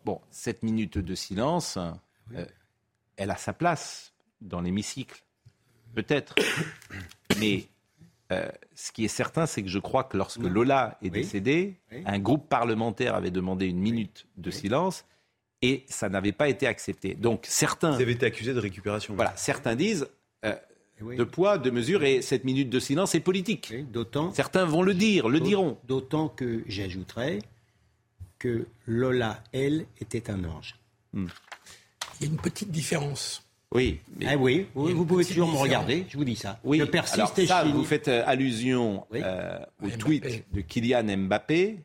Bon, 0.05 0.21
cette 0.29 0.63
minute 0.63 0.97
de 0.97 1.15
silence, 1.15 1.77
euh, 2.35 2.45
elle 3.17 3.31
a 3.31 3.37
sa 3.37 3.53
place 3.53 4.13
dans 4.41 4.61
l'hémicycle, 4.61 5.23
peut-être. 5.93 6.35
Mais 7.39 7.67
euh, 8.31 8.47
ce 8.73 8.91
qui 8.91 9.05
est 9.05 9.09
certain, 9.09 9.45
c'est 9.45 9.61
que 9.61 9.69
je 9.69 9.79
crois 9.79 10.03
que 10.03 10.17
lorsque 10.17 10.41
Lola 10.41 10.97
est 11.01 11.09
décédée, 11.09 11.79
un 12.05 12.19
groupe 12.19 12.49
parlementaire 12.49 13.15
avait 13.15 13.31
demandé 13.31 13.67
une 13.67 13.79
minute 13.79 14.27
de 14.37 14.51
silence 14.51 15.05
et 15.61 15.83
ça 15.87 16.09
n'avait 16.09 16.31
pas 16.31 16.49
été 16.49 16.65
accepté. 16.65 17.13
Donc 17.13 17.45
certains. 17.47 17.91
Vous 17.91 18.01
avez 18.01 18.13
été 18.13 18.25
accusé 18.25 18.53
de 18.53 18.59
récupération. 18.59 19.13
Voilà, 19.15 19.33
certains 19.35 19.75
disent. 19.75 20.07
Euh, 20.45 20.55
de 21.01 21.23
poids, 21.23 21.57
de 21.57 21.71
mesure, 21.71 22.03
et 22.03 22.21
cette 22.21 22.43
minute 22.43 22.69
de 22.69 22.79
silence 22.79 23.15
est 23.15 23.21
politique. 23.21 23.73
d'autant. 23.91 24.31
Certains 24.33 24.65
vont 24.65 24.83
le 24.83 24.93
dire, 24.93 25.29
le 25.29 25.39
diront. 25.39 25.77
D'autant 25.87 26.29
que 26.29 26.63
j'ajouterais 26.67 27.39
que 28.41 28.65
Lola, 28.87 29.43
elle, 29.53 29.85
était 29.99 30.31
un 30.31 30.43
ange. 30.45 30.75
Hmm. 31.13 31.27
Il 32.19 32.25
y 32.25 32.29
a 32.29 32.31
une 32.31 32.39
petite 32.39 32.71
différence. 32.71 33.47
Oui, 33.73 34.01
ah 34.25 34.35
oui, 34.35 34.65
vous 34.73 35.05
pouvez 35.05 35.23
toujours 35.23 35.49
me 35.49 35.55
regarder, 35.55 36.05
je 36.09 36.17
vous 36.17 36.25
dis 36.25 36.35
ça. 36.35 36.59
Oui, 36.65 36.83
persiste 36.87 37.45
ça, 37.45 37.63
vous 37.63 37.85
faites 37.85 38.09
euh, 38.09 38.23
allusion 38.25 39.05
euh, 39.13 39.59
au 39.81 39.89
tweet 39.91 40.43
de 40.51 40.59
Kylian 40.59 41.05
Mbappé, 41.17 41.77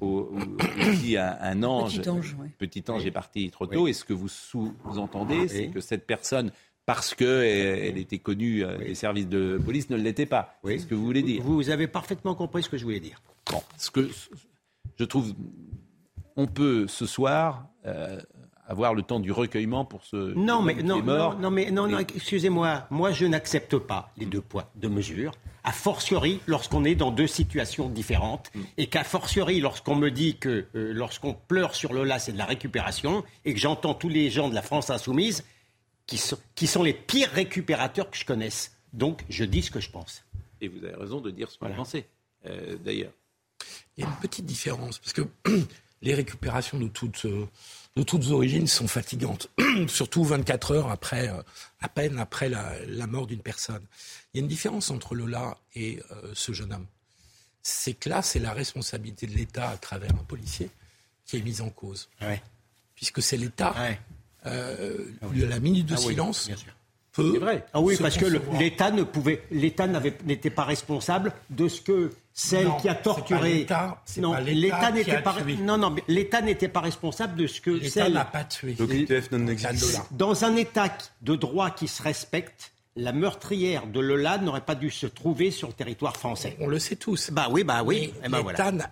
où, 0.00 0.28
il 0.78 0.98
dit 0.98 1.18
un, 1.18 1.62
ange, 1.62 1.98
petit 1.98 2.08
ange, 2.08 2.36
petit 2.56 2.84
ange 2.88 3.04
est 3.04 3.10
parti 3.10 3.50
trop 3.50 3.66
tôt. 3.66 3.86
Et 3.86 3.92
ce 3.92 4.04
que 4.04 4.14
vous 4.14 4.28
sous-entendez, 4.28 5.48
c'est 5.48 5.68
que 5.68 5.80
cette 5.80 6.06
personne 6.06 6.52
parce 6.86 7.14
qu'elle 7.16 7.98
était 7.98 8.20
connue 8.20 8.64
euh, 8.64 8.78
des 8.78 8.94
services 8.94 9.28
de 9.28 9.60
police, 9.62 9.90
ne 9.90 9.96
l'était 9.96 10.24
pas. 10.24 10.56
C'est 10.64 10.78
ce 10.78 10.86
que 10.86 10.94
vous 10.94 11.04
voulez 11.04 11.22
dire. 11.22 11.42
Vous 11.42 11.68
avez 11.68 11.88
parfaitement 11.88 12.36
compris 12.36 12.62
ce 12.62 12.70
que 12.70 12.78
je 12.78 12.84
voulais 12.84 13.00
dire. 13.00 13.20
Bon, 13.50 13.60
ce 13.76 13.90
que 13.90 14.08
je 14.98 15.04
trouve 15.04 15.34
on 16.36 16.46
peut 16.46 16.86
ce 16.88 17.06
soir 17.06 17.66
euh, 17.86 18.20
avoir 18.66 18.94
le 18.94 19.02
temps 19.02 19.20
du 19.20 19.32
recueillement 19.32 19.84
pour 19.84 20.04
ce 20.04 20.34
non 20.34 20.62
mais 20.62 20.74
non, 20.74 21.02
non, 21.02 21.50
mais 21.50 21.70
non, 21.70 21.86
non 21.86 21.98
excusez-moi. 21.98 22.86
Moi 22.90 23.12
je 23.12 23.26
n'accepte 23.26 23.78
pas 23.78 24.10
les 24.16 24.26
deux 24.26 24.40
poids 24.40 24.70
deux 24.74 24.88
mesures 24.88 25.32
a 25.64 25.72
fortiori 25.72 26.40
lorsqu'on 26.46 26.84
est 26.84 26.94
dans 26.94 27.10
deux 27.10 27.26
situations 27.26 27.88
différentes 27.88 28.50
mm. 28.54 28.60
et 28.78 28.86
qu'a 28.86 29.04
fortiori 29.04 29.60
lorsqu'on 29.60 29.96
me 29.96 30.10
dit 30.10 30.36
que 30.36 30.66
euh, 30.74 30.92
lorsqu'on 30.92 31.34
pleure 31.34 31.74
sur 31.74 31.92
le 31.92 32.04
là 32.04 32.18
c'est 32.18 32.32
de 32.32 32.38
la 32.38 32.44
récupération 32.44 33.24
et 33.44 33.52
que 33.52 33.60
j'entends 33.60 33.94
tous 33.94 34.08
les 34.08 34.30
gens 34.30 34.48
de 34.48 34.54
la 34.54 34.62
France 34.62 34.90
insoumise 34.90 35.44
qui 36.06 36.18
sont, 36.18 36.38
qui 36.54 36.66
sont 36.66 36.82
les 36.82 36.94
pires 36.94 37.30
récupérateurs 37.30 38.10
que 38.10 38.16
je 38.16 38.24
connaisse. 38.24 38.76
Donc 38.92 39.24
je 39.28 39.44
dis 39.44 39.62
ce 39.62 39.70
que 39.72 39.80
je 39.80 39.90
pense. 39.90 40.24
Et 40.60 40.68
vous 40.68 40.84
avez 40.84 40.94
raison 40.94 41.20
de 41.20 41.30
dire 41.30 41.50
ce 41.50 41.58
que 41.58 41.66
vous 41.66 41.74
pensez 41.74 42.06
euh, 42.46 42.76
d'ailleurs. 42.82 43.12
Il 43.96 44.04
y 44.04 44.06
a 44.06 44.10
une 44.10 44.16
petite 44.16 44.46
différence 44.46 44.98
parce 44.98 45.12
que 45.12 45.22
les 46.02 46.14
récupérations 46.14 46.78
de 46.78 46.88
toutes, 46.88 47.24
euh, 47.24 47.46
de 47.96 48.02
toutes 48.02 48.26
origines 48.28 48.66
sont 48.66 48.88
fatigantes, 48.88 49.48
surtout 49.88 50.24
24 50.24 50.72
heures 50.72 50.90
après, 50.90 51.28
euh, 51.28 51.42
à 51.80 51.88
peine 51.88 52.18
après 52.18 52.48
la, 52.48 53.06
mort 53.06 53.26
d'une 53.26 53.40
personne. 53.40 53.82
Il 54.32 54.38
y 54.38 54.40
a 54.40 54.42
une 54.42 54.48
différence 54.48 54.90
entre 54.90 55.14
Lola 55.14 55.56
et 55.74 56.00
euh, 56.10 56.32
ce 56.34 56.52
jeune 56.52 56.72
homme. 56.72 56.86
C'est 57.62 57.94
que 57.94 58.08
là, 58.08 58.22
c'est 58.22 58.38
la 58.38 58.52
responsabilité 58.52 59.26
de 59.26 59.34
l'État 59.34 59.70
à 59.70 59.76
travers 59.76 60.12
un 60.12 60.24
policier 60.24 60.70
qui 61.24 61.36
est 61.38 61.42
mise 61.42 61.60
en 61.60 61.70
cause. 61.70 62.08
Puisque 62.94 63.20
c'est 63.20 63.36
l'État, 63.36 63.74
la 64.44 65.60
minute 65.60 65.86
de 65.86 65.94
ah 65.94 65.96
silence, 65.96 66.48
c'est 67.12 67.38
vrai. 67.38 67.66
Ah 67.72 67.80
oui, 67.80 67.96
parce 67.98 68.16
que 68.16 68.26
l'État 68.58 68.90
ne 68.90 69.02
pouvait, 69.02 69.42
l'État 69.50 69.88
n'était 69.88 70.50
pas 70.50 70.64
responsable 70.64 71.32
de 71.50 71.66
ce 71.66 71.80
que 71.80 72.12
celle 72.36 72.68
qui 72.80 72.88
a 72.88 72.94
torturé. 72.94 73.66
Non, 74.18 74.34
l'État 74.34 74.92
n'était 74.92 75.22
pas. 75.22 75.34
Non, 75.62 75.78
non, 75.78 75.96
l'État 76.06 76.42
n'était 76.42 76.68
pas 76.68 76.80
responsable 76.80 77.34
de 77.34 77.46
ce 77.46 77.60
que 77.62 77.70
l'État 77.70 78.08
n'a 78.10 78.26
pas 78.26 78.44
tué. 78.44 78.76
Dans 80.12 80.44
un 80.44 80.54
État 80.54 80.96
de 81.22 81.34
droit 81.34 81.70
qui 81.70 81.88
se 81.88 82.02
respecte, 82.02 82.72
la 82.94 83.12
meurtrière 83.12 83.86
de 83.86 84.00
Lola 84.00 84.38
n'aurait 84.38 84.60
pas 84.60 84.74
dû 84.74 84.90
se 84.90 85.06
trouver 85.06 85.50
sur 85.50 85.68
le 85.68 85.74
territoire 85.74 86.16
français. 86.16 86.56
On 86.60 86.66
le 86.66 86.78
sait 86.78 86.96
tous. 86.96 87.30
Bah 87.30 87.48
oui, 87.50 87.64
bah 87.64 87.82
oui. 87.82 88.12
Eh 88.22 88.28
ben 88.28 88.44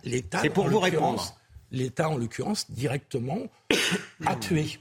L'État, 0.05 0.41
c'est 0.41 0.51
pour 0.51 0.69
vous 0.69 0.81
répondre. 0.81 1.35
L'État, 1.71 2.09
en 2.09 2.17
l'occurrence, 2.17 2.71
directement 2.71 3.41
a 4.27 4.37
tué 4.37 4.79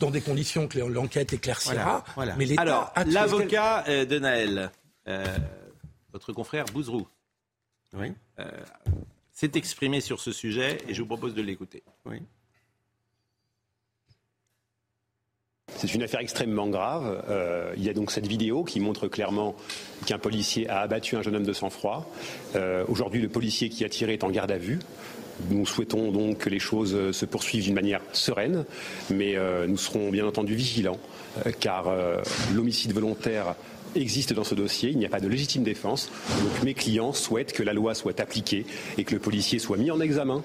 dans 0.00 0.10
des 0.10 0.20
conditions 0.20 0.68
que 0.68 0.80
l'enquête 0.80 1.32
éclaircira. 1.32 2.04
Mais 2.36 2.58
Alors, 2.58 2.92
l'avocat 3.06 3.84
euh, 3.88 4.04
de 4.04 4.18
Naël, 4.18 4.70
euh, 5.06 5.24
votre 6.12 6.32
confrère 6.32 6.64
Bouzrou, 6.66 7.06
oui. 7.94 8.12
Euh, 8.38 8.44
s'est 9.32 9.52
exprimé 9.54 10.00
sur 10.00 10.20
ce 10.20 10.32
sujet 10.32 10.78
et 10.88 10.94
je 10.94 11.02
vous 11.02 11.08
propose 11.08 11.34
de 11.34 11.42
l'écouter. 11.42 11.82
Oui. 12.06 12.22
C'est 15.76 15.94
une 15.94 16.02
affaire 16.02 16.20
extrêmement 16.20 16.68
grave. 16.68 17.24
Euh, 17.28 17.74
il 17.76 17.82
y 17.82 17.90
a 17.90 17.92
donc 17.92 18.10
cette 18.10 18.26
vidéo 18.26 18.64
qui 18.64 18.80
montre 18.80 19.08
clairement 19.08 19.56
qu'un 20.06 20.18
policier 20.18 20.68
a 20.70 20.80
abattu 20.80 21.16
un 21.16 21.22
jeune 21.22 21.36
homme 21.36 21.44
de 21.44 21.52
sang-froid. 21.52 22.10
Euh, 22.54 22.84
aujourd'hui, 22.88 23.20
le 23.20 23.28
policier 23.28 23.68
qui 23.68 23.84
a 23.84 23.88
tiré 23.88 24.14
est 24.14 24.24
en 24.24 24.30
garde 24.30 24.52
à 24.52 24.56
vue. 24.56 24.78
Nous 25.50 25.66
souhaitons 25.66 26.12
donc 26.12 26.38
que 26.38 26.48
les 26.48 26.60
choses 26.60 27.10
se 27.10 27.26
poursuivent 27.26 27.64
d'une 27.64 27.74
manière 27.74 28.00
sereine, 28.12 28.64
mais 29.10 29.36
euh, 29.36 29.66
nous 29.66 29.76
serons 29.76 30.10
bien 30.10 30.26
entendu 30.26 30.54
vigilants, 30.54 31.00
car 31.58 31.92
l'homicide 32.54 32.92
volontaire 32.92 33.56
existe 33.96 34.32
dans 34.32 34.44
ce 34.44 34.54
dossier. 34.54 34.90
Il 34.90 34.98
n'y 34.98 35.06
a 35.06 35.08
pas 35.08 35.20
de 35.20 35.28
légitime 35.28 35.62
défense. 35.62 36.10
Donc 36.42 36.62
mes 36.62 36.74
clients 36.74 37.12
souhaitent 37.12 37.52
que 37.52 37.62
la 37.62 37.72
loi 37.72 37.94
soit 37.94 38.20
appliquée 38.20 38.66
et 38.98 39.04
que 39.04 39.14
le 39.14 39.20
policier 39.20 39.58
soit 39.58 39.76
mis 39.76 39.90
en 39.90 40.00
examen 40.00 40.42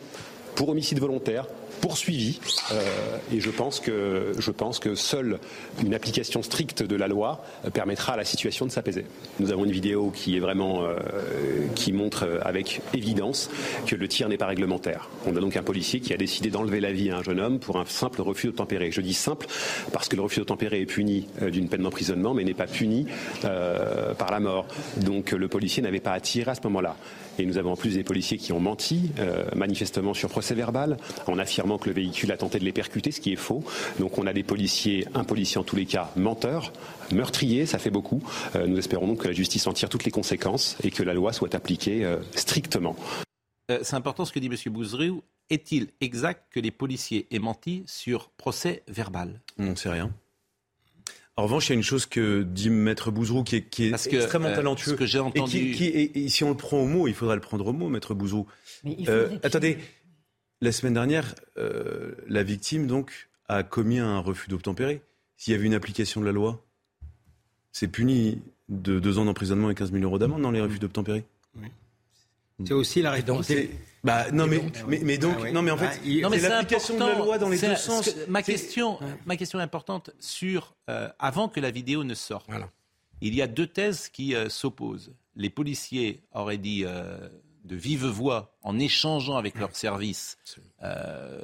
pour 0.59 0.67
homicide 0.67 0.99
volontaire, 0.99 1.45
poursuivi. 1.79 2.41
Euh, 2.73 3.17
et 3.33 3.39
je 3.39 3.49
pense, 3.49 3.79
que, 3.79 4.33
je 4.37 4.51
pense 4.51 4.77
que 4.77 4.93
seule 4.93 5.39
une 5.81 5.93
application 5.93 6.43
stricte 6.43 6.83
de 6.83 6.97
la 6.97 7.07
loi 7.07 7.45
euh, 7.63 7.69
permettra 7.69 8.15
à 8.15 8.17
la 8.17 8.25
situation 8.25 8.65
de 8.65 8.71
s'apaiser. 8.71 9.05
Nous 9.39 9.53
avons 9.53 9.63
une 9.63 9.71
vidéo 9.71 10.11
qui 10.13 10.35
est 10.35 10.41
vraiment 10.41 10.83
euh, 10.83 10.97
qui 11.75 11.93
montre 11.93 12.41
avec 12.41 12.81
évidence 12.93 13.49
que 13.87 13.95
le 13.95 14.05
tir 14.09 14.27
n'est 14.27 14.35
pas 14.35 14.47
réglementaire. 14.47 15.09
On 15.25 15.33
a 15.33 15.39
donc 15.39 15.55
un 15.55 15.63
policier 15.63 16.01
qui 16.01 16.13
a 16.13 16.17
décidé 16.17 16.49
d'enlever 16.49 16.81
la 16.81 16.91
vie 16.91 17.09
à 17.09 17.19
un 17.19 17.23
jeune 17.23 17.39
homme 17.39 17.59
pour 17.59 17.79
un 17.79 17.85
simple 17.85 18.21
refus 18.21 18.47
d'obtempérer. 18.47 18.91
Je 18.91 18.99
dis 18.99 19.13
simple 19.13 19.47
parce 19.93 20.09
que 20.09 20.17
le 20.17 20.23
refus 20.23 20.39
d'obtempérer 20.39 20.81
est 20.81 20.85
puni 20.85 21.29
d'une 21.41 21.69
peine 21.69 21.83
d'emprisonnement, 21.83 22.33
mais 22.33 22.43
n'est 22.43 22.53
pas 22.53 22.67
puni 22.67 23.05
par 23.41 24.29
la 24.29 24.39
mort. 24.41 24.67
Donc 24.97 25.31
le 25.31 25.47
policier 25.47 25.81
n'avait 25.81 26.01
pas 26.01 26.11
à 26.11 26.19
tirer 26.19 26.51
à 26.51 26.55
ce 26.55 26.61
moment-là. 26.65 26.97
Et 27.39 27.45
nous 27.45 27.57
avons 27.57 27.71
en 27.71 27.75
plus 27.75 27.95
des 27.95 28.03
policiers 28.03 28.37
qui 28.37 28.51
ont 28.51 28.59
menti, 28.59 29.11
manifestement 29.55 30.13
sur 30.13 30.29
procès 30.29 30.55
verbal, 30.55 30.97
en 31.27 31.39
affirmant 31.39 31.77
que 31.77 31.87
le 31.87 31.95
véhicule 31.95 32.31
a 32.31 32.37
tenté 32.37 32.59
de 32.59 32.65
les 32.65 32.73
percuter, 32.73 33.11
ce 33.11 33.21
qui 33.21 33.31
est 33.31 33.37
faux. 33.37 33.63
Donc 33.99 34.17
on 34.17 34.27
a 34.27 34.33
des 34.33 34.43
policiers, 34.43 35.07
un 35.13 35.23
policier 35.23 35.57
en 35.57 35.63
tous 35.63 35.75
les 35.75 35.85
cas, 35.85 36.11
menteur, 36.15 36.73
meurtrier, 37.13 37.65
ça 37.65 37.79
fait 37.79 37.89
beaucoup. 37.89 38.21
Euh, 38.55 38.67
nous 38.67 38.77
espérons 38.77 39.07
donc 39.07 39.23
que 39.23 39.27
la 39.27 39.33
justice 39.33 39.67
en 39.67 39.73
tire 39.73 39.89
toutes 39.89 40.05
les 40.05 40.11
conséquences 40.11 40.77
et 40.83 40.91
que 40.91 41.03
la 41.03 41.13
loi 41.13 41.33
soit 41.33 41.55
appliquée 41.55 42.03
euh, 42.05 42.17
strictement. 42.35 42.95
Euh, 43.71 43.79
c'est 43.83 43.95
important 43.95 44.25
ce 44.25 44.31
que 44.31 44.39
dit 44.39 44.47
M. 44.47 44.73
Bouzrou. 44.73 45.23
Est-il 45.49 45.87
exact 46.01 46.45
que 46.51 46.59
les 46.59 46.71
policiers 46.71 47.27
aient 47.31 47.39
menti 47.39 47.83
sur 47.87 48.29
procès 48.29 48.83
verbal? 48.87 49.41
On 49.57 49.71
ne 49.71 49.75
sait 49.75 49.89
rien. 49.89 50.11
En 51.39 51.43
revanche, 51.43 51.69
il 51.69 51.71
y 51.71 51.73
a 51.73 51.75
une 51.77 51.83
chose 51.83 52.05
que 52.05 52.43
dit 52.43 52.69
Maître 52.69 53.11
Bouzrou 53.11 53.45
qui 53.45 53.55
est, 53.55 53.79
extrêmement 54.11 54.51
talentueux. 54.51 54.97
que 54.97 55.05
j'ai 55.05 55.19
entendu. 55.19 55.57
Et, 55.57 56.27
si 56.27 56.43
on 56.43 56.49
le 56.49 56.57
prend 56.57 56.81
au 56.81 56.85
mot, 56.85 57.07
il 57.07 57.13
faudra 57.13 57.33
le 57.33 57.39
prendre 57.39 57.65
au 57.65 57.71
mot, 57.71 57.87
Maître 57.87 58.13
Bouzrou. 58.13 58.45
attendez, 59.41 59.77
la 60.59 60.73
semaine 60.73 60.95
dernière, 60.95 61.35
euh, 61.57 62.11
la 62.27 62.43
victime 62.43 62.87
donc 62.87 63.29
a 63.47 63.63
commis 63.63 63.99
un 63.99 64.19
refus 64.19 64.49
d'obtempérer. 64.49 65.01
S'il 65.37 65.53
y 65.53 65.55
avait 65.55 65.65
une 65.65 65.73
application 65.73 66.19
de 66.19 66.25
la 66.25 66.33
loi, 66.33 66.65
c'est 67.71 67.87
puni 67.87 68.41
de 68.67 68.99
deux 68.99 69.17
ans 69.17 69.23
d'emprisonnement 69.23 69.69
et 69.69 69.75
15 69.75 69.93
000 69.93 70.03
euros 70.03 70.19
d'amende 70.19 70.41
dans 70.41 70.51
les 70.51 70.59
refus 70.59 70.79
d'obtempérer. 70.79 71.23
Oui. 72.59 72.65
C'est 72.67 72.73
aussi 72.73 73.01
la 73.01 73.11
réponse. 73.11 73.51
Bah, 74.03 74.31
non, 74.31 74.47
mais, 74.47 74.61
mais, 74.87 75.17
donc, 75.17 75.35
ah 75.43 75.51
non, 75.51 75.61
mais 75.61 75.71
en 75.71 75.77
fait, 75.77 75.87
ah, 75.87 76.29
c'est 76.31 76.49
l'application 76.49 76.93
de 76.95 76.99
la 76.99 77.15
loi 77.17 77.37
dans 77.37 77.49
les 77.49 77.59
deux 77.59 77.75
sens. 77.75 78.09
ma 78.27 78.41
question, 78.41 78.97
ma 79.25 79.35
question 79.35 79.59
est 79.59 79.63
importante 79.63 80.11
sur 80.19 80.75
euh, 80.89 81.09
avant 81.19 81.49
que 81.49 81.59
la 81.59 81.71
vidéo 81.71 82.03
ne 82.03 82.13
sorte. 82.13 82.45
Voilà. 82.47 82.69
Il 83.21 83.35
y 83.35 83.41
a 83.41 83.47
deux 83.47 83.67
thèses 83.67 84.07
qui 84.07 84.35
euh, 84.35 84.47
s'opposent. 84.47 85.13
Les 85.35 85.49
policiers 85.49 86.23
auraient 86.33 86.57
dit 86.57 86.85
de 87.69 87.75
vive 87.75 88.05
voix 88.05 88.57
en 88.63 88.79
échangeant 88.79 89.37
avec 89.37 89.55
leurs 89.55 89.75
services, 89.75 90.37
euh, 90.83 91.41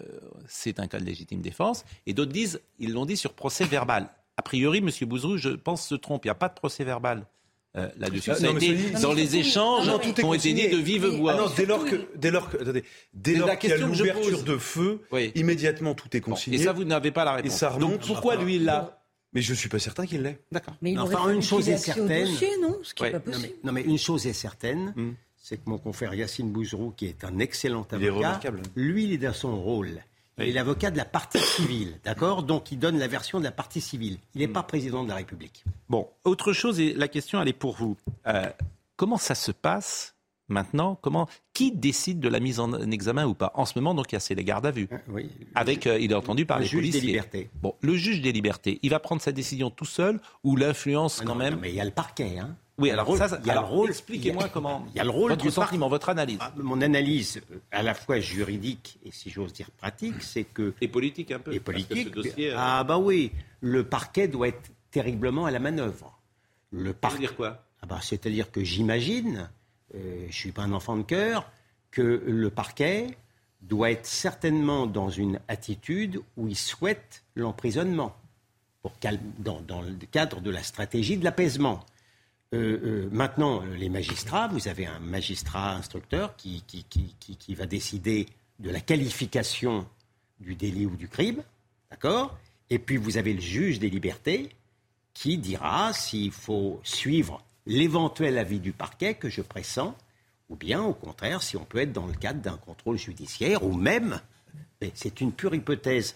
c'est 0.48 0.80
un 0.80 0.88
cas 0.88 1.00
de 1.00 1.06
légitime 1.06 1.42
défense. 1.42 1.86
Et 2.06 2.14
d'autres 2.14 2.32
disent, 2.32 2.62
ils 2.80 2.94
l'ont 2.94 3.06
dit 3.06 3.18
sur 3.18 3.34
procès 3.34 3.66
verbal. 3.66 4.10
A 4.38 4.42
priori, 4.42 4.80
M. 4.80 4.90
Bouzrou, 5.08 5.38
je 5.38 5.50
pense, 5.50 5.88
se 5.88 5.96
trompe. 5.96 6.26
Il 6.26 6.28
n'y 6.28 6.32
a 6.32 6.36
pas 6.36 6.50
de 6.50 6.56
procès 6.56 6.84
verbal. 6.84 7.26
Euh, 7.78 7.90
là-dessus. 7.98 8.32
Ah, 8.32 9.00
dans 9.02 9.14
les 9.14 9.36
échanges 9.36 9.90
qui 10.14 10.24
ont 10.24 10.34
été 10.34 10.54
dit 10.54 10.70
de 10.70 10.78
vive 10.78 11.06
voix. 11.08 11.34
Ah 11.34 11.42
non, 11.42 11.52
dès 11.56 11.66
lors 11.66 11.84
que, 11.84 12.08
dès 12.16 12.32
lors 12.32 12.50
que, 12.50 12.58
attendez, 12.58 12.84
dès 13.14 13.36
lors 13.36 13.58
qu'il 13.58 13.70
y 13.70 13.74
a 13.74 13.78
l'ouverture 13.78 14.44
de 14.44 14.58
feu, 14.58 15.02
immédiatement 15.36 15.94
tout 15.94 16.16
est 16.16 16.22
consigné. 16.22 16.58
et 16.58 16.64
ça, 16.64 16.74
vous 16.74 16.86
n'avez 16.86 17.12
pas 17.12 17.26
la 17.26 17.34
réponse. 17.34 17.58
ça 17.58 17.72
Donc 17.72 18.06
pourquoi 18.06 18.36
lui, 18.36 18.56
il 18.56 18.66
l'a 18.66 19.02
mais 19.34 19.42
je 19.42 19.52
ne 19.52 19.58
suis 19.58 19.68
pas 19.68 19.80
certain 19.80 20.06
qu'il 20.06 20.22
l'ait. 20.22 20.40
D'accord. 20.50 20.76
Mais 20.82 20.94
il 20.94 21.00
enfin, 21.00 21.30
une 21.30 21.42
chose 21.42 21.68
est 21.68 21.76
certaine. 21.76 22.30
non, 22.62 22.80
Ce 22.82 22.94
qui 22.94 23.04
pas 23.04 23.20
possible. 23.20 23.54
Non, 23.66 23.74
mais, 23.74 23.82
une 23.82 23.98
chose 23.98 24.26
est 24.26 24.32
certaine, 24.32 24.94
hmm 24.96 25.12
c'est 25.46 25.58
que 25.58 25.70
mon 25.70 25.78
confrère 25.78 26.16
Yacine 26.16 26.52
Bouzrou, 26.52 26.90
qui 26.98 27.06
est 27.06 27.24
un 27.24 27.38
excellent 27.38 27.86
avocat, 27.92 28.40
lui, 28.76 29.04
il 29.04 29.14
est 29.14 29.20
dans 29.20 29.32
son 29.32 29.62
rôle. 29.62 30.02
Il 30.38 30.50
est 30.50 30.52
l'avocat 30.52 30.92
de 30.92 30.98
la 30.98 31.06
partie 31.06 31.40
civile, 31.40 32.00
d'accord? 32.04 32.44
Donc 32.44 32.72
il 32.72 32.80
donne 32.80 32.98
la 32.98 33.08
version 33.08 33.40
de 33.40 33.44
la 33.44 33.52
partie 33.52 33.82
civile. 33.82 34.18
Il 34.34 34.42
n'est 34.42 34.48
mm. 34.48 34.54
pas 34.54 34.64
président 34.64 35.04
de 35.04 35.10
la 35.10 35.16
République. 35.16 35.64
Bon, 35.90 36.10
autre 36.24 36.54
chose, 36.54 36.80
et 36.80 36.94
la 36.94 37.08
question, 37.08 37.42
elle 37.42 37.48
est 37.48 37.54
pour 37.54 37.76
vous. 37.76 37.96
Euh, 38.28 38.50
comment 38.98 39.18
ça 39.18 39.36
se 39.36 39.52
passe 39.52 40.16
maintenant? 40.50 40.96
Comment 41.02 41.28
Qui 41.54 41.72
décide 41.72 42.20
de 42.20 42.28
la 42.28 42.40
mise 42.40 42.60
en 42.60 42.74
examen 42.92 43.26
ou 43.26 43.34
pas? 43.34 43.52
En 43.56 43.66
ce 43.66 43.78
moment, 43.78 43.94
donc, 43.94 44.12
il 44.12 44.16
y 44.16 44.18
a 44.18 44.20
ces 44.20 44.36
gardes 44.36 44.66
à 44.66 44.72
vue. 44.72 44.90
Ah, 44.92 44.98
oui, 45.08 45.30
Avec, 45.56 45.88
euh, 45.88 45.98
il 46.00 46.12
est 46.12 46.16
entendu 46.16 46.46
par 46.46 46.58
le 46.58 46.64
les 46.64 46.70
juge 46.70 46.80
policiers. 46.82 47.02
des 47.02 47.08
libertés. 47.08 47.50
Bon, 47.62 47.76
le 47.82 47.96
juge 47.96 48.22
des 48.22 48.34
libertés, 48.34 48.80
il 48.84 48.90
va 48.90 49.00
prendre 49.00 49.22
sa 49.22 49.32
décision 49.32 49.70
tout 49.70 49.86
seul 49.86 50.20
ou 50.44 50.58
l'influence 50.58 51.20
ah 51.22 51.26
quand 51.26 51.36
même 51.36 51.60
Mais 51.62 51.70
il 51.70 51.76
y 51.76 51.82
a 51.82 51.86
le 51.86 51.92
parquet, 51.92 52.40
hein 52.40 52.56
oui, 52.78 52.92
alors, 52.92 53.16
ça, 53.16 53.40
il 53.42 53.48
y 53.48 53.52
a 53.52 53.54
le 53.54 53.60
rôle. 53.62 53.90
Expliquez-moi 53.90 54.50
comment. 54.50 54.86
Il 54.94 54.98
y 54.98 55.00
a 55.00 55.06
le 55.06 55.10
rôle 55.10 55.32
votre 55.32 55.44
du 55.44 55.52
sentiment, 55.52 55.88
votre 55.88 56.10
analyse. 56.10 56.40
Ah, 56.42 56.52
mon 56.58 56.82
analyse, 56.82 57.42
à 57.72 57.82
la 57.84 57.94
fois 57.94 58.20
juridique 58.20 59.00
et 59.06 59.12
si 59.12 59.30
j'ose 59.30 59.54
dire 59.54 59.72
pratique, 59.72 60.22
c'est 60.22 60.44
que. 60.44 60.74
Et 60.82 60.90
politique 60.90 61.32
un 61.32 61.40
peu. 61.40 61.54
Et 61.54 61.62
politique. 61.62 62.12
Dossier, 62.12 62.52
euh, 62.52 62.58
ah 62.58 62.84
bah 62.84 62.98
oui, 62.98 63.32
le 63.62 63.86
parquet 63.86 64.28
doit 64.28 64.50
être 64.50 64.72
terriblement 64.92 65.46
à 65.46 65.52
la 65.52 65.60
manœuvre. 65.60 66.20
Le 66.72 66.94
parquet. 66.94 67.20
dire 67.20 67.36
quoi? 67.36 67.64
Ah 67.82 67.86
bah, 67.86 68.00
c'est-à-dire 68.02 68.52
que 68.52 68.62
j'imagine, 68.64 69.50
euh, 69.96 70.26
je 70.30 70.36
suis 70.36 70.52
pas 70.52 70.64
un 70.64 70.74
enfant 70.74 70.98
de 70.98 71.04
cœur, 71.04 71.50
que 71.92 72.24
le 72.26 72.50
parquet 72.50 73.08
doit 73.62 73.92
être 73.92 74.06
certainement 74.06 74.86
dans 74.86 75.10
une 75.10 75.40
attitude 75.48 76.22
où 76.36 76.50
il 76.50 76.58
souhaite 76.58 77.24
l'emprisonnement, 77.36 78.16
dans, 79.40 79.62
dans 79.62 79.82
le 79.82 79.96
cadre 80.12 80.42
de 80.42 80.52
la 80.52 80.62
stratégie 80.62 81.18
de 81.18 81.24
l'apaisement. 81.24 81.86
Euh, 82.56 82.80
euh, 82.84 83.10
maintenant, 83.12 83.62
les 83.78 83.90
magistrats, 83.90 84.48
vous 84.48 84.70
avez 84.70 84.86
un 84.86 85.00
magistrat 85.00 85.74
instructeur 85.74 86.36
qui, 86.38 86.64
qui, 86.64 87.56
va 87.56 87.66
décider 87.66 88.28
de 88.60 88.70
la 88.70 88.80
qualification 88.80 89.86
du 90.40 90.56
délit 90.56 90.86
ou 90.86 90.96
du 90.96 91.10
crime, 91.10 91.44
d'accord? 91.92 92.38
Et 92.70 92.80
puis 92.80 92.96
vous 92.96 93.18
avez 93.18 93.34
le 93.34 93.42
juge 93.42 93.80
des 93.80 93.90
libertés 93.90 94.50
qui 95.14 95.38
dira 95.38 95.92
s'il 95.92 96.32
faut 96.32 96.80
suivre 96.84 97.44
l'éventuel 97.66 98.38
avis 98.38 98.60
du 98.60 98.72
parquet 98.72 99.16
que 99.16 99.30
je 99.30 99.42
pressens, 99.42 99.94
ou 100.50 100.56
bien 100.56 100.82
au 100.82 100.94
contraire 100.94 101.42
si 101.42 101.58
on 101.58 101.66
peut 101.66 101.80
être 101.80 101.94
dans 101.94 102.08
le 102.08 102.14
cadre 102.14 102.42
d'un 102.42 102.58
contrôle 102.58 102.98
judiciaire, 102.98 103.64
ou 103.64 103.74
même, 103.74 104.22
c'est 104.94 105.20
une 105.20 105.34
pure 105.34 105.56
hypothèse 105.56 106.16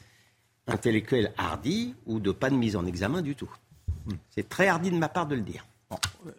intellectuelle 0.67 1.33
hardie, 1.37 1.95
ou 2.05 2.19
de 2.19 2.31
pas 2.31 2.49
de 2.49 2.55
mise 2.55 2.77
en 2.77 2.85
examen 2.85 3.21
du 3.21 3.35
tout. 3.35 3.51
C'est 4.29 4.47
très 4.47 4.67
hardi 4.67 4.89
de 4.89 4.97
ma 4.97 5.09
part 5.09 5.27
de 5.27 5.35
le 5.35 5.41
dire. 5.41 5.65
Euh, 5.91 6.31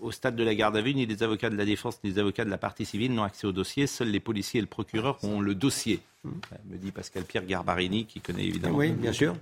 au 0.00 0.10
stade 0.10 0.34
de 0.34 0.42
la 0.42 0.54
garde 0.54 0.76
à 0.76 0.80
vue, 0.80 0.94
ni 0.94 1.06
les 1.06 1.22
avocats 1.22 1.48
de 1.48 1.56
la 1.56 1.64
défense 1.64 1.98
ni 2.02 2.10
les 2.10 2.18
avocats 2.18 2.44
de 2.44 2.50
la 2.50 2.58
partie 2.58 2.84
civile 2.84 3.14
n'ont 3.14 3.22
accès 3.22 3.46
au 3.46 3.52
dossier. 3.52 3.86
Seuls 3.86 4.08
les 4.08 4.20
policiers 4.20 4.58
et 4.58 4.60
le 4.60 4.66
procureur 4.66 5.22
ont 5.22 5.40
le 5.40 5.54
dossier. 5.54 6.00
Euh, 6.24 6.30
me 6.68 6.76
dit 6.76 6.90
Pascal 6.90 7.24
Pierre 7.24 7.46
Garbarini, 7.46 8.06
qui 8.06 8.20
connaît 8.20 8.44
évidemment 8.44 8.78
oui, 8.78 8.90
bien 8.92 9.12
sûr, 9.12 9.36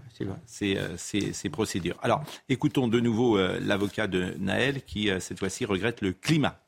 ces, 0.46 0.76
euh, 0.76 0.96
ces, 0.96 1.48
procédures. 1.50 1.96
Alors, 2.02 2.22
écoutons 2.48 2.88
de 2.88 3.00
nouveau 3.00 3.38
l'avocat 3.38 4.06
de 4.06 4.34
Naël, 4.38 4.82
qui 4.82 5.10
cette 5.18 5.38
fois-ci 5.38 5.64
regrette 5.64 6.00
le 6.02 6.12
climat 6.12 6.58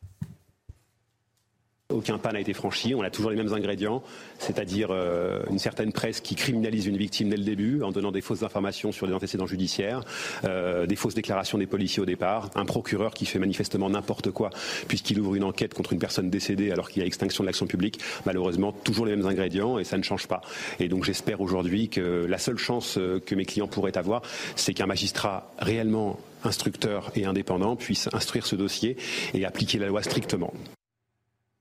aucun 1.93 2.19
pas 2.19 2.33
n'a 2.33 2.41
été 2.41 2.53
franchi, 2.53 2.95
on 2.95 3.03
a 3.03 3.11
toujours 3.11 3.31
les 3.31 3.37
mêmes 3.37 3.53
ingrédients, 3.53 4.03
c'est-à-dire 4.39 4.89
euh, 4.91 5.43
une 5.51 5.59
certaine 5.59 5.93
presse 5.93 6.21
qui 6.21 6.35
criminalise 6.35 6.87
une 6.87 6.97
victime 6.97 7.29
dès 7.29 7.37
le 7.37 7.45
début 7.45 7.83
en 7.83 7.93
donnant 7.93 8.13
des 8.13 8.21
fausses 8.21 8.43
informations 8.43 8.93
sur 8.93 9.07
les 9.07 9.13
antécédents 9.13 9.47
judiciaires, 9.47 10.03
euh, 10.45 10.87
des 10.87 10.97
fausses 10.97 11.15
déclarations 11.15 11.59
des 11.59 11.67
policiers 11.67 12.03
au 12.03 12.07
départ, 12.07 12.51
un 12.55 12.65
procureur 12.65 13.15
qui 13.15 13.27
fait 13.27 13.39
manifestement 13.39 13.91
n'importe 13.91 14.31
quoi 14.31 14.51
puisqu'il 14.89 15.21
ouvre 15.21 15.35
une 15.35 15.45
enquête 15.45 15.75
contre 15.75 15.93
une 15.93 15.99
personne 15.99 16.31
décédée 16.31 16.71
alors 16.71 16.89
qu'il 16.91 17.01
y 17.01 17.05
a 17.05 17.07
extinction 17.07 17.45
de 17.45 17.49
l'action 17.49 17.67
publique. 17.67 18.01
Malheureusement, 18.27 18.73
toujours 18.73 19.07
les 19.07 19.17
mêmes 19.17 19.27
ingrédients 19.27 19.79
et 19.79 19.85
ça 19.85 19.99
ne 19.99 20.03
change 20.03 20.27
pas. 20.27 20.41
Et 20.81 20.89
donc 20.89 21.05
j'espère 21.05 21.41
aujourd'hui 21.41 21.89
que 21.89 22.27
la 22.29 22.39
seule 22.39 22.59
chance 22.59 22.99
euh, 22.99 23.21
que 23.25 23.35
mes 23.35 23.45
clients 23.45 23.69
pourraient 23.69 23.97
avoir, 23.99 24.23
c'est 24.57 24.75
qu'un 24.75 24.87
magistrat 24.87 25.53
réellement 25.59 26.19
instructeur 26.45 27.11
et 27.15 27.25
indépendant 27.25 27.77
puisse 27.77 28.09
instruire 28.13 28.47
ce 28.47 28.57
dossier 28.57 28.97
et 29.35 29.45
appliquer 29.45 29.79
la 29.79 29.87
loi 29.87 30.03
strictement. 30.03 30.53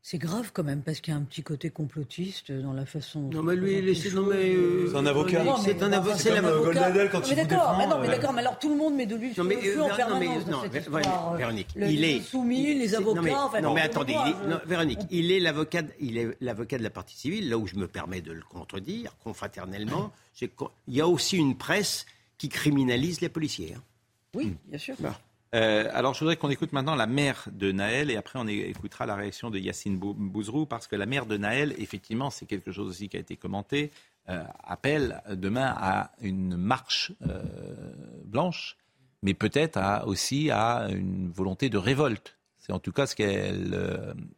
C'est 0.04 0.18
grave 0.18 0.50
quand 0.52 0.64
même 0.64 0.82
parce 0.82 1.00
qu'il 1.00 1.14
y 1.14 1.16
a 1.16 1.20
un 1.20 1.24
petit 1.24 1.44
côté 1.44 1.70
complotiste 1.70 2.52
dans 2.52 2.74
la 2.74 2.88
façon. 2.88 3.30
Non 3.30 3.44
mais 3.44 3.56
lui, 3.56 3.76
non 4.16 4.26
mais 4.26 4.56
euh, 4.56 4.88
c'est 4.90 4.98
un 4.98 5.06
avocat. 5.06 5.44
C'est 5.64 5.84
un 5.84 5.94
avocat. 5.94 6.18
C'est 6.18 6.34
l'avocat. 6.34 7.08
quand 7.10 7.30
il 7.30 7.36
d'accord, 7.36 7.76
mais 7.78 7.86
non 7.86 8.00
mais 8.00 8.08
d'accord, 8.08 8.34
mais 8.34 8.42
alors 8.42 8.58
tout 8.58 8.70
le 8.70 8.78
monde 8.78 8.96
met 8.96 9.06
de 9.06 9.16
l'huile 9.16 9.36
sur 9.36 9.44
le 9.44 9.56
feu 9.58 9.82
en 9.82 9.96
permanence 9.96 10.48
non, 10.48 10.64
cette 10.64 10.76
histoire. 10.76 11.36
Véronique, 11.36 11.68
il 11.76 12.04
est 12.04 12.20
soumis, 12.22 12.74
les 12.80 12.96
avocats. 12.96 13.62
Non 13.62 13.74
mais, 13.76 13.82
attendez, 13.82 14.16
Véronique, 14.66 15.02
il 15.12 15.32
est 15.32 15.40
l'avocat, 15.40 15.84
il 16.00 16.18
est 16.18 16.36
l'avocat 16.42 16.80
de 16.80 16.84
la 16.84 16.90
partie 16.90 17.16
civile. 17.18 17.50
Là 17.50 17.60
où 17.60 17.68
je 17.68 17.76
me 17.76 17.88
permets 17.88 18.22
de 18.22 18.32
le 18.32 18.42
contredire, 18.42 19.16
confraternellement, 19.24 20.12
il 20.42 20.50
y 20.96 21.02
a 21.02 21.08
aussi 21.08 21.38
une 21.38 21.56
presse 21.58 22.08
qui 22.40 22.50
criminalise 22.50 23.22
les 23.22 23.30
policiers. 23.30 23.76
hein. 23.78 23.84
Oui, 24.34 24.56
bien 24.68 24.80
sûr. 24.80 24.96
Euh, 25.54 25.90
alors, 25.94 26.14
je 26.14 26.20
voudrais 26.20 26.38
qu'on 26.38 26.50
écoute 26.50 26.72
maintenant 26.72 26.96
la 26.96 27.08
mère 27.08 27.46
de 27.52 27.74
Naël 27.74 28.10
et 28.10 28.16
après 28.16 28.40
on 28.40 28.48
écoutera 28.48 29.06
la 29.06 29.16
réaction 29.16 29.50
de 29.50 29.60
Yacine 29.60 29.98
Bou- 29.98 30.14
Bouzrou 30.14 30.66
parce 30.66 30.88
que 30.88 30.96
la 30.96 31.06
mère 31.06 31.26
de 31.26 31.36
Naël, 31.36 31.76
effectivement, 31.78 32.30
c'est 32.30 32.46
quelque 32.46 32.72
chose 32.72 32.88
aussi 32.88 33.10
qui 33.10 33.18
a 33.18 33.20
été 33.20 33.36
commenté, 33.36 33.92
euh, 34.30 34.44
appelle 34.64 35.22
demain 35.30 35.74
à 35.78 36.12
une 36.22 36.56
marche 36.56 37.12
euh, 37.28 37.44
blanche, 38.24 38.78
mais 39.24 39.34
peut-être 39.34 39.76
à- 39.78 40.08
aussi 40.08 40.50
à 40.52 40.88
une 40.90 41.30
volonté 41.32 41.70
de 41.70 41.78
révolte. 41.78 42.38
C'est 42.58 42.72
en 42.72 42.80
tout 42.80 42.94
cas 42.94 43.06
ce 43.06 43.16
qu'elle 43.16 43.74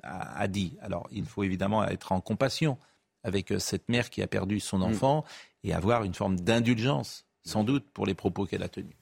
a, 0.02 0.40
a 0.40 0.48
dit. 0.48 0.74
Alors, 0.82 1.08
il 1.12 1.26
faut 1.26 1.44
évidemment 1.44 1.84
être 1.86 2.12
en 2.12 2.22
compassion 2.22 2.78
avec 3.24 3.54
cette 3.60 3.88
mère 3.88 4.10
qui 4.10 4.22
a 4.24 4.28
perdu 4.28 4.60
son 4.60 4.82
enfant 4.82 5.26
et 5.64 5.74
avoir 5.74 6.04
une 6.06 6.14
forme 6.14 6.40
d'indulgence, 6.40 7.26
sans 7.44 7.64
doute, 7.64 7.86
pour 7.94 8.06
les 8.06 8.14
propos 8.16 8.46
qu'elle 8.46 8.64
a 8.64 8.70
tenus. 8.70 8.96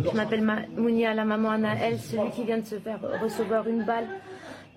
Je 0.00 0.16
m'appelle 0.16 0.42
Ma- 0.42 0.66
Mounia, 0.76 1.12
la 1.14 1.24
maman 1.24 1.50
Anaël, 1.50 1.98
celui 1.98 2.30
qui 2.30 2.44
vient 2.44 2.58
de 2.58 2.64
se 2.66 2.76
faire 2.76 2.98
recevoir 3.22 3.68
une 3.68 3.84
balle, 3.84 4.06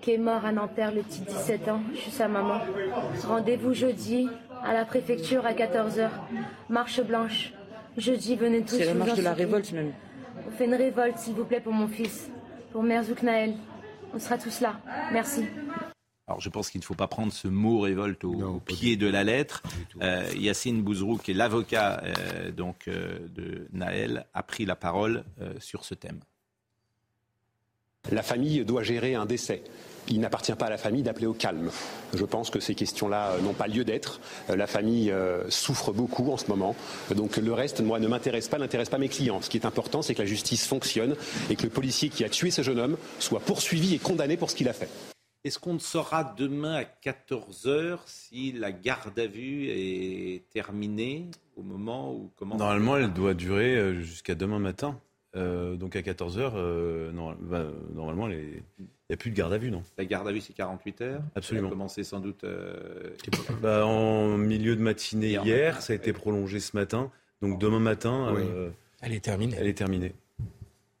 qui 0.00 0.12
est 0.12 0.18
mort 0.18 0.44
à 0.44 0.52
Nanterre 0.52 0.92
le 0.92 1.02
petit 1.02 1.20
17 1.22 1.68
ans. 1.68 1.80
Je 1.94 1.98
suis 1.98 2.10
sa 2.10 2.28
maman. 2.28 2.60
Rendez-vous 3.26 3.72
jeudi 3.72 4.28
à 4.64 4.74
la 4.74 4.84
préfecture 4.84 5.44
à 5.46 5.52
14h. 5.52 6.10
Marche 6.68 7.00
blanche. 7.02 7.52
Jeudi, 7.96 8.36
venez 8.36 8.60
tous. 8.62 8.76
C'est 8.76 8.84
la 8.84 8.94
marche 8.94 9.14
de 9.14 9.22
la 9.22 9.32
révolte 9.32 9.72
même. 9.72 9.92
On 10.46 10.50
fait 10.50 10.66
une 10.66 10.74
révolte, 10.74 11.16
s'il 11.18 11.34
vous 11.34 11.44
plaît, 11.44 11.60
pour 11.60 11.72
mon 11.72 11.88
fils, 11.88 12.30
pour 12.72 12.82
Merzouk 12.82 13.22
Naël. 13.22 13.54
On 14.14 14.18
sera 14.18 14.36
tous 14.36 14.60
là. 14.60 14.74
Merci. 15.12 15.46
Alors 16.28 16.40
je 16.40 16.48
pense 16.48 16.70
qu'il 16.70 16.80
ne 16.80 16.84
faut 16.84 16.94
pas 16.94 17.06
prendre 17.06 17.32
ce 17.32 17.46
mot 17.46 17.80
révolte 17.80 18.24
au, 18.24 18.32
au 18.32 18.60
pied 18.60 18.96
de 18.96 19.06
la 19.06 19.22
lettre. 19.22 19.62
Euh, 20.02 20.28
Yacine 20.36 20.82
Bouzrou, 20.82 21.18
qui 21.18 21.30
est 21.30 21.34
l'avocat 21.34 22.02
euh, 22.02 22.50
donc 22.50 22.88
euh, 22.88 23.18
de 23.28 23.68
Naël, 23.72 24.26
a 24.34 24.42
pris 24.42 24.64
la 24.64 24.74
parole 24.74 25.24
euh, 25.40 25.52
sur 25.60 25.84
ce 25.84 25.94
thème. 25.94 26.18
La 28.10 28.22
famille 28.22 28.64
doit 28.64 28.82
gérer 28.82 29.14
un 29.14 29.26
décès. 29.26 29.62
Il 30.08 30.20
n'appartient 30.20 30.54
pas 30.54 30.66
à 30.66 30.70
la 30.70 30.78
famille 30.78 31.02
d'appeler 31.02 31.26
au 31.26 31.32
calme. 31.32 31.70
Je 32.14 32.24
pense 32.24 32.50
que 32.50 32.60
ces 32.60 32.76
questions-là 32.76 33.38
n'ont 33.42 33.52
pas 33.52 33.66
lieu 33.66 33.84
d'être. 33.84 34.20
La 34.48 34.68
famille 34.68 35.12
souffre 35.48 35.92
beaucoup 35.92 36.30
en 36.30 36.36
ce 36.36 36.46
moment. 36.46 36.76
Donc 37.16 37.36
le 37.36 37.52
reste, 37.52 37.80
moi, 37.80 37.98
ne 37.98 38.06
m'intéresse 38.06 38.46
pas, 38.46 38.58
n'intéresse 38.58 38.90
pas 38.90 38.98
mes 38.98 39.08
clients. 39.08 39.42
Ce 39.42 39.50
qui 39.50 39.56
est 39.56 39.66
important, 39.66 40.02
c'est 40.02 40.14
que 40.14 40.22
la 40.22 40.28
justice 40.28 40.64
fonctionne 40.64 41.16
et 41.50 41.56
que 41.56 41.64
le 41.64 41.70
policier 41.70 42.08
qui 42.08 42.24
a 42.24 42.28
tué 42.28 42.52
ce 42.52 42.62
jeune 42.62 42.78
homme 42.78 42.96
soit 43.18 43.40
poursuivi 43.40 43.96
et 43.96 43.98
condamné 43.98 44.36
pour 44.36 44.48
ce 44.48 44.54
qu'il 44.54 44.68
a 44.68 44.72
fait. 44.72 44.88
Est-ce 45.46 45.60
qu'on 45.60 45.78
saura 45.78 46.24
demain 46.36 46.74
à 46.74 46.82
14h 46.82 48.00
si 48.06 48.50
la 48.50 48.72
garde 48.72 49.16
à 49.16 49.28
vue 49.28 49.68
est 49.68 50.42
terminée 50.50 51.30
au 51.56 51.62
moment 51.62 52.12
où 52.12 52.32
comment 52.34 52.56
Normalement, 52.56 52.96
elle 52.96 53.12
doit 53.12 53.32
durer 53.34 53.76
euh, 53.76 54.00
jusqu'à 54.02 54.34
demain 54.34 54.58
matin. 54.58 54.98
Euh, 55.36 55.76
donc 55.76 55.94
à 55.94 56.00
14h, 56.00 57.12
normalement, 57.94 58.26
il 58.26 58.60
n'y 59.08 59.14
a 59.14 59.16
plus 59.16 59.30
de 59.30 59.36
garde 59.36 59.52
à 59.52 59.58
vue, 59.58 59.70
non? 59.70 59.84
La 59.96 60.04
garde 60.04 60.26
à 60.26 60.32
vue, 60.32 60.40
c'est 60.40 60.52
48 60.52 61.00
heures. 61.02 61.22
Absolument. 61.36 61.68
Elle 61.68 61.72
a 61.72 61.76
commencé 61.76 62.02
sans 62.02 62.18
doute. 62.18 62.42
euh, 62.42 63.10
Bah, 63.62 63.86
En 63.86 64.36
milieu 64.36 64.74
de 64.74 64.80
matinée 64.82 65.28
Hier 65.28 65.46
hier, 65.46 65.68
matin, 65.74 65.80
ça 65.80 65.92
a 65.92 65.96
été 65.96 66.12
prolongé 66.12 66.58
ce 66.58 66.76
matin. 66.76 67.12
Donc 67.40 67.60
demain 67.60 67.78
matin, 67.78 68.32
Oui. 68.34 68.42
euh, 68.44 68.70
Elle 69.00 69.12
est 69.12 69.20
terminée. 69.24 69.54
elle 69.56 69.68
est 69.68 69.74
terminée. 69.78 70.12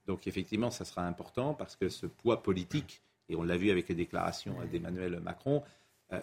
Donc 0.06 0.28
effectivement, 0.28 0.70
ça 0.70 0.84
sera 0.84 1.04
important 1.04 1.52
parce 1.52 1.74
que 1.74 1.88
ce 1.88 2.06
poids 2.06 2.44
politique, 2.44 3.02
et 3.28 3.36
on 3.36 3.42
l'a 3.42 3.56
vu 3.56 3.70
avec 3.70 3.88
les 3.88 3.94
déclarations 3.94 4.54
d'Emmanuel 4.72 5.20
Macron, 5.22 5.62
euh, 6.12 6.20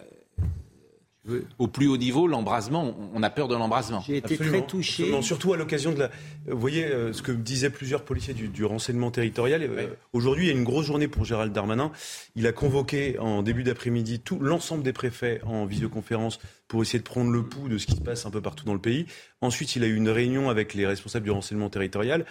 au 1.58 1.68
plus 1.68 1.86
haut 1.86 1.96
niveau, 1.96 2.26
l'embrasement, 2.26 2.94
on- 3.14 3.22
a 3.22 3.30
peur 3.30 3.48
de 3.48 3.54
l'embrasement. 3.54 4.02
J'ai 4.06 4.18
été 4.18 4.34
Absolument. 4.34 4.58
très 4.58 4.66
touché. 4.66 5.02
Absolument. 5.04 5.22
Surtout 5.22 5.54
à 5.54 5.56
l'occasion 5.56 5.92
de 5.92 5.98
la. 6.00 6.10
Vous 6.46 6.58
voyez 6.60 6.84
euh, 6.84 7.14
ce 7.14 7.22
que 7.22 7.32
disaient 7.32 7.70
plusieurs 7.70 8.04
policiers 8.04 8.34
du, 8.34 8.48
du 8.48 8.62
renseignement 8.66 9.10
territorial. 9.10 9.62
Euh, 9.62 9.86
Aujourd'hui, 10.12 10.44
il 10.44 10.48
y 10.48 10.50
a 10.50 10.54
une 10.54 10.64
grosse 10.64 10.84
journée 10.84 11.08
pour 11.08 11.24
Gérald 11.24 11.50
Darmanin. 11.50 11.92
Il 12.36 12.46
a 12.46 12.52
convoqué 12.52 13.18
en 13.20 13.42
début 13.42 13.62
d'après-midi 13.62 14.20
tout 14.20 14.38
l'ensemble 14.38 14.82
des 14.82 14.92
préfets 14.92 15.40
en 15.44 15.64
visioconférence 15.64 16.40
pour 16.68 16.82
essayer 16.82 16.98
de 16.98 17.04
prendre 17.04 17.30
le 17.30 17.42
pouls 17.42 17.68
de 17.70 17.78
ce 17.78 17.86
qui 17.86 17.96
se 17.96 18.02
passe 18.02 18.26
un 18.26 18.30
peu 18.30 18.42
partout 18.42 18.66
dans 18.66 18.74
le 18.74 18.78
pays. 18.80 19.06
Ensuite, 19.40 19.76
il 19.76 19.82
a 19.82 19.86
eu 19.86 19.96
une 19.96 20.10
réunion 20.10 20.50
avec 20.50 20.74
les 20.74 20.86
responsables 20.86 21.24
du 21.24 21.30
renseignement 21.30 21.70
territorial. 21.70 22.26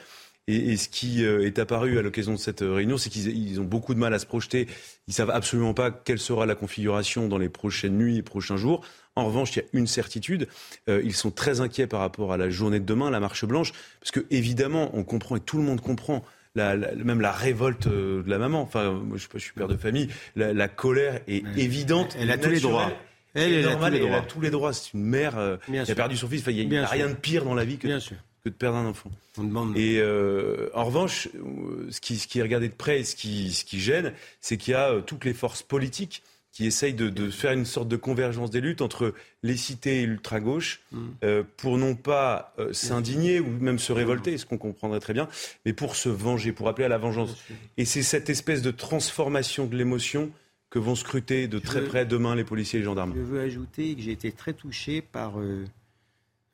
Et, 0.48 0.74
et 0.74 0.78
ce 0.78 0.90
qui 0.90 1.24
euh, 1.24 1.46
est 1.46 1.58
apparu 1.58 1.98
à 1.98 2.02
l'occasion 2.02 2.34
de 2.34 2.38
cette 2.38 2.64
euh, 2.64 2.74
réunion, 2.74 2.98
c'est 2.98 3.10
qu'ils 3.10 3.30
ils 3.50 3.62
ont 3.62 3.64
beaucoup 3.64 3.94
de 3.94 4.00
mal 4.00 4.14
à 4.14 4.20
se 4.20 4.26
projeter. 4.26 4.68
Ils 5.08 5.14
savent 5.14 5.30
absolument 5.30 5.74
pas 5.74 5.90
quelle 5.92 6.20
sera 6.20 6.46
la 6.46 6.56
configuration 6.56 7.30
dans 7.30 7.38
les 7.38 7.48
prochaines 7.50 7.98
nuits 7.98 8.18
et 8.18 8.22
prochains 8.24 8.58
jours. 8.58 8.84
En 9.16 9.26
revanche, 9.26 9.56
il 9.56 9.60
y 9.60 9.62
a 9.62 9.66
une 9.74 9.88
certitude. 9.88 10.48
euh, 10.90 11.02
ils 11.06 11.14
sont 11.14 11.32
très 11.32 11.62
inquiets 11.62 11.88
par 11.88 12.02
rapport 12.02 12.34
à 12.34 12.38
la 12.38 12.50
journée 12.50 12.80
de 12.80 12.86
demain, 12.86 13.10
la 13.10 13.20
marche 13.22 13.46
blanche, 13.46 13.72
parce 14.02 14.12
que 14.12 14.26
évidemment, 14.32 14.90
on 14.94 15.04
comprend 15.04 15.36
et 15.38 15.40
tout 15.40 15.58
le 15.58 15.64
monde 15.64 15.80
comprend. 15.82 16.26
La, 16.56 16.76
la- 16.76 16.94
même 16.94 17.20
la 17.20 17.32
révolte 17.32 17.88
de 17.88 18.24
la 18.28 18.38
maman. 18.38 18.62
Enfin, 18.62 18.92
moi, 18.92 19.18
je, 19.18 19.26
je 19.34 19.40
suis 19.40 19.54
père 19.54 19.68
de 19.68 19.76
famille. 19.76 20.10
La, 20.36 20.54
la 20.54 20.68
colère 20.68 21.20
est 21.28 21.44
évidente. 21.58 22.16
Elle 22.20 22.30
a 22.30 22.38
tous 22.38 22.50
les 22.52 22.60
droits. 22.60 22.92
Elle, 23.34 23.66
a 23.68 23.76
tous 23.76 23.90
les 23.90 23.98
et 23.98 24.02
Elle 24.02 24.06
a 24.06 24.08
droits. 24.10 24.22
tous 24.28 24.42
les 24.42 24.50
droits. 24.52 24.72
C'est 24.74 24.94
une 24.94 25.04
mère 25.04 25.36
euh, 25.40 25.58
qui 25.68 25.92
a 25.92 25.96
perdu 25.96 26.16
son 26.16 26.28
fils. 26.28 26.42
Enfin, 26.42 26.52
il 26.52 26.70
n'y 26.70 26.78
a, 26.78 26.84
a 26.84 26.88
rien 26.88 27.08
de 27.10 27.16
pire 27.16 27.44
dans 27.44 27.56
la 27.56 27.66
vie 27.66 27.78
que, 27.78 27.88
Bien 27.88 28.00
sûr. 28.00 28.18
Que 28.44 28.50
de 28.50 28.56
perdre 28.56 28.78
un 28.78 28.86
enfant. 28.86 29.12
On 29.38 29.44
demande. 29.44 29.78
Et 29.78 30.00
euh, 30.00 30.70
en 30.74 30.86
revanche, 30.86 31.30
euh, 31.36 31.88
ce 31.90 32.02
qui, 32.02 32.18
ce 32.18 32.28
qui 32.28 32.40
est 32.40 32.44
regardé 32.44 32.68
de 32.68 32.74
près 32.74 33.00
et 33.00 33.04
ce 33.04 33.16
qui, 33.16 33.52
ce 33.52 33.64
qui 33.64 33.80
gêne, 33.80 34.14
c'est 34.42 34.58
qu'il 34.58 34.72
y 34.74 34.76
a 34.76 34.92
euh, 34.92 35.02
toutes 35.02 35.26
les 35.26 35.34
forces 35.34 35.64
politiques 35.64 36.24
qui 36.54 36.68
essayent 36.68 36.94
de, 36.94 37.10
de 37.10 37.32
faire 37.32 37.52
une 37.52 37.66
sorte 37.66 37.88
de 37.88 37.98
convergence 37.98 38.52
des 38.52 38.62
luttes 38.62 38.82
entre 38.82 39.16
les 39.42 39.58
cités 39.58 40.04
et 40.04 40.06
l'ultra-gauche 40.06 40.82
euh, 41.24 41.44
pour 41.58 41.80
non 41.80 41.96
pas 41.96 42.54
euh, 42.60 42.72
s'indigner 42.74 43.40
ou 43.40 43.48
même 43.48 43.80
se 43.80 43.92
révolter, 43.92 44.38
ce 44.38 44.46
qu'on 44.46 44.60
comprendrait 44.60 45.00
très 45.00 45.14
bien, 45.14 45.28
mais 45.66 45.74
pour 45.74 45.96
se 45.96 46.10
venger, 46.10 46.52
pour 46.52 46.70
appeler 46.70 46.86
à 46.86 46.90
la 46.90 47.00
vengeance. 47.00 47.36
Et 47.78 47.86
c'est 47.86 48.04
cette 48.04 48.30
espèce 48.30 48.62
de 48.62 48.70
transformation 48.70 49.66
de 49.66 49.76
l'émotion 49.76 50.32
que 50.70 50.78
vont 50.78 50.96
scruter 50.96 51.48
de 51.48 51.58
très 51.58 51.84
près 51.84 52.06
demain 52.06 52.36
les 52.36 52.44
policiers 52.44 52.78
et 52.78 52.82
les 52.82 52.86
gendarmes. 52.86 53.14
Je 53.16 53.22
veux 53.22 53.42
ajouter 53.42 53.96
que 53.96 54.02
j'ai 54.02 54.12
été 54.12 54.32
très 54.32 54.54
touché 54.54 55.02
par 55.02 55.40
euh, 55.40 55.66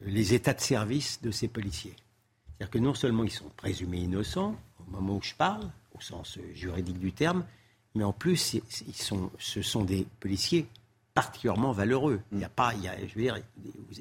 les 0.02 0.34
états 0.34 0.54
de 0.54 0.62
service 0.62 1.22
de 1.22 1.32
ces 1.32 1.48
policiers. 1.48 1.94
C'est-à-dire 2.58 2.72
que 2.72 2.80
non 2.80 2.94
seulement 2.94 3.24
ils 3.24 3.32
sont 3.32 3.50
présumés 3.58 4.00
innocents 4.00 4.56
au 4.88 4.92
moment 4.92 5.16
où 5.18 5.22
je 5.22 5.34
parle, 5.36 5.64
au 5.98 6.02
sens 6.02 6.38
euh, 6.38 6.42
juridique 6.54 7.00
du 7.00 7.12
terme, 7.12 7.46
mais 7.96 8.04
en 8.04 8.14
plus 8.14 8.56
ils 8.88 8.96
sont, 8.96 9.30
ce 9.40 9.62
sont 9.62 9.84
des 9.84 10.06
policiers 10.20 10.66
particulièrement 11.14 11.72
valeureux. 11.72 12.22
Il 12.32 12.38
n'y 12.38 12.44
a 12.46 12.50
pas, 12.50 12.74
il 12.76 12.84
y 12.84 12.88
a, 12.88 12.96
je 13.08 13.14
veux 13.16 13.22
dire, 13.24 13.38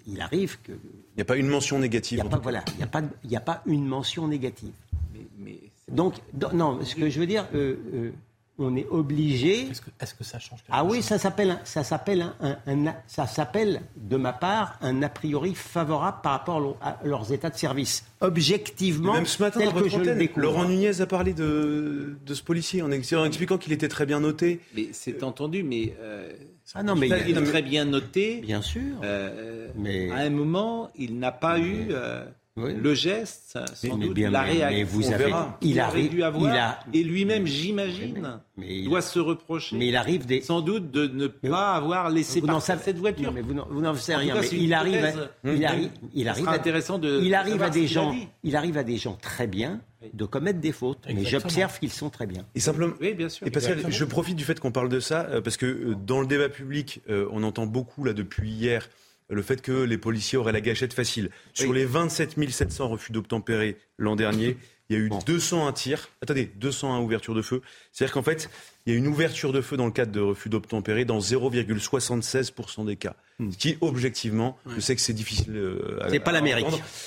il 0.06 0.20
arrive 0.20 0.58
que 0.62 0.72
Il 0.72 1.16
n'y 1.16 1.22
a 1.22 1.24
pas 1.24 1.36
une 1.36 1.48
mention 1.48 1.78
négative. 1.78 2.18
il 2.18 2.22
n'y 2.22 2.22
a, 2.22 2.26
en 2.26 2.28
pas- 2.28 2.36
tout 2.36 2.42
cas. 2.42 2.50
voilà, 2.50 2.64
il 2.74 2.80
y 2.80 2.82
a, 2.82 2.86
pas 2.86 3.02
il 3.24 3.30
y 3.30 3.36
a 3.36 3.40
pas 3.40 3.62
une 3.66 3.86
mention 3.86 4.28
négative. 4.28 4.72
Mais, 5.14 5.26
mais 5.38 5.58
Donc, 5.88 6.14
do- 6.32 6.52
non, 6.52 6.84
ce 6.84 6.94
que 6.94 7.08
je 7.10 7.18
veux 7.18 7.26
dire, 7.26 7.46
euh, 7.54 7.76
euh, 7.94 8.12
on 8.58 8.74
est 8.76 8.86
obligé. 8.90 9.68
Est-ce 9.70 9.80
que, 9.80 9.90
est-ce 10.00 10.14
que 10.14 10.24
ça 10.24 10.38
change 10.38 10.58
quelque 10.62 10.70
Ah 10.70 10.84
oui, 10.84 10.96
chose 10.98 11.06
ça 11.06 11.18
s'appelle, 11.18 11.58
ça 11.64 11.84
s'appelle, 11.84 12.22
un, 12.40 12.56
un- 12.66 12.86
un- 12.86 12.94
ça 13.06 13.26
s'appelle, 13.26 13.82
de 13.96 14.16
ma 14.16 14.32
part, 14.32 14.76
un 14.80 15.02
a 15.02 15.08
priori 15.08 15.54
favorable 15.54 16.18
par 16.22 16.32
rapport 16.32 16.56
à 16.56 16.60
leur- 16.60 16.76
à 16.82 16.98
leurs 17.04 17.32
états 17.32 17.50
de 17.50 17.56
service. 17.56 18.04
Objectivement, 18.20 19.14
Même 19.14 19.26
ce 19.26 19.42
matin, 19.42 19.60
tel 19.60 19.68
dans 19.68 19.74
que 19.74 19.78
votre 19.80 19.90
je 19.90 19.96
le 19.96 20.02
antenne, 20.02 20.18
découvre. 20.18 20.40
Laurent 20.46 20.64
Nunez 20.64 21.00
a 21.00 21.06
parlé 21.06 21.34
de, 21.34 22.16
de 22.24 22.34
ce 22.34 22.42
policier 22.42 22.82
en, 22.82 22.90
ex- 22.90 23.12
en 23.12 23.24
expliquant 23.24 23.58
qu'il 23.58 23.72
était 23.72 23.88
très 23.88 24.06
bien 24.06 24.20
noté. 24.20 24.60
Mais 24.74 24.88
c'est 24.92 25.22
entendu, 25.22 25.62
mais. 25.62 25.94
euh, 26.00 26.32
Ah 26.74 26.82
non, 26.82 26.94
mais 26.96 27.08
il 27.28 27.36
est 27.38 27.42
très 27.44 27.62
bien 27.62 27.84
noté. 27.84 28.40
Bien 28.40 28.62
sûr. 28.62 28.82
Euh, 29.02 29.68
Mais- 29.76 30.10
À 30.10 30.18
un 30.18 30.30
moment, 30.30 30.90
il 30.96 31.18
n'a 31.18 31.32
pas 31.32 31.58
eu 31.58 31.88
euh, 31.90 32.24
le 32.66 32.94
geste, 32.94 33.58
sans 33.74 33.96
mais 33.96 34.06
doute, 34.06 34.14
bien, 34.14 34.30
la 34.30 34.42
mais- 34.42 34.50
réaction. 34.52 34.76
mais 34.78 34.84
vous 34.84 35.08
On 35.08 35.12
avez- 35.12 35.24
verra. 35.24 35.58
il 35.62 35.80
aurait 35.80 36.08
dû 36.08 36.22
avoir. 36.22 36.42
il 36.52 36.58
a- 36.58 36.80
Et 36.92 37.02
lui-même, 37.02 37.46
j'imagine, 37.46 38.40
mais 38.56 38.66
il- 38.78 38.84
doit 38.88 39.00
se 39.02 39.18
reprocher. 39.18 39.76
Mais 39.76 39.88
il 39.88 39.96
arrive 39.96 40.26
des. 40.26 40.40
Sans 40.40 40.60
doute 40.60 40.90
de 40.90 41.06
ne 41.06 41.26
pas 41.26 41.72
avoir 41.74 42.10
laissé 42.10 42.40
Vous 42.40 42.46
n'en 42.46 42.54
partir 42.54 42.74
savez- 42.74 42.82
cette 42.84 42.98
voiture. 42.98 43.26
Non, 43.26 43.32
mais 43.32 43.42
vous 43.42 43.80
n'en 43.80 43.94
savez 43.94 44.18
rien. 44.18 44.34
cas, 44.34 44.40
mais 44.42 44.48
il 44.58 44.74
arrive, 44.74 45.04
à, 45.04 45.50
il 45.50 45.64
arrive, 45.64 45.90
il 46.14 46.28
arrive, 46.28 46.48
intéressant 46.48 46.98
de- 46.98 47.20
il 47.22 47.34
arrive 47.34 47.62
à 47.62 47.70
des 47.70 47.86
gens, 47.86 48.14
il 48.42 48.56
arrive 48.56 48.76
à 48.78 48.84
des 48.84 48.96
gens 48.96 49.16
très 49.20 49.46
bien 49.46 49.80
de 50.14 50.24
commettre 50.24 50.60
des 50.60 50.72
fautes, 50.72 51.06
mais 51.12 51.24
j'observe 51.24 51.78
qu'ils 51.78 51.90
sont 51.90 52.08
très 52.10 52.26
bien. 52.26 52.44
Et 52.54 52.60
simplement, 52.60 52.94
Oui, 53.00 53.14
bien 53.14 53.28
sûr. 53.28 53.46
Et 53.46 53.50
Pascal, 53.50 53.72
Exactement. 53.78 53.96
je 53.98 54.04
profite 54.04 54.36
du 54.36 54.44
fait 54.44 54.58
qu'on 54.60 54.70
parle 54.72 54.88
de 54.88 55.00
ça, 55.00 55.26
euh, 55.30 55.40
parce 55.40 55.56
que 55.56 55.66
euh, 55.66 55.94
dans 56.06 56.20
le 56.20 56.26
débat 56.26 56.48
public, 56.48 57.00
euh, 57.10 57.26
on 57.32 57.42
entend 57.42 57.66
beaucoup, 57.66 58.04
là, 58.04 58.12
depuis 58.12 58.48
hier, 58.50 58.82
euh, 58.84 58.88
le 59.30 59.42
fait 59.42 59.60
que 59.62 59.72
les 59.82 59.98
policiers 59.98 60.38
auraient 60.38 60.52
la 60.52 60.60
gâchette 60.60 60.92
facile. 60.94 61.30
Sur 61.54 61.72
les 61.72 61.84
27 61.84 62.36
700 62.50 62.88
refus 62.88 63.12
d'obtempérer 63.12 63.76
l'an 63.98 64.16
dernier, 64.16 64.56
il 64.90 64.96
y 64.96 65.00
a 65.00 65.02
eu 65.02 65.10
201 65.26 65.70
tirs. 65.72 66.08
Attendez, 66.22 66.50
201 66.56 67.00
ouvertures 67.00 67.34
de 67.34 67.42
feu. 67.42 67.60
C'est-à-dire 67.92 68.14
qu'en 68.14 68.22
fait, 68.22 68.48
il 68.86 68.92
y 68.94 68.96
a 68.96 68.98
une 68.98 69.06
ouverture 69.06 69.52
de 69.52 69.60
feu 69.60 69.76
dans 69.76 69.84
le 69.84 69.92
cadre 69.92 70.12
de 70.12 70.20
refus 70.20 70.48
d'obtempérer 70.48 71.04
dans 71.04 71.18
0,76% 71.20 72.86
des 72.86 72.96
cas. 72.96 73.14
Ce 73.52 73.56
qui, 73.58 73.76
objectivement, 73.82 74.56
je 74.66 74.80
sais 74.80 74.94
que 74.96 75.00
c'est 75.02 75.12
difficile. 75.12 75.54
euh, 75.56 75.98
à- 76.02 76.08
C'est 76.08 76.18
pas 76.20 76.32
l'Amérique. 76.32 76.66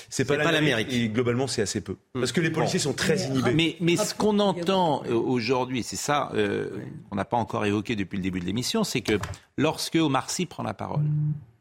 C'est 0.10 0.26
pas 0.26 0.38
l'Amérique. 0.52 0.94
Et 0.94 1.10
globalement, 1.10 1.48
c'est 1.48 1.62
assez 1.64 1.82
peu. 1.82 1.96
Parce 2.14 2.32
que 2.32 2.40
les 2.40 2.52
policiers 2.52 2.80
sont 2.80 2.94
très 2.94 3.18
inhibés. 3.24 3.54
Mais, 3.54 3.76
mais 3.82 3.98
ce 3.98 4.14
qu'on 4.14 4.38
entend 4.40 5.04
euh, 5.08 5.14
aujourd'hui, 5.14 5.82
c'est 5.84 5.96
ça 5.98 6.32
euh, 6.36 6.70
qu'on 7.10 7.16
n'a 7.16 7.26
pas 7.26 7.38
encore 7.38 7.66
évoqué 7.66 7.96
depuis 7.96 8.18
le 8.18 8.24
début 8.24 8.40
de 8.40 8.46
l'émission, 8.46 8.84
c'est 8.84 9.02
que 9.02 9.18
lorsque 9.58 9.96
Omar 9.96 10.30
Sy 10.30 10.46
prend 10.46 10.64
la 10.64 10.74
parole, 10.76 11.02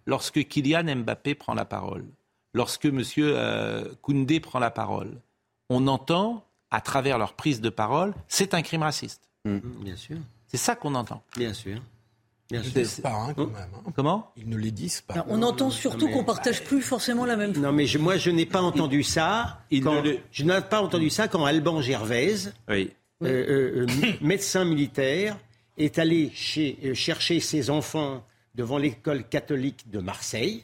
lorsque 0.06 0.46
Kylian 0.46 0.96
Mbappé 0.96 1.34
prend 1.34 1.54
la 1.54 1.64
parole, 1.64 2.04
lorsque 2.54 2.86
M. 2.86 3.02
Koundé 4.02 4.40
prend 4.40 4.58
la 4.58 4.70
parole, 4.70 5.20
on 5.68 5.86
entend, 5.86 6.44
à 6.70 6.80
travers 6.80 7.18
leur 7.18 7.34
prise 7.34 7.60
de 7.60 7.70
parole, 7.70 8.14
c'est 8.28 8.54
un 8.54 8.62
crime 8.62 8.82
raciste. 8.82 9.22
Mm. 9.44 9.58
Bien 9.82 9.96
sûr. 9.96 10.16
C'est 10.46 10.56
ça 10.56 10.74
qu'on 10.74 10.94
entend. 10.94 11.22
Bien 11.36 11.54
sûr. 11.54 11.80
Bien 12.50 12.62
Ils 12.62 12.68
ne 12.68 12.82
disent 12.82 13.00
pas, 13.00 13.12
hein, 13.12 13.34
quand 13.34 13.46
même. 13.46 13.68
Hein. 13.76 13.92
Comment? 13.94 14.32
Ils 14.36 14.48
ne 14.48 14.56
les 14.56 14.72
disent 14.72 15.02
pas. 15.02 15.24
on 15.28 15.40
entend 15.42 15.70
surtout 15.70 16.08
qu'on 16.08 16.24
partage 16.24 16.64
plus 16.64 16.82
forcément 16.82 17.24
la 17.24 17.36
même. 17.36 17.52
Non, 17.56 17.70
mais 17.70 17.86
moi, 18.00 18.16
je 18.16 18.30
n'ai 18.30 18.46
pas 18.46 18.60
entendu 18.60 19.04
ça. 19.04 19.60
Quand, 19.70 20.02
Je 20.32 20.44
n'ai 20.44 20.60
pas 20.60 20.82
entendu 20.82 21.10
ça 21.10 21.28
quand 21.28 21.44
Alban 21.44 21.80
Gervaise, 21.80 22.52
oui. 22.68 22.90
euh, 23.22 23.86
euh, 23.86 23.86
médecin 24.20 24.64
militaire, 24.64 25.36
est 25.78 26.00
allé 26.00 26.32
chez, 26.34 26.76
euh, 26.84 26.94
chercher 26.94 27.38
ses 27.38 27.70
enfants 27.70 28.24
devant 28.60 28.76
l'école 28.76 29.26
catholique 29.26 29.90
de 29.90 30.00
Marseille 30.00 30.62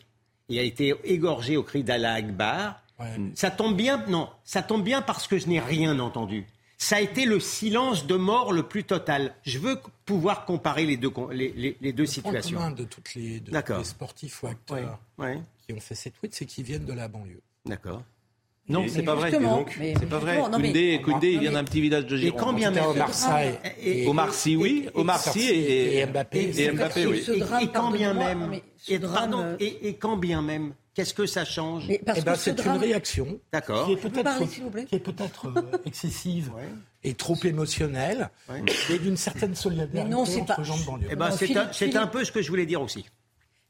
et 0.51 0.59
a 0.59 0.62
été 0.62 0.94
égorgé 1.05 1.57
au 1.57 1.62
cri 1.62 1.82
d'Allah 1.82 2.12
Akbar. 2.12 2.82
Ouais. 3.01 3.07
Ça 3.34 3.51
tombe 3.51 3.74
bien, 3.74 4.05
non, 4.09 4.28
ça 4.44 4.62
tombe 4.62 4.84
bien 4.84 5.01
parce 5.01 5.26
que 5.26 5.38
je 5.38 5.47
n'ai 5.49 5.61
rien 5.61 5.99
entendu 5.99 6.47
ça 6.78 6.97
a 6.97 7.01
été 7.01 7.24
le 7.24 7.40
silence 7.40 8.07
de 8.07 8.16
mort 8.16 8.53
le 8.53 8.62
plus 8.62 8.84
total. 8.84 9.34
Je 9.44 9.59
veux 9.59 9.80
pouvoir 10.05 10.44
comparer 10.44 10.84
les 10.84 10.99
deux, 10.99 11.11
les, 11.32 11.51
les, 11.53 11.76
les 11.80 11.92
deux 11.94 12.03
le 12.03 12.07
situations. 12.07 12.59
Point 12.59 12.70
de 12.70 12.84
toutes 12.84 13.14
les, 13.14 13.40
de 13.40 13.51
tous 13.51 13.72
les 13.78 13.84
sportifs 13.84 14.42
ou 14.42 14.49
acteurs 14.49 14.99
ouais, 15.16 15.26
ouais. 15.26 15.42
qui 15.66 15.72
ont 15.72 15.80
fait 15.80 15.94
ces 15.94 16.11
tweets, 16.11 16.34
c'est 16.34 16.44
qu'ils 16.44 16.64
viennent 16.64 16.84
de 16.84 16.92
la 16.92 17.09
banlieue. 17.09 17.40
D'accord. 17.64 18.03
Non, 18.69 18.85
c'est 18.89 19.03
pas 19.03 19.14
vrai. 19.14 19.31
C'est 19.31 20.09
pas 20.09 20.19
vrai. 20.19 20.43
Koundé, 20.51 21.01
Koundé 21.03 21.33
il 21.33 21.41
vient 21.41 21.53
d'un 21.53 21.64
petit 21.64 21.81
village 21.81 22.07
de 22.07 22.17
Gironde. 22.17 22.37
Et 22.37 22.43
quand 22.43 22.53
bien 22.53 22.71
même 22.71 22.85
au 22.85 22.95
Marseille, 22.95 23.59
au 24.07 24.12
Marseille, 24.12 24.57
oui, 24.57 24.89
au 24.95 25.05
Marseille 25.05 25.49
et, 25.49 25.99
et, 25.99 26.07
Mbappé, 26.07 26.53
et, 26.57 26.73
Mbappé, 26.73 27.07
oui. 27.07 27.25
Et, 27.62 27.69
quand 27.69 27.91
bien 27.91 28.12
même, 28.14 28.61
et, 28.89 28.99
pardon, 28.99 29.57
et, 29.61 29.95
quand 29.95 30.17
bien 30.17 30.43
même, 30.43 30.75
qu'est-ce 30.95 31.14
que 31.14 31.27
ça 31.27 31.45
change 31.45 31.87
eh 31.89 32.01
ben, 32.05 32.35
C'est 32.35 32.64
une 32.64 32.73
réaction 32.73 33.39
D'accord. 33.53 33.87
qui 33.87 33.93
est 33.93 33.97
peut-être 33.97 35.53
peut 35.53 35.61
euh, 35.61 35.79
excessive 35.85 36.51
ouais. 36.57 36.69
et 37.05 37.14
trop 37.14 37.37
émotionnelle, 37.45 38.31
ouais. 38.49 38.64
et 38.91 38.99
d'une 38.99 39.17
certaine 39.17 39.55
solidarité 39.55 40.03
Mais 40.03 40.09
non, 40.09 40.25
c'est 40.25 40.41
entre 40.41 40.57
pas... 40.57 40.62
gens 40.64 40.79
de 40.79 40.85
banlieue. 40.85 41.09
Eh 41.11 41.17
ben, 41.17 41.31
c'est 41.31 41.97
un, 41.97 42.07
peu 42.09 42.25
ce 42.25 42.33
que 42.33 42.43
je 42.43 42.49
voulais 42.49 42.67
dire 42.67 42.83
aussi. 42.83 43.07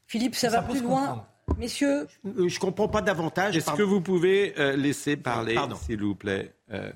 Philippe, 0.07 0.35
ça, 0.35 0.49
ça 0.49 0.61
va 0.61 0.67
plus 0.67 0.81
loin. 0.81 1.01
Comprendre. 1.01 1.27
Messieurs, 1.57 2.07
je 2.23 2.43
ne 2.43 2.59
comprends 2.59 2.87
pas 2.87 3.01
davantage. 3.01 3.55
Est-ce 3.57 3.71
que 3.71 3.83
vous 3.83 4.01
pouvez 4.01 4.53
euh, 4.59 4.75
laisser 4.75 5.17
parler, 5.17 5.55
s'il 5.85 6.01
vous 6.01 6.15
plaît, 6.15 6.53
euh, 6.71 6.91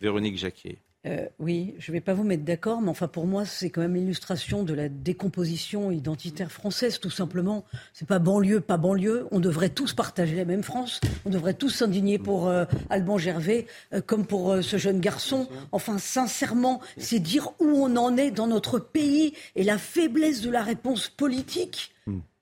Véronique 0.00 0.36
Jacquier? 0.36 0.78
Euh, 1.06 1.26
oui, 1.38 1.74
je 1.78 1.90
ne 1.90 1.96
vais 1.96 2.00
pas 2.00 2.12
vous 2.12 2.24
mettre 2.24 2.44
d'accord, 2.44 2.82
mais 2.82 2.88
enfin 2.88 3.06
pour 3.06 3.26
moi 3.26 3.44
c'est 3.44 3.70
quand 3.70 3.80
même 3.80 3.94
l'illustration 3.94 4.64
de 4.64 4.74
la 4.74 4.88
décomposition 4.88 5.92
identitaire 5.92 6.50
française, 6.50 6.98
tout 6.98 7.10
simplement. 7.10 7.64
C'est 7.92 8.08
pas 8.08 8.18
banlieue, 8.18 8.60
pas 8.60 8.78
banlieue. 8.78 9.28
On 9.30 9.38
devrait 9.38 9.68
tous 9.68 9.94
partager 9.94 10.34
la 10.34 10.44
même 10.44 10.64
France. 10.64 11.00
On 11.24 11.30
devrait 11.30 11.54
tous 11.54 11.70
s'indigner 11.70 12.18
pour 12.18 12.48
euh, 12.48 12.64
Alban 12.90 13.16
Gervais, 13.16 13.66
euh, 13.94 14.00
comme 14.04 14.26
pour 14.26 14.52
euh, 14.52 14.60
ce 14.60 14.76
jeune 14.76 14.98
garçon. 14.98 15.48
Enfin, 15.70 15.98
sincèrement, 15.98 16.80
c'est 16.96 17.20
dire 17.20 17.50
où 17.60 17.68
on 17.68 17.96
en 17.96 18.16
est 18.16 18.32
dans 18.32 18.48
notre 18.48 18.80
pays 18.80 19.34
et 19.54 19.62
la 19.62 19.78
faiblesse 19.78 20.40
de 20.40 20.50
la 20.50 20.64
réponse 20.64 21.08
politique. 21.08 21.92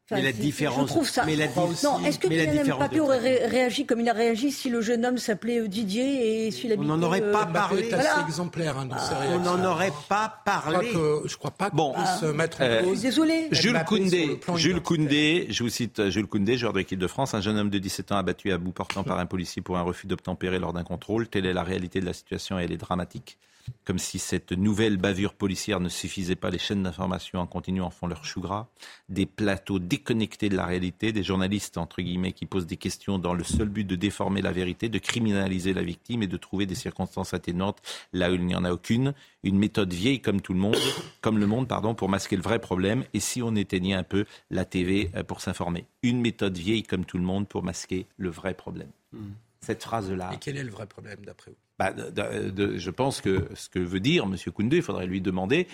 Enfin, 0.09 0.23
mais 0.23 0.31
la 0.31 0.33
différence. 0.33 0.89
Je 0.89 0.95
trouve 0.95 1.09
ça. 1.09 1.25
Mais 1.27 1.35
la 1.35 1.49
non, 1.49 2.05
est-ce 2.05 2.21
que 2.21 2.29
Kylian 2.29 2.77
Mbappé 2.77 3.01
aurait 3.01 3.19
ré 3.19 3.47
réagi 3.47 3.87
comme 3.87 3.99
il 3.99 4.09
a 4.09 4.13
réagi 4.13 4.53
si 4.53 4.71
le 4.71 4.81
jeune 4.81 5.05
homme 5.05 5.19
s'appelait 5.19 5.67
Didier 5.67 6.47
et 6.47 6.51
s'il 6.53 6.71
habitait 6.71 6.89
On 6.89 6.97
n'en 6.97 7.03
aurait 7.03 7.33
pas 7.33 7.43
euh, 7.43 7.53
parlé. 7.53 7.89
Est 7.89 7.93
assez 7.93 8.07
voilà. 8.07 8.25
exemplaire 8.25 8.79
hein, 8.79 8.87
dans 8.87 8.95
ah, 8.97 9.23
On 9.33 9.41
n'en 9.41 9.65
aurait 9.65 9.93
pas 10.09 10.43
parlé. 10.45 10.91
Je 10.93 10.93
crois, 10.93 11.23
que, 11.23 11.29
je 11.29 11.37
crois 11.37 11.51
pas 11.51 11.71
qu'on 11.71 11.77
bon, 11.77 11.93
puisse 11.95 12.23
ah. 12.23 12.33
mettre 12.33 12.61
en 12.63 12.85
cause. 12.85 13.03
Désolé. 13.03 13.49
Jules 13.51 13.83
Koundé, 13.85 14.41
Jules 14.55 14.81
Koundé, 14.81 15.47
je 15.51 15.65
vous 15.65 15.71
cite 15.71 16.09
Jules 16.09 16.29
Koundé, 16.29 16.57
joueur 16.57 16.73
de 16.73 16.79
l'équipe 16.79 17.01
de 17.01 17.09
France, 17.09 17.35
un 17.35 17.41
jeune 17.41 17.59
homme 17.59 17.71
de 17.71 17.79
17 17.79 18.13
ans 18.13 18.17
abattu 18.19 18.53
à 18.53 18.59
bout 18.59 18.71
portant 18.71 19.03
par 19.03 19.19
un 19.19 19.27
policier 19.27 19.61
pour 19.61 19.77
un 19.77 19.83
refus 19.83 20.07
d'obtempérer 20.07 20.61
lors 20.61 20.73
d'un 20.73 20.85
contrôle. 20.85 21.27
Telle 21.27 21.47
est 21.47 21.53
la 21.53 21.65
réalité 21.65 22.01
de 22.01 22.07
la 22.07 22.13
situation 22.13 22.61
et 22.61 22.63
elle 22.63 22.73
est 22.73 22.77
dramatique. 22.77 23.39
Comme 23.85 23.99
si 23.99 24.19
cette 24.19 24.53
nouvelle 24.53 24.97
bavure 24.97 25.35
policière 25.35 25.81
ne 25.81 25.89
suffisait 25.89 26.37
pas, 26.37 26.51
les 26.51 26.59
chaînes 26.59 26.83
d'information 26.83 27.41
en 27.41 27.47
continu 27.47 27.81
en 27.81 27.91
font 27.91 28.07
leur 28.07 28.25
chou 28.25 28.41
gras. 28.41 28.69
Des 29.09 29.27
plateaux 29.27 29.79
déconnectés 29.79 30.49
de 30.49 30.57
la 30.57 30.67
réalité, 30.67 31.13
des 31.13 31.23
journalistes, 31.23 31.79
entre 31.79 32.03
guillemets, 32.03 32.33
qui 32.33 32.47
posent 32.47 32.67
des 32.67 32.77
questions 32.77 33.19
dans 33.19 33.35
le 33.35 33.45
seul 33.45 33.69
but 33.69 33.85
de 33.85 33.97
déformer 33.97 34.43
la 34.43 34.53
vérité, 34.53 34.89
de 34.89 34.99
criminaliser 34.99 35.75
la 35.75 35.83
victime 35.83 36.23
et 36.23 36.27
de 36.27 36.37
trouver 36.37 36.67
des 36.67 36.75
circonstances 36.75 37.35
atténuantes 37.35 37.81
là 38.13 38.31
où 38.31 38.35
il 38.35 38.45
n'y 38.45 38.55
en 38.55 38.65
a 38.65 38.73
aucune. 38.73 39.15
Une 39.43 39.59
méthode 39.59 39.93
vieille 39.93 40.21
comme 40.21 40.41
tout 40.41 40.53
le 40.53 40.61
monde, 40.61 40.77
comme 41.21 41.39
le 41.39 41.47
monde, 41.47 41.69
pardon, 41.69 41.95
pour 41.95 42.09
masquer 42.09 42.37
le 42.37 42.43
vrai 42.43 42.59
problème. 42.59 43.05
Et 43.15 43.21
si 43.21 43.43
on 43.43 43.55
éteignait 43.55 43.95
un 43.95 44.03
peu 44.03 44.25
la 44.51 44.65
TV 44.65 45.11
euh, 45.15 45.23
pour 45.23 45.41
s'informer 45.41 45.87
Une 46.03 46.21
méthode 46.21 46.57
vieille 46.57 46.83
comme 46.83 47.05
tout 47.05 47.19
le 47.19 47.25
monde 47.25 47.49
pour 47.49 47.63
masquer 47.63 48.07
le 48.17 48.31
vrai 48.31 48.55
problème. 48.55 48.91
Mmh. 49.13 49.19
Cette 49.61 49.83
phrase-là. 49.83 50.31
Et 50.33 50.39
quel 50.39 50.57
est 50.57 50.65
le 50.65 50.71
vrai 50.71 50.87
problème 50.87 51.19
d'après 51.25 51.51
vous? 51.51 51.66
Bah, 51.79 51.93
de, 51.93 52.51
de, 52.51 52.79
je 52.79 52.91
pense 52.91 53.21
que 53.21 53.49
ce 53.55 53.69
que 53.69 53.79
veut 53.79 54.01
dire 54.01 54.25
M. 54.25 54.37
Koundé, 54.53 54.77
il 54.77 54.83
faudrait 54.83 55.07
lui 55.07 55.21
demander, 55.21 55.67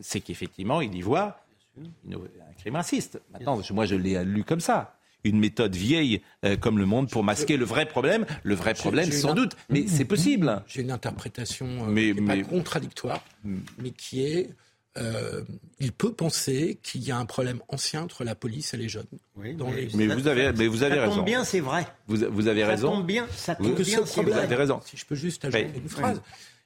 c'est 0.00 0.20
qu'effectivement, 0.20 0.80
il 0.80 0.94
y 0.94 1.00
voit 1.00 1.40
un 1.78 2.52
crime 2.58 2.76
raciste. 2.76 3.20
Maintenant, 3.32 3.60
moi, 3.70 3.86
je 3.86 3.94
l'ai 3.94 4.22
lu 4.24 4.44
comme 4.44 4.60
ça. 4.60 4.94
Une 5.24 5.40
méthode 5.40 5.74
vieille 5.74 6.22
euh, 6.44 6.56
comme 6.56 6.78
le 6.78 6.86
monde 6.86 7.10
pour 7.10 7.24
masquer 7.24 7.56
le 7.56 7.64
vrai 7.64 7.86
problème. 7.86 8.24
Le 8.44 8.54
vrai 8.54 8.74
problème, 8.74 9.10
sans 9.10 9.34
doute, 9.34 9.56
mais 9.68 9.88
c'est 9.88 10.04
possible. 10.04 10.62
J'ai 10.68 10.82
une 10.82 10.92
interprétation 10.92 11.66
euh, 11.66 11.90
mais, 11.90 12.12
qui 12.12 12.20
mais... 12.20 12.42
pas 12.42 12.48
contradictoire, 12.48 13.24
mais 13.42 13.90
qui 13.90 14.24
est 14.24 14.50
euh, 14.98 15.42
il 15.78 15.92
peut 15.92 16.12
penser 16.12 16.78
qu'il 16.82 17.02
y 17.02 17.10
a 17.10 17.18
un 17.18 17.24
problème 17.24 17.60
ancien 17.68 18.02
entre 18.02 18.24
la 18.24 18.34
police 18.34 18.74
et 18.74 18.76
les 18.76 18.88
jeunes. 18.88 19.06
Oui, 19.36 19.56
mais, 19.56 19.86
les... 19.86 20.06
mais, 20.06 20.14
vous 20.14 20.26
avez, 20.26 20.52
mais 20.52 20.66
vous 20.66 20.82
avez 20.82 20.96
ça 20.96 21.02
raison. 21.02 21.16
tombe 21.16 21.24
bien, 21.24 21.44
c'est 21.44 21.60
vrai. 21.60 21.86
Vous, 22.06 22.16
vous 22.30 22.48
avez 22.48 22.62
ça 22.62 22.66
raison. 22.66 22.90
Tombe 22.92 23.06
bien, 23.06 23.26
ça 23.34 23.54
tombe 23.54 23.66
vous, 23.68 23.84
bien, 23.84 24.00
vous 24.00 24.32
avez 24.32 24.54
raison. 24.54 24.80
Si 24.84 24.96
je 24.96 25.06
peux 25.06 25.14
juste 25.14 25.44
ajouter 25.44 25.70
oui. 25.72 25.80
une 25.82 25.88
phrase. 25.88 26.20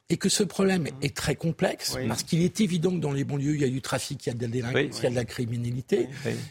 Et 0.09 0.17
que 0.17 0.29
ce 0.29 0.43
problème 0.43 0.89
est 1.01 1.17
très 1.17 1.37
complexe, 1.37 1.95
oui. 1.97 2.07
parce 2.07 2.23
qu'il 2.23 2.43
est 2.43 2.61
évident 2.61 2.91
que 2.91 2.99
dans 2.99 3.13
les 3.13 3.25
banlieues, 3.25 3.55
il 3.55 3.63
y 3.63 3.65
a 3.65 3.69
du 3.69 3.81
trafic, 3.81 4.27
il 4.27 4.29
y 4.29 4.33
a 4.33 4.35
de 4.35 4.43
la 4.43 4.49
délinquance, 4.49 4.99
il 4.99 5.05
y 5.05 5.07
a 5.07 5.11
de 5.11 5.15
la 5.15 5.25
criminalité, 5.25 6.09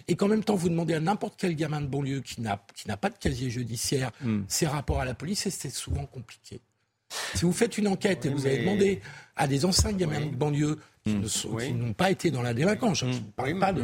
et 0.08 0.16
qu'en 0.16 0.28
même 0.28 0.44
temps, 0.44 0.56
vous 0.56 0.70
demandez 0.70 0.96
à 0.96 1.00
n'importe 1.00 1.36
quel 1.38 1.56
gamin 1.56 1.82
de 1.82 1.86
banlieue 1.86 2.22
qui 2.22 2.42
n'a 2.42 2.58
pas 2.98 3.10
de 3.10 3.18
casier 3.20 3.52
judiciaire 3.52 4.12
mm. 4.22 4.42
ses 4.48 4.66
rapports 4.66 5.02
à 5.02 5.06
la 5.06 5.14
police, 5.14 5.46
et 5.46 5.52
c'est 5.52 5.70
souvent 5.70 6.08
compliqué. 6.08 6.60
Si 7.36 7.46
vous 7.46 7.54
faites 7.54 7.78
une 7.78 7.88
enquête 7.88 8.26
et 8.26 8.30
vous 8.30 8.46
avez 8.46 8.60
demandé 8.60 9.02
à 9.36 9.48
des 9.48 9.66
anciens 9.66 9.94
gamins 9.94 10.26
de 10.26 10.36
banlieue 10.36 10.80
qui 11.06 11.16
mmh. 11.16 11.78
n'ont 11.78 11.94
pas 11.94 12.12
été 12.12 12.32
dans 12.32 12.42
la 12.42 12.54
délinquance, 12.54 13.00
je 13.00 13.06
ne 13.06 13.14
parle 13.36 13.60
pas 13.60 13.74
de... 13.74 13.84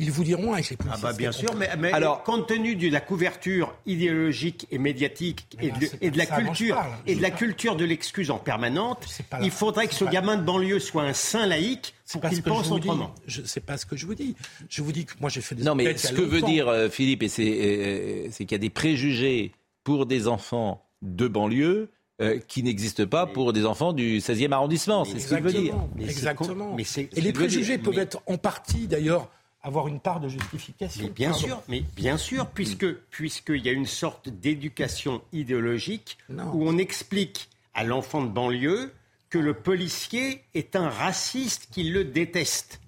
Ils 0.00 0.10
vous 0.10 0.24
diront 0.24 0.54
avec 0.54 0.70
les 0.70 0.76
ah 0.90 0.96
bah 1.02 1.12
bien 1.12 1.30
sûr, 1.30 1.54
mais, 1.56 1.68
mais, 1.78 1.92
alors 1.92 2.22
compte 2.22 2.48
tenu 2.48 2.74
de 2.74 2.88
la 2.88 3.02
couverture 3.02 3.74
idéologique 3.84 4.66
et 4.70 4.78
médiatique 4.78 5.46
et, 5.60 5.70
de, 5.70 5.88
et 6.00 6.10
de 6.10 6.16
la 6.16 6.24
culture 6.24 6.76
parle, 6.76 6.92
et 7.06 7.14
de 7.16 7.20
la 7.20 7.30
culture 7.30 7.76
de 7.76 7.84
l'excuse 7.84 8.30
en 8.30 8.38
permanente, 8.38 9.06
il 9.42 9.50
faudrait 9.50 9.88
que 9.88 9.94
ce 9.94 10.04
pas... 10.06 10.10
gamin 10.10 10.36
de 10.36 10.42
banlieue 10.42 10.78
soit 10.78 11.02
un 11.02 11.12
saint 11.12 11.44
laïque 11.44 11.94
pour 12.10 12.22
qu'il 12.22 12.42
pense 12.42 12.70
autrement. 12.70 13.14
Je 13.26 13.42
sais 13.42 13.60
pas 13.60 13.76
ce 13.76 13.84
que 13.84 13.94
je 13.94 14.06
vous 14.06 14.14
dis. 14.14 14.36
Je 14.70 14.80
vous 14.80 14.90
dis 14.90 15.04
que 15.04 15.12
moi 15.20 15.28
j'ai 15.28 15.42
fait 15.42 15.54
des 15.54 15.64
non 15.64 15.74
mais 15.74 15.94
ce 15.94 16.14
que 16.14 16.22
veut 16.22 16.40
dire 16.40 16.66
euh, 16.66 16.88
Philippe, 16.88 17.22
et 17.22 17.28
c'est 17.28 17.42
euh, 17.42 18.28
qu'il 18.30 18.52
y 18.52 18.54
a 18.54 18.58
des 18.58 18.70
préjugés 18.70 19.52
pour 19.84 20.06
des 20.06 20.28
enfants 20.28 20.82
de 21.02 21.28
banlieue 21.28 21.90
euh, 22.20 22.38
qui 22.46 22.62
n'existe 22.62 23.04
pas 23.04 23.26
pour 23.26 23.52
des 23.52 23.64
enfants 23.64 23.92
du 23.92 24.18
16e 24.18 24.52
arrondissement. 24.52 25.04
C'est 25.04 25.18
ce 25.18 25.28
qu'il 25.34 25.42
veut 25.42 25.52
dire. 25.52 25.74
Mais 25.96 26.04
Exactement. 26.04 26.74
Mais 26.76 26.84
Et 27.16 27.20
les 27.20 27.32
préjugés 27.32 27.78
peuvent 27.78 27.94
mais... 27.96 28.02
être 28.02 28.22
en 28.26 28.36
partie, 28.36 28.86
d'ailleurs, 28.86 29.28
avoir 29.62 29.88
une 29.88 30.00
part 30.00 30.20
de 30.20 30.28
justification. 30.28 31.04
Mais 31.04 31.10
bien 31.10 31.30
Pardon. 31.30 31.46
sûr, 31.46 31.62
mais 31.68 31.82
bien 31.96 32.16
sûr, 32.16 32.46
puisque 32.46 32.92
puisqu'il 33.10 33.64
y 33.64 33.68
a 33.68 33.72
une 33.72 33.86
sorte 33.86 34.28
d'éducation 34.28 35.22
idéologique 35.32 36.18
non. 36.28 36.50
où 36.54 36.66
on 36.68 36.78
explique 36.78 37.48
à 37.74 37.84
l'enfant 37.84 38.22
de 38.22 38.28
banlieue 38.28 38.92
que 39.28 39.38
le 39.38 39.54
policier 39.54 40.42
est 40.54 40.76
un 40.76 40.88
raciste 40.88 41.68
qui 41.70 41.84
le 41.84 42.04
déteste. 42.04 42.80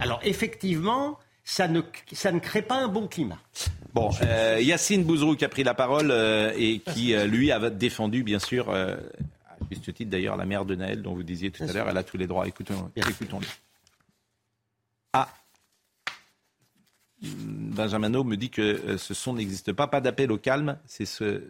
Alors 0.00 0.20
effectivement, 0.22 1.18
ça 1.46 1.68
ne, 1.68 1.80
ça 2.12 2.32
ne 2.32 2.40
crée 2.40 2.60
pas 2.60 2.74
un 2.74 2.88
bon 2.88 3.06
climat. 3.06 3.38
Bon, 3.94 4.10
euh, 4.22 4.58
Yacine 4.60 5.04
Bouzrou 5.04 5.36
qui 5.36 5.44
a 5.44 5.48
pris 5.48 5.62
la 5.62 5.74
parole 5.74 6.10
euh, 6.10 6.52
et 6.56 6.80
qui, 6.80 7.14
euh, 7.14 7.24
lui, 7.26 7.52
a 7.52 7.70
défendu, 7.70 8.24
bien 8.24 8.40
sûr, 8.40 8.68
euh, 8.68 8.96
à 9.48 9.56
juste 9.70 9.94
titre 9.94 10.10
d'ailleurs, 10.10 10.36
la 10.36 10.44
mère 10.44 10.64
de 10.64 10.74
Naël 10.74 11.02
dont 11.02 11.14
vous 11.14 11.22
disiez 11.22 11.52
tout 11.52 11.62
à 11.62 11.72
l'heure, 11.72 11.88
elle 11.88 11.96
a 11.96 12.02
tous 12.02 12.16
les 12.16 12.26
droits. 12.26 12.48
Écoutons, 12.48 12.90
écoutons-le. 12.96 13.46
Ah 15.12 15.28
Benjamin 17.22 18.10
me 18.10 18.36
dit 18.36 18.50
que 18.50 18.96
ce 18.98 19.14
son 19.14 19.34
n'existe 19.34 19.72
pas, 19.72 19.86
pas 19.86 20.00
d'appel 20.00 20.30
au 20.32 20.38
calme, 20.38 20.78
c'est 20.86 21.06
ce... 21.06 21.42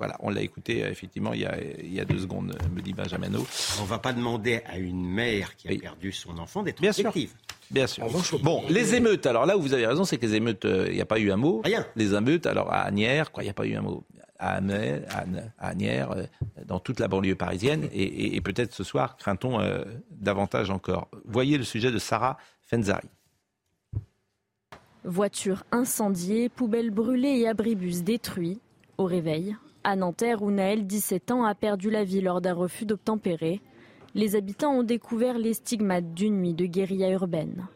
Voilà, 0.00 0.16
on 0.20 0.30
l'a 0.30 0.40
écouté 0.40 0.78
effectivement 0.78 1.34
il 1.34 1.40
y, 1.40 1.44
a, 1.44 1.58
il 1.60 1.92
y, 1.92 2.00
a, 2.00 2.06
deux 2.06 2.20
secondes, 2.20 2.56
me 2.74 2.80
dit 2.80 2.94
Benjamin 2.94 3.28
On 3.34 3.82
ne 3.82 3.86
va 3.86 3.98
pas 3.98 4.14
demander 4.14 4.62
à 4.66 4.78
une 4.78 5.06
mère 5.06 5.56
qui 5.56 5.68
a 5.68 5.72
oui. 5.72 5.76
perdu 5.76 6.10
son 6.10 6.38
enfant 6.38 6.62
d'être 6.62 6.80
Bien 6.80 6.88
objective. 6.88 7.28
Sûr. 7.28 7.50
Bien 7.70 7.86
sûr. 7.86 8.08
Bon, 8.42 8.64
les 8.70 8.94
émeutes. 8.94 9.26
Alors 9.26 9.44
là 9.44 9.58
où 9.58 9.60
vous 9.60 9.74
avez 9.74 9.86
raison, 9.86 10.04
c'est 10.04 10.16
que 10.16 10.24
les 10.24 10.36
émeutes, 10.36 10.62
il 10.64 10.70
euh, 10.70 10.92
n'y 10.92 11.02
a 11.02 11.04
pas 11.06 11.18
eu 11.18 11.30
un 11.30 11.36
mot. 11.36 11.60
Rien. 11.62 11.86
Les 11.96 12.14
émeutes, 12.14 12.46
alors 12.46 12.72
à 12.72 12.80
Agnières, 12.80 13.30
quoi, 13.30 13.42
il 13.42 13.46
n'y 13.46 13.50
a 13.50 13.54
pas 13.54 13.66
eu 13.66 13.74
un 13.74 13.82
mot. 13.82 14.04
À, 14.38 14.54
Amel, 14.54 15.06
à, 15.10 15.68
Agnières, 15.68 16.12
euh, 16.12 16.24
dans 16.64 16.80
toute 16.80 16.98
la 16.98 17.08
banlieue 17.08 17.34
parisienne, 17.34 17.86
et, 17.92 18.02
et, 18.02 18.36
et 18.36 18.40
peut-être 18.40 18.72
ce 18.72 18.84
soir, 18.84 19.18
craint-on 19.18 19.60
euh, 19.60 19.84
davantage 20.10 20.70
encore. 20.70 21.08
Voyez 21.26 21.58
le 21.58 21.64
sujet 21.64 21.92
de 21.92 21.98
Sarah 21.98 22.38
Fenzari. 22.62 23.08
Voitures 25.04 25.64
incendiées, 25.72 26.48
poubelles 26.48 26.90
brûlées 26.90 27.40
et 27.40 27.48
abribus 27.48 28.02
détruits. 28.02 28.60
Au 28.96 29.04
réveil, 29.04 29.56
à 29.84 29.96
Nanterre, 29.96 30.42
où 30.42 30.50
Naël, 30.50 30.86
17 30.86 31.30
ans, 31.30 31.44
a 31.44 31.54
perdu 31.54 31.90
la 31.90 32.04
vie 32.04 32.20
lors 32.20 32.40
d'un 32.40 32.54
refus 32.54 32.84
d'obtempérer, 32.84 33.60
les 34.14 34.36
habitants 34.36 34.72
ont 34.72 34.82
découvert 34.82 35.38
les 35.38 35.54
stigmates 35.54 36.14
d'une 36.14 36.40
nuit 36.40 36.54
de 36.54 36.66
guérilla 36.66 37.10
urbaine. 37.10 37.66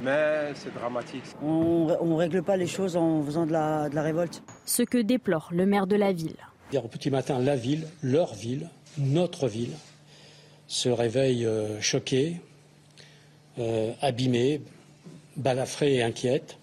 Mais 0.00 0.52
c'est 0.54 0.74
dramatique. 0.74 1.22
On 1.40 1.86
ne 2.04 2.14
règle 2.14 2.42
pas 2.42 2.56
les 2.56 2.66
choses 2.66 2.96
en 2.96 3.22
faisant 3.22 3.46
de 3.46 3.52
la, 3.52 3.88
de 3.88 3.94
la 3.94 4.02
révolte. 4.02 4.42
Ce 4.66 4.82
que 4.82 4.98
déplore 4.98 5.50
le 5.52 5.66
maire 5.66 5.86
de 5.86 5.96
la 5.96 6.12
ville. 6.12 6.36
Hier 6.72 6.84
au 6.84 6.88
petit 6.88 7.10
matin, 7.10 7.38
la 7.38 7.54
ville, 7.54 7.86
leur 8.02 8.34
ville, 8.34 8.70
notre 8.98 9.46
ville, 9.46 9.74
se 10.66 10.88
réveille 10.88 11.46
euh, 11.46 11.80
choquée, 11.80 12.40
euh, 13.58 13.92
abîmée, 14.00 14.62
balafrée 15.36 15.96
et 15.96 16.02
inquiète. 16.02 16.58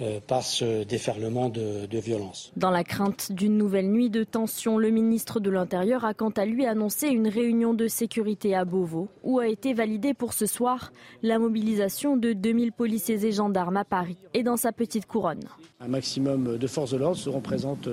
Euh, 0.00 0.18
par 0.26 0.42
ce 0.42 0.84
déferlement 0.84 1.50
de, 1.50 1.84
de, 1.84 1.98
violence. 1.98 2.52
Dans 2.56 2.70
la 2.70 2.84
crainte 2.84 3.32
d'une 3.32 3.58
nouvelle 3.58 3.90
nuit 3.90 4.08
de 4.08 4.24
tension, 4.24 4.78
le 4.78 4.88
ministre 4.88 5.40
de 5.40 5.50
l'Intérieur 5.50 6.06
a 6.06 6.14
quant 6.14 6.30
à 6.30 6.46
lui 6.46 6.64
annoncé 6.64 7.08
une 7.08 7.28
réunion 7.28 7.74
de 7.74 7.86
sécurité 7.86 8.54
à 8.54 8.64
Beauvau, 8.64 9.08
où 9.24 9.40
a 9.40 9.48
été 9.48 9.74
validée 9.74 10.14
pour 10.14 10.32
ce 10.32 10.46
soir 10.46 10.90
la 11.22 11.38
mobilisation 11.38 12.16
de 12.16 12.32
2000 12.32 12.72
policiers 12.72 13.26
et 13.26 13.32
gendarmes 13.32 13.76
à 13.76 13.84
Paris 13.84 14.16
et 14.32 14.42
dans 14.42 14.56
sa 14.56 14.72
petite 14.72 15.04
couronne. 15.04 15.44
Un 15.80 15.88
maximum 15.88 16.56
de 16.56 16.66
forces 16.66 16.92
de 16.92 16.96
l'ordre 16.96 17.18
seront 17.18 17.40
présentes 17.40 17.88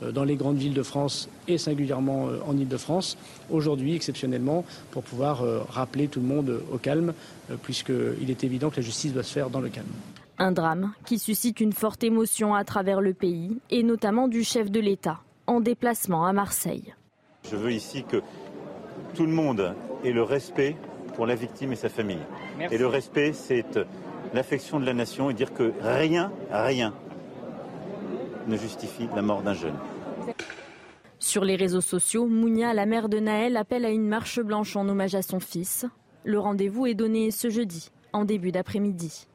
dans 0.00 0.24
les 0.24 0.36
grandes 0.36 0.56
villes 0.58 0.74
de 0.74 0.82
France 0.82 1.28
et 1.46 1.58
singulièrement 1.58 2.28
en 2.46 2.56
Ile-de-France, 2.56 3.18
aujourd'hui 3.50 3.94
exceptionnellement, 3.94 4.64
pour 4.92 5.02
pouvoir 5.02 5.42
rappeler 5.68 6.08
tout 6.08 6.20
le 6.20 6.26
monde 6.26 6.62
au 6.72 6.78
calme, 6.78 7.12
puisqu'il 7.62 8.30
est 8.30 8.44
évident 8.44 8.70
que 8.70 8.76
la 8.76 8.82
justice 8.82 9.12
doit 9.12 9.22
se 9.22 9.32
faire 9.32 9.50
dans 9.50 9.60
le 9.60 9.68
calme. 9.68 9.88
Un 10.42 10.52
drame 10.52 10.94
qui 11.04 11.18
suscite 11.18 11.60
une 11.60 11.74
forte 11.74 12.02
émotion 12.02 12.54
à 12.54 12.64
travers 12.64 13.02
le 13.02 13.12
pays 13.12 13.60
et 13.68 13.82
notamment 13.82 14.26
du 14.26 14.42
chef 14.42 14.70
de 14.70 14.80
l'État 14.80 15.20
en 15.46 15.60
déplacement 15.60 16.24
à 16.24 16.32
Marseille. 16.32 16.94
Je 17.50 17.56
veux 17.56 17.72
ici 17.72 18.04
que 18.04 18.22
tout 19.14 19.26
le 19.26 19.32
monde 19.32 19.74
ait 20.02 20.12
le 20.12 20.22
respect 20.22 20.76
pour 21.14 21.26
la 21.26 21.34
victime 21.34 21.72
et 21.72 21.76
sa 21.76 21.90
famille. 21.90 22.24
Merci. 22.56 22.74
Et 22.74 22.78
le 22.78 22.86
respect, 22.86 23.34
c'est 23.34 23.66
l'affection 24.32 24.80
de 24.80 24.86
la 24.86 24.94
nation 24.94 25.28
et 25.28 25.34
dire 25.34 25.52
que 25.52 25.74
rien, 25.82 26.32
rien 26.50 26.94
ne 28.46 28.56
justifie 28.56 29.10
la 29.14 29.20
mort 29.20 29.42
d'un 29.42 29.52
jeune. 29.52 29.76
Sur 31.18 31.44
les 31.44 31.56
réseaux 31.56 31.82
sociaux, 31.82 32.26
Mounia, 32.26 32.72
la 32.72 32.86
mère 32.86 33.10
de 33.10 33.18
Naël, 33.18 33.58
appelle 33.58 33.84
à 33.84 33.90
une 33.90 34.08
marche 34.08 34.40
blanche 34.40 34.74
en 34.74 34.88
hommage 34.88 35.14
à 35.14 35.20
son 35.20 35.38
fils. 35.38 35.84
Le 36.24 36.38
rendez-vous 36.38 36.86
est 36.86 36.94
donné 36.94 37.30
ce 37.30 37.50
jeudi, 37.50 37.90
en 38.14 38.24
début 38.24 38.52
d'après-midi. 38.52 39.26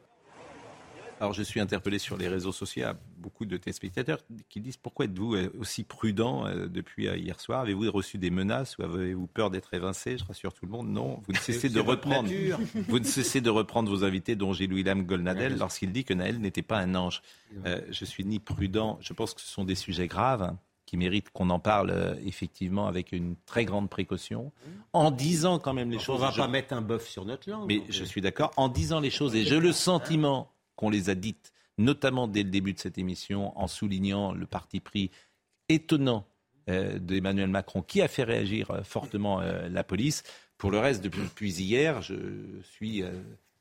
Alors, 1.21 1.31
je 1.33 1.43
suis 1.43 1.61
interpellé 1.61 1.97
sur 1.97 2.17
les 2.17 2.27
réseaux 2.27 2.51
sociaux. 2.51 2.87
Beaucoup 3.17 3.45
de 3.45 3.55
téléspectateurs 3.55 4.19
qui 4.49 4.59
disent 4.59 4.75
Pourquoi 4.77 5.05
êtes-vous 5.05 5.35
aussi 5.59 5.83
prudent 5.83 6.43
depuis 6.67 7.05
hier 7.05 7.39
soir? 7.39 7.61
Avez-vous 7.61 7.89
reçu 7.91 8.17
des 8.17 8.29
menaces 8.29 8.77
ou 8.77 8.83
avez-vous 8.83 9.27
peur 9.27 9.49
d'être 9.49 9.73
évincé? 9.73 10.17
Je 10.17 10.25
rassure 10.25 10.53
tout 10.53 10.65
le 10.65 10.71
monde. 10.71 10.89
Non, 10.89 11.21
vous 11.25 11.31
ne 11.33 11.37
cessez 11.37 11.69
de 11.69 11.79
reprendre. 11.79 12.29
Vous 12.89 12.99
ne 12.99 13.05
cessez 13.05 13.39
de 13.41 13.49
reprendre 13.49 13.89
vos 13.89 14.03
invités, 14.03 14.35
dont 14.35 14.51
Gilles 14.53 14.73
William 14.73 15.03
Golnadel, 15.03 15.57
lorsqu'il 15.57 15.91
dit 15.91 16.03
que 16.03 16.13
Naël 16.13 16.39
n'était 16.39 16.61
pas 16.61 16.79
un 16.79 16.93
ange. 16.95 17.21
Euh, 17.65 17.79
je 17.89 18.03
suis 18.05 18.25
ni 18.25 18.39
prudent. 18.39 18.97
Je 19.01 19.13
pense 19.13 19.33
que 19.33 19.41
ce 19.41 19.47
sont 19.47 19.63
des 19.63 19.75
sujets 19.75 20.07
graves 20.07 20.41
hein, 20.43 20.59
qui 20.85 20.97
méritent 20.97 21.29
qu'on 21.29 21.49
en 21.49 21.59
parle 21.59 21.91
euh, 21.91 22.15
effectivement 22.25 22.87
avec 22.87 23.11
une 23.13 23.35
très 23.45 23.63
grande 23.65 23.89
précaution, 23.89 24.51
en 24.93 25.11
disant 25.11 25.59
quand 25.59 25.73
même 25.73 25.89
les 25.89 25.95
Alors, 25.95 26.05
choses. 26.05 26.15
On 26.21 26.25
ne 26.25 26.25
va 26.27 26.31
Je- 26.31 26.41
pas 26.41 26.47
mettre 26.49 26.73
un 26.73 26.81
bœuf 26.81 27.07
sur 27.07 27.23
notre 27.25 27.49
langue. 27.49 27.67
mais 27.67 27.83
je 27.89 28.03
suis 28.03 28.21
d'accord, 28.21 28.51
en 28.57 28.67
disant 28.67 28.99
les 28.99 29.09
choses, 29.09 29.33
et 29.35 29.43
j'ai 29.45 29.59
le 29.61 29.71
sentiment 29.71 30.51
qu'on 30.75 30.89
les 30.89 31.09
a 31.09 31.15
dites, 31.15 31.53
notamment 31.77 32.27
dès 32.27 32.43
le 32.43 32.49
début 32.49 32.73
de 32.73 32.79
cette 32.79 32.97
émission, 32.97 33.57
en 33.59 33.67
soulignant 33.67 34.33
le 34.33 34.45
parti 34.45 34.79
pris 34.79 35.11
étonnant 35.69 36.25
euh, 36.67 36.97
d'Emmanuel 36.97 37.49
Macron, 37.49 37.83
qui 37.83 38.01
a 38.01 38.07
fait 38.07 38.23
réagir 38.23 38.71
euh, 38.71 38.81
fortement 38.81 39.39
euh, 39.39 39.69
la 39.69 39.83
police. 39.83 40.23
Pour 40.57 40.71
le 40.71 40.79
reste, 40.79 41.03
depuis, 41.03 41.21
depuis 41.21 41.53
hier, 41.61 42.01
je 42.01 42.15
suis 42.63 43.03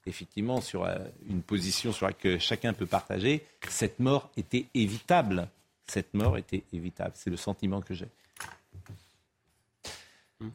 effectivement 0.07 0.61
sur 0.61 0.89
une 1.29 1.43
position 1.43 1.93
sur 1.93 2.07
laquelle 2.07 2.41
chacun 2.41 2.73
peut 2.73 2.87
partager. 2.87 3.45
Cette 3.69 3.99
mort 3.99 4.31
était 4.37 4.67
évitable. 4.75 5.49
Cette 5.89 6.15
mort 6.15 6.39
était 6.39 6.63
évitable. 6.73 7.11
C'est 7.15 7.31
le 7.31 7.37
sentiment 7.37 7.81
que 7.81 7.95
j'ai. 7.95 8.07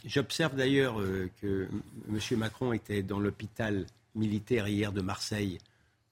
J'observe 0.06 0.56
d'ailleurs 0.56 0.96
que 1.42 1.68
M. 2.08 2.40
Macron 2.40 2.72
était 2.72 3.04
dans 3.04 3.20
l'hôpital 3.20 3.86
militaire 4.16 4.70
hier 4.70 4.94
de 4.94 5.02
Marseille 5.02 5.58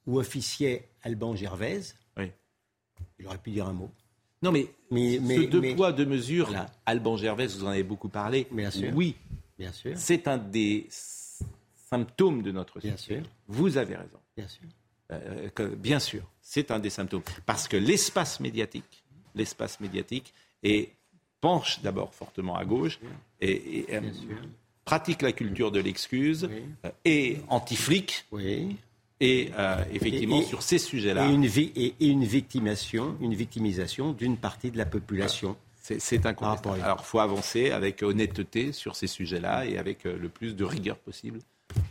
où 0.07 0.17
officiait 0.19 0.87
Alban 1.03 1.35
Gervaise. 1.35 1.95
Oui. 2.17 2.31
Il 3.19 3.27
aurait 3.27 3.37
pu 3.37 3.51
dire 3.51 3.67
un 3.67 3.73
mot. 3.73 3.91
Non, 4.41 4.51
mais, 4.51 4.67
mais, 4.91 5.17
ce 5.17 5.41
deux 5.49 5.75
poids, 5.75 5.91
deux 5.91 6.05
mesures, 6.05 6.49
Alban 6.85 7.17
Gervais, 7.17 7.47
vous 7.47 7.63
en 7.63 7.67
avez 7.69 7.83
beaucoup 7.83 8.09
parlé. 8.09 8.47
Bien 8.51 8.71
sûr. 8.71 8.91
Oui, 8.95 9.15
Bien 9.57 9.71
sûr. 9.71 9.93
c'est 9.95 10.27
un 10.27 10.37
des 10.37 10.87
symptômes 11.89 12.41
de 12.43 12.51
notre 12.51 12.79
Bien 12.79 12.95
société. 12.97 13.21
sûr. 13.21 13.29
Vous 13.47 13.77
avez 13.77 13.95
raison. 13.95 14.19
Bien 14.35 14.47
sûr. 14.47 14.63
Euh, 15.11 15.49
que- 15.49 15.73
bien 15.75 15.99
sûr, 15.99 16.23
c'est 16.41 16.69
un 16.71 16.79
des 16.79 16.89
symptômes. 16.89 17.23
Parce 17.45 17.67
que 17.67 17.77
l'espace 17.77 18.39
médiatique, 18.39 19.03
l'espace 19.35 19.79
médiatique 19.79 20.33
est, 20.63 20.91
penche 21.41 21.81
d'abord 21.81 22.13
fortement 22.13 22.55
à 22.57 22.65
gauche 22.65 22.99
et, 23.41 23.79
et, 23.79 23.95
euh, 23.95 24.01
pratique 24.85 25.21
la 25.21 25.31
culture 25.31 25.71
de 25.71 25.79
l'excuse 25.79 26.49
euh, 26.85 26.91
et 27.05 27.37
anti-flic. 27.47 28.25
Et 29.19 29.49
euh, 29.57 29.83
effectivement, 29.93 30.37
Et- 30.39 30.43
et- 30.43 30.45
sur 30.45 30.61
ces 30.61 30.77
sujets-là. 30.77 31.27
Et 31.27 31.33
une, 31.33 31.45
vi- 31.47 31.71
et- 31.75 31.95
et 31.99 32.07
une 32.07 32.23
victimisation, 32.23 33.15
une 33.19 33.33
victimisation 33.33 34.13
d'une 34.13 34.37
partie 34.37 34.69
de 34.71 34.77
la 34.77 34.85
population. 34.85 35.55
C'est, 35.81 35.99
c'est 36.01 36.25
incontestable. 36.25 36.81
Alors, 36.83 36.99
il 37.01 37.05
faut 37.05 37.19
avancer 37.19 37.71
avec 37.71 38.03
honnêteté 38.03 38.73
sur 38.73 38.95
ces 38.95 39.07
sujets-là 39.07 39.65
et 39.65 39.77
avec 39.77 40.05
euh, 40.05 40.17
le 40.19 40.29
plus 40.29 40.55
de 40.55 40.63
rigueur 40.65 40.97
possible 40.97 41.39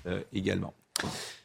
euh, 0.07 0.21
également. 0.35 0.73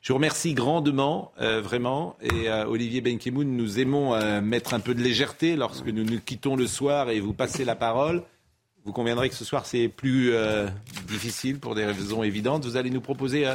Je 0.01 0.13
vous 0.13 0.17
remercie 0.17 0.53
grandement, 0.53 1.31
euh, 1.41 1.61
vraiment. 1.61 2.15
Et 2.21 2.49
euh, 2.49 2.65
Olivier 2.67 3.01
Benkemoun, 3.01 3.55
nous 3.57 3.79
aimons 3.79 4.13
euh, 4.13 4.39
mettre 4.41 4.73
un 4.73 4.79
peu 4.79 4.93
de 4.95 5.01
légèreté 5.01 5.55
lorsque 5.55 5.87
nous 5.87 6.03
nous 6.03 6.19
quittons 6.19 6.55
le 6.55 6.67
soir 6.67 7.09
et 7.09 7.19
vous 7.19 7.33
passez 7.33 7.65
la 7.65 7.75
parole. 7.75 8.23
Vous 8.85 8.93
conviendrez 8.93 9.29
que 9.29 9.35
ce 9.35 9.45
soir, 9.45 9.65
c'est 9.65 9.87
plus 9.87 10.33
difficile 11.07 11.59
pour 11.59 11.75
des 11.75 11.85
raisons 11.85 12.23
évidentes. 12.23 12.65
Vous 12.65 12.77
allez 12.77 12.89
nous 12.89 13.01
proposer 13.01 13.45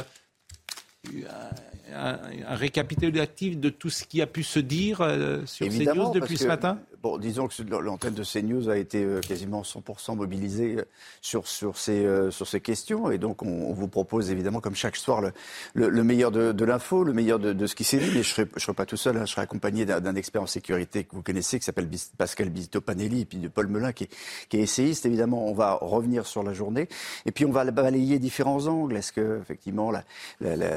un, 1.95 2.19
un 2.47 2.55
récapitulatif 2.55 3.59
de 3.59 3.69
tout 3.69 3.89
ce 3.89 4.03
qui 4.03 4.21
a 4.21 4.27
pu 4.27 4.43
se 4.43 4.59
dire 4.59 5.01
euh, 5.01 5.45
sur 5.45 5.65
Évidemment, 5.65 6.11
CNews 6.11 6.19
depuis 6.19 6.37
ce 6.37 6.47
matin? 6.47 6.79
Bon, 7.03 7.19
disons 7.19 7.47
que 7.47 7.61
l'antenne 7.63 8.15
de 8.15 8.23
CNews 8.23 8.69
a 8.69 8.77
été 8.77 9.03
euh, 9.03 9.21
quasiment 9.21 9.61
100% 9.61 10.15
mobilisée 10.15 10.77
euh, 10.79 10.85
sur, 11.21 11.47
sur, 11.47 11.77
ces, 11.77 12.03
euh, 12.05 12.31
sur 12.31 12.47
ces 12.47 12.59
questions. 12.59 13.11
Et 13.11 13.19
donc, 13.19 13.43
on, 13.43 13.47
on 13.47 13.73
vous 13.73 13.87
propose 13.87 14.31
évidemment, 14.31 14.61
comme 14.61 14.75
chaque 14.75 14.95
soir, 14.95 15.21
le, 15.21 15.31
le, 15.75 15.89
le 15.89 16.03
meilleur 16.03 16.31
de, 16.31 16.51
de 16.51 16.65
l'info, 16.65 17.03
le 17.03 17.13
meilleur 17.13 17.37
de, 17.37 17.53
de 17.53 17.67
ce 17.67 17.75
qui 17.75 17.83
s'est 17.83 17.97
dit. 17.99 18.07
Mais 18.07 18.23
je 18.23 18.41
ne 18.41 18.47
serai, 18.59 18.73
pas 18.73 18.87
tout 18.87 18.97
seul, 18.97 19.15
hein, 19.15 19.25
je 19.25 19.31
serai 19.31 19.43
accompagné 19.43 19.85
d'un 19.85 20.15
expert 20.15 20.41
en 20.41 20.47
sécurité 20.47 21.03
que 21.03 21.15
vous 21.15 21.21
connaissez, 21.21 21.59
qui 21.59 21.65
s'appelle 21.65 21.87
Pascal 22.17 22.49
Bizito-Panelli, 22.49 23.21
et 23.21 23.25
puis 23.25 23.37
de 23.37 23.47
Paul 23.47 23.67
Melun, 23.67 23.91
qui 23.91 24.05
est, 24.05 24.09
qui 24.49 24.57
est 24.57 24.61
essayiste. 24.61 25.05
Évidemment, 25.05 25.45
on 25.47 25.53
va 25.53 25.77
revenir 25.79 26.25
sur 26.25 26.41
la 26.41 26.53
journée. 26.53 26.89
Et 27.27 27.31
puis, 27.31 27.45
on 27.45 27.51
va 27.51 27.63
balayer 27.69 28.17
différents 28.17 28.65
angles. 28.65 28.97
Est-ce 28.97 29.11
que, 29.11 29.39
effectivement, 29.39 29.91
la, 29.91 30.03
la, 30.41 30.55
la, 30.55 30.71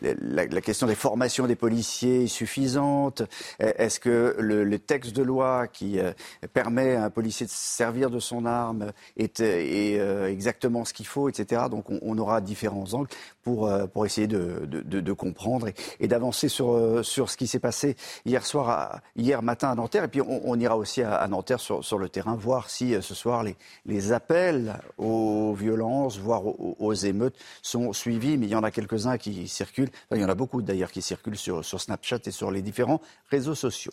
la, 0.00 0.45
la- 0.50 0.60
question 0.60 0.86
des 0.86 0.94
formations 0.94 1.46
des 1.46 1.56
policiers 1.56 2.24
est 2.24 2.26
suffisante? 2.26 3.22
Est-ce 3.58 4.00
que 4.00 4.36
le, 4.38 4.64
le 4.64 4.78
texte 4.78 5.14
de 5.14 5.22
loi 5.22 5.66
qui 5.68 5.98
euh, 5.98 6.12
permet 6.52 6.96
à 6.96 7.04
un 7.04 7.10
policier 7.10 7.46
de 7.46 7.50
se 7.50 7.56
servir 7.56 8.10
de 8.10 8.18
son 8.18 8.46
arme 8.46 8.92
est, 9.16 9.40
est, 9.40 9.98
euh, 10.00 10.28
exactement 10.30 10.84
ce 10.84 10.92
qu'il 10.92 11.06
faut, 11.06 11.28
etc. 11.28 11.62
Donc 11.70 11.90
on, 11.90 11.98
on 12.02 12.18
aura 12.18 12.40
différents 12.40 12.92
angles 12.94 13.08
pour, 13.42 13.66
euh, 13.68 13.86
pour 13.86 14.04
essayer 14.06 14.26
de, 14.26 14.66
de, 14.66 14.80
de- 14.80 15.00
de 15.00 15.12
comprendre 15.12 15.68
et, 15.68 15.74
et 16.00 16.08
d'avancer 16.08 16.48
sur, 16.48 17.04
sur 17.04 17.30
ce 17.30 17.36
qui 17.36 17.46
s'est 17.46 17.60
passé 17.60 17.96
hier 18.24 18.44
soir, 18.44 18.68
à- 18.70 19.00
hier 19.16 19.42
matin 19.42 19.70
à 19.70 19.74
Nanterre. 19.74 20.04
Et 20.04 20.08
puis 20.08 20.20
on, 20.20 20.42
on 20.44 20.58
ira 20.58 20.76
aussi 20.76 21.02
à, 21.02 21.14
à 21.14 21.28
Nanterre 21.28 21.60
sur, 21.60 21.84
sur 21.84 21.98
le 21.98 22.08
terrain, 22.08 22.34
voir 22.34 22.68
si 22.70 22.94
ce 23.00 23.14
soir 23.14 23.42
les, 23.42 23.56
les 23.86 24.12
appels 24.12 24.74
aux 24.98 25.54
violences, 25.54 26.18
voire 26.18 26.44
aux, 26.46 26.76
aux 26.78 26.92
émeutes 26.94 27.36
sont 27.62 27.92
suivis. 27.92 28.36
Mais 28.38 28.46
il 28.46 28.50
y 28.52 28.56
en 28.56 28.64
a 28.64 28.70
quelques-uns 28.70 29.16
qui 29.18 29.46
circulent, 29.48 29.90
beaucoup 30.36 30.62
d'ailleurs 30.62 30.92
qui 30.92 31.02
circulent 31.02 31.36
sur, 31.36 31.64
Snapchat 31.64 32.20
et 32.26 32.30
sur 32.30 32.50
les 32.50 32.62
différents 32.62 33.00
réseaux 33.30 33.54
sociaux. 33.54 33.92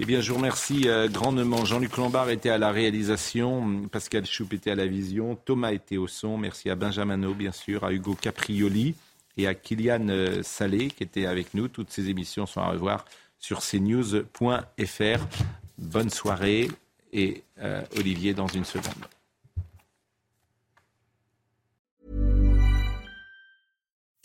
Eh 0.00 0.04
bien, 0.04 0.20
je 0.20 0.30
vous 0.30 0.36
remercie 0.36 0.88
euh, 0.88 1.08
grandement. 1.08 1.64
Jean-Luc 1.64 1.96
Lombard 1.96 2.28
était 2.28 2.50
à 2.50 2.58
la 2.58 2.70
réalisation, 2.70 3.88
Pascal 3.90 4.26
Choup 4.26 4.48
était 4.52 4.72
à 4.72 4.74
la 4.74 4.86
vision, 4.86 5.36
Thomas 5.36 5.72
était 5.72 5.96
au 5.96 6.08
son. 6.08 6.36
Merci 6.36 6.68
à 6.68 6.74
Benjamin 6.74 7.16
No, 7.16 7.32
bien 7.34 7.52
sûr, 7.52 7.84
à 7.84 7.92
Hugo 7.92 8.14
Caprioli 8.14 8.94
et 9.36 9.46
à 9.46 9.54
Kylian 9.54 10.08
euh, 10.08 10.42
Salé 10.42 10.88
qui 10.88 11.04
était 11.04 11.26
avec 11.26 11.54
nous. 11.54 11.68
Toutes 11.68 11.90
ces 11.90 12.10
émissions 12.10 12.46
sont 12.46 12.60
à 12.60 12.68
revoir 12.68 13.04
sur 13.38 13.60
cnews.fr. 13.60 15.26
Bonne 15.78 16.10
soirée 16.10 16.68
et 17.12 17.44
euh, 17.60 17.82
Olivier 17.96 18.34
dans 18.34 18.48
une 18.48 18.64
seconde. 18.64 19.06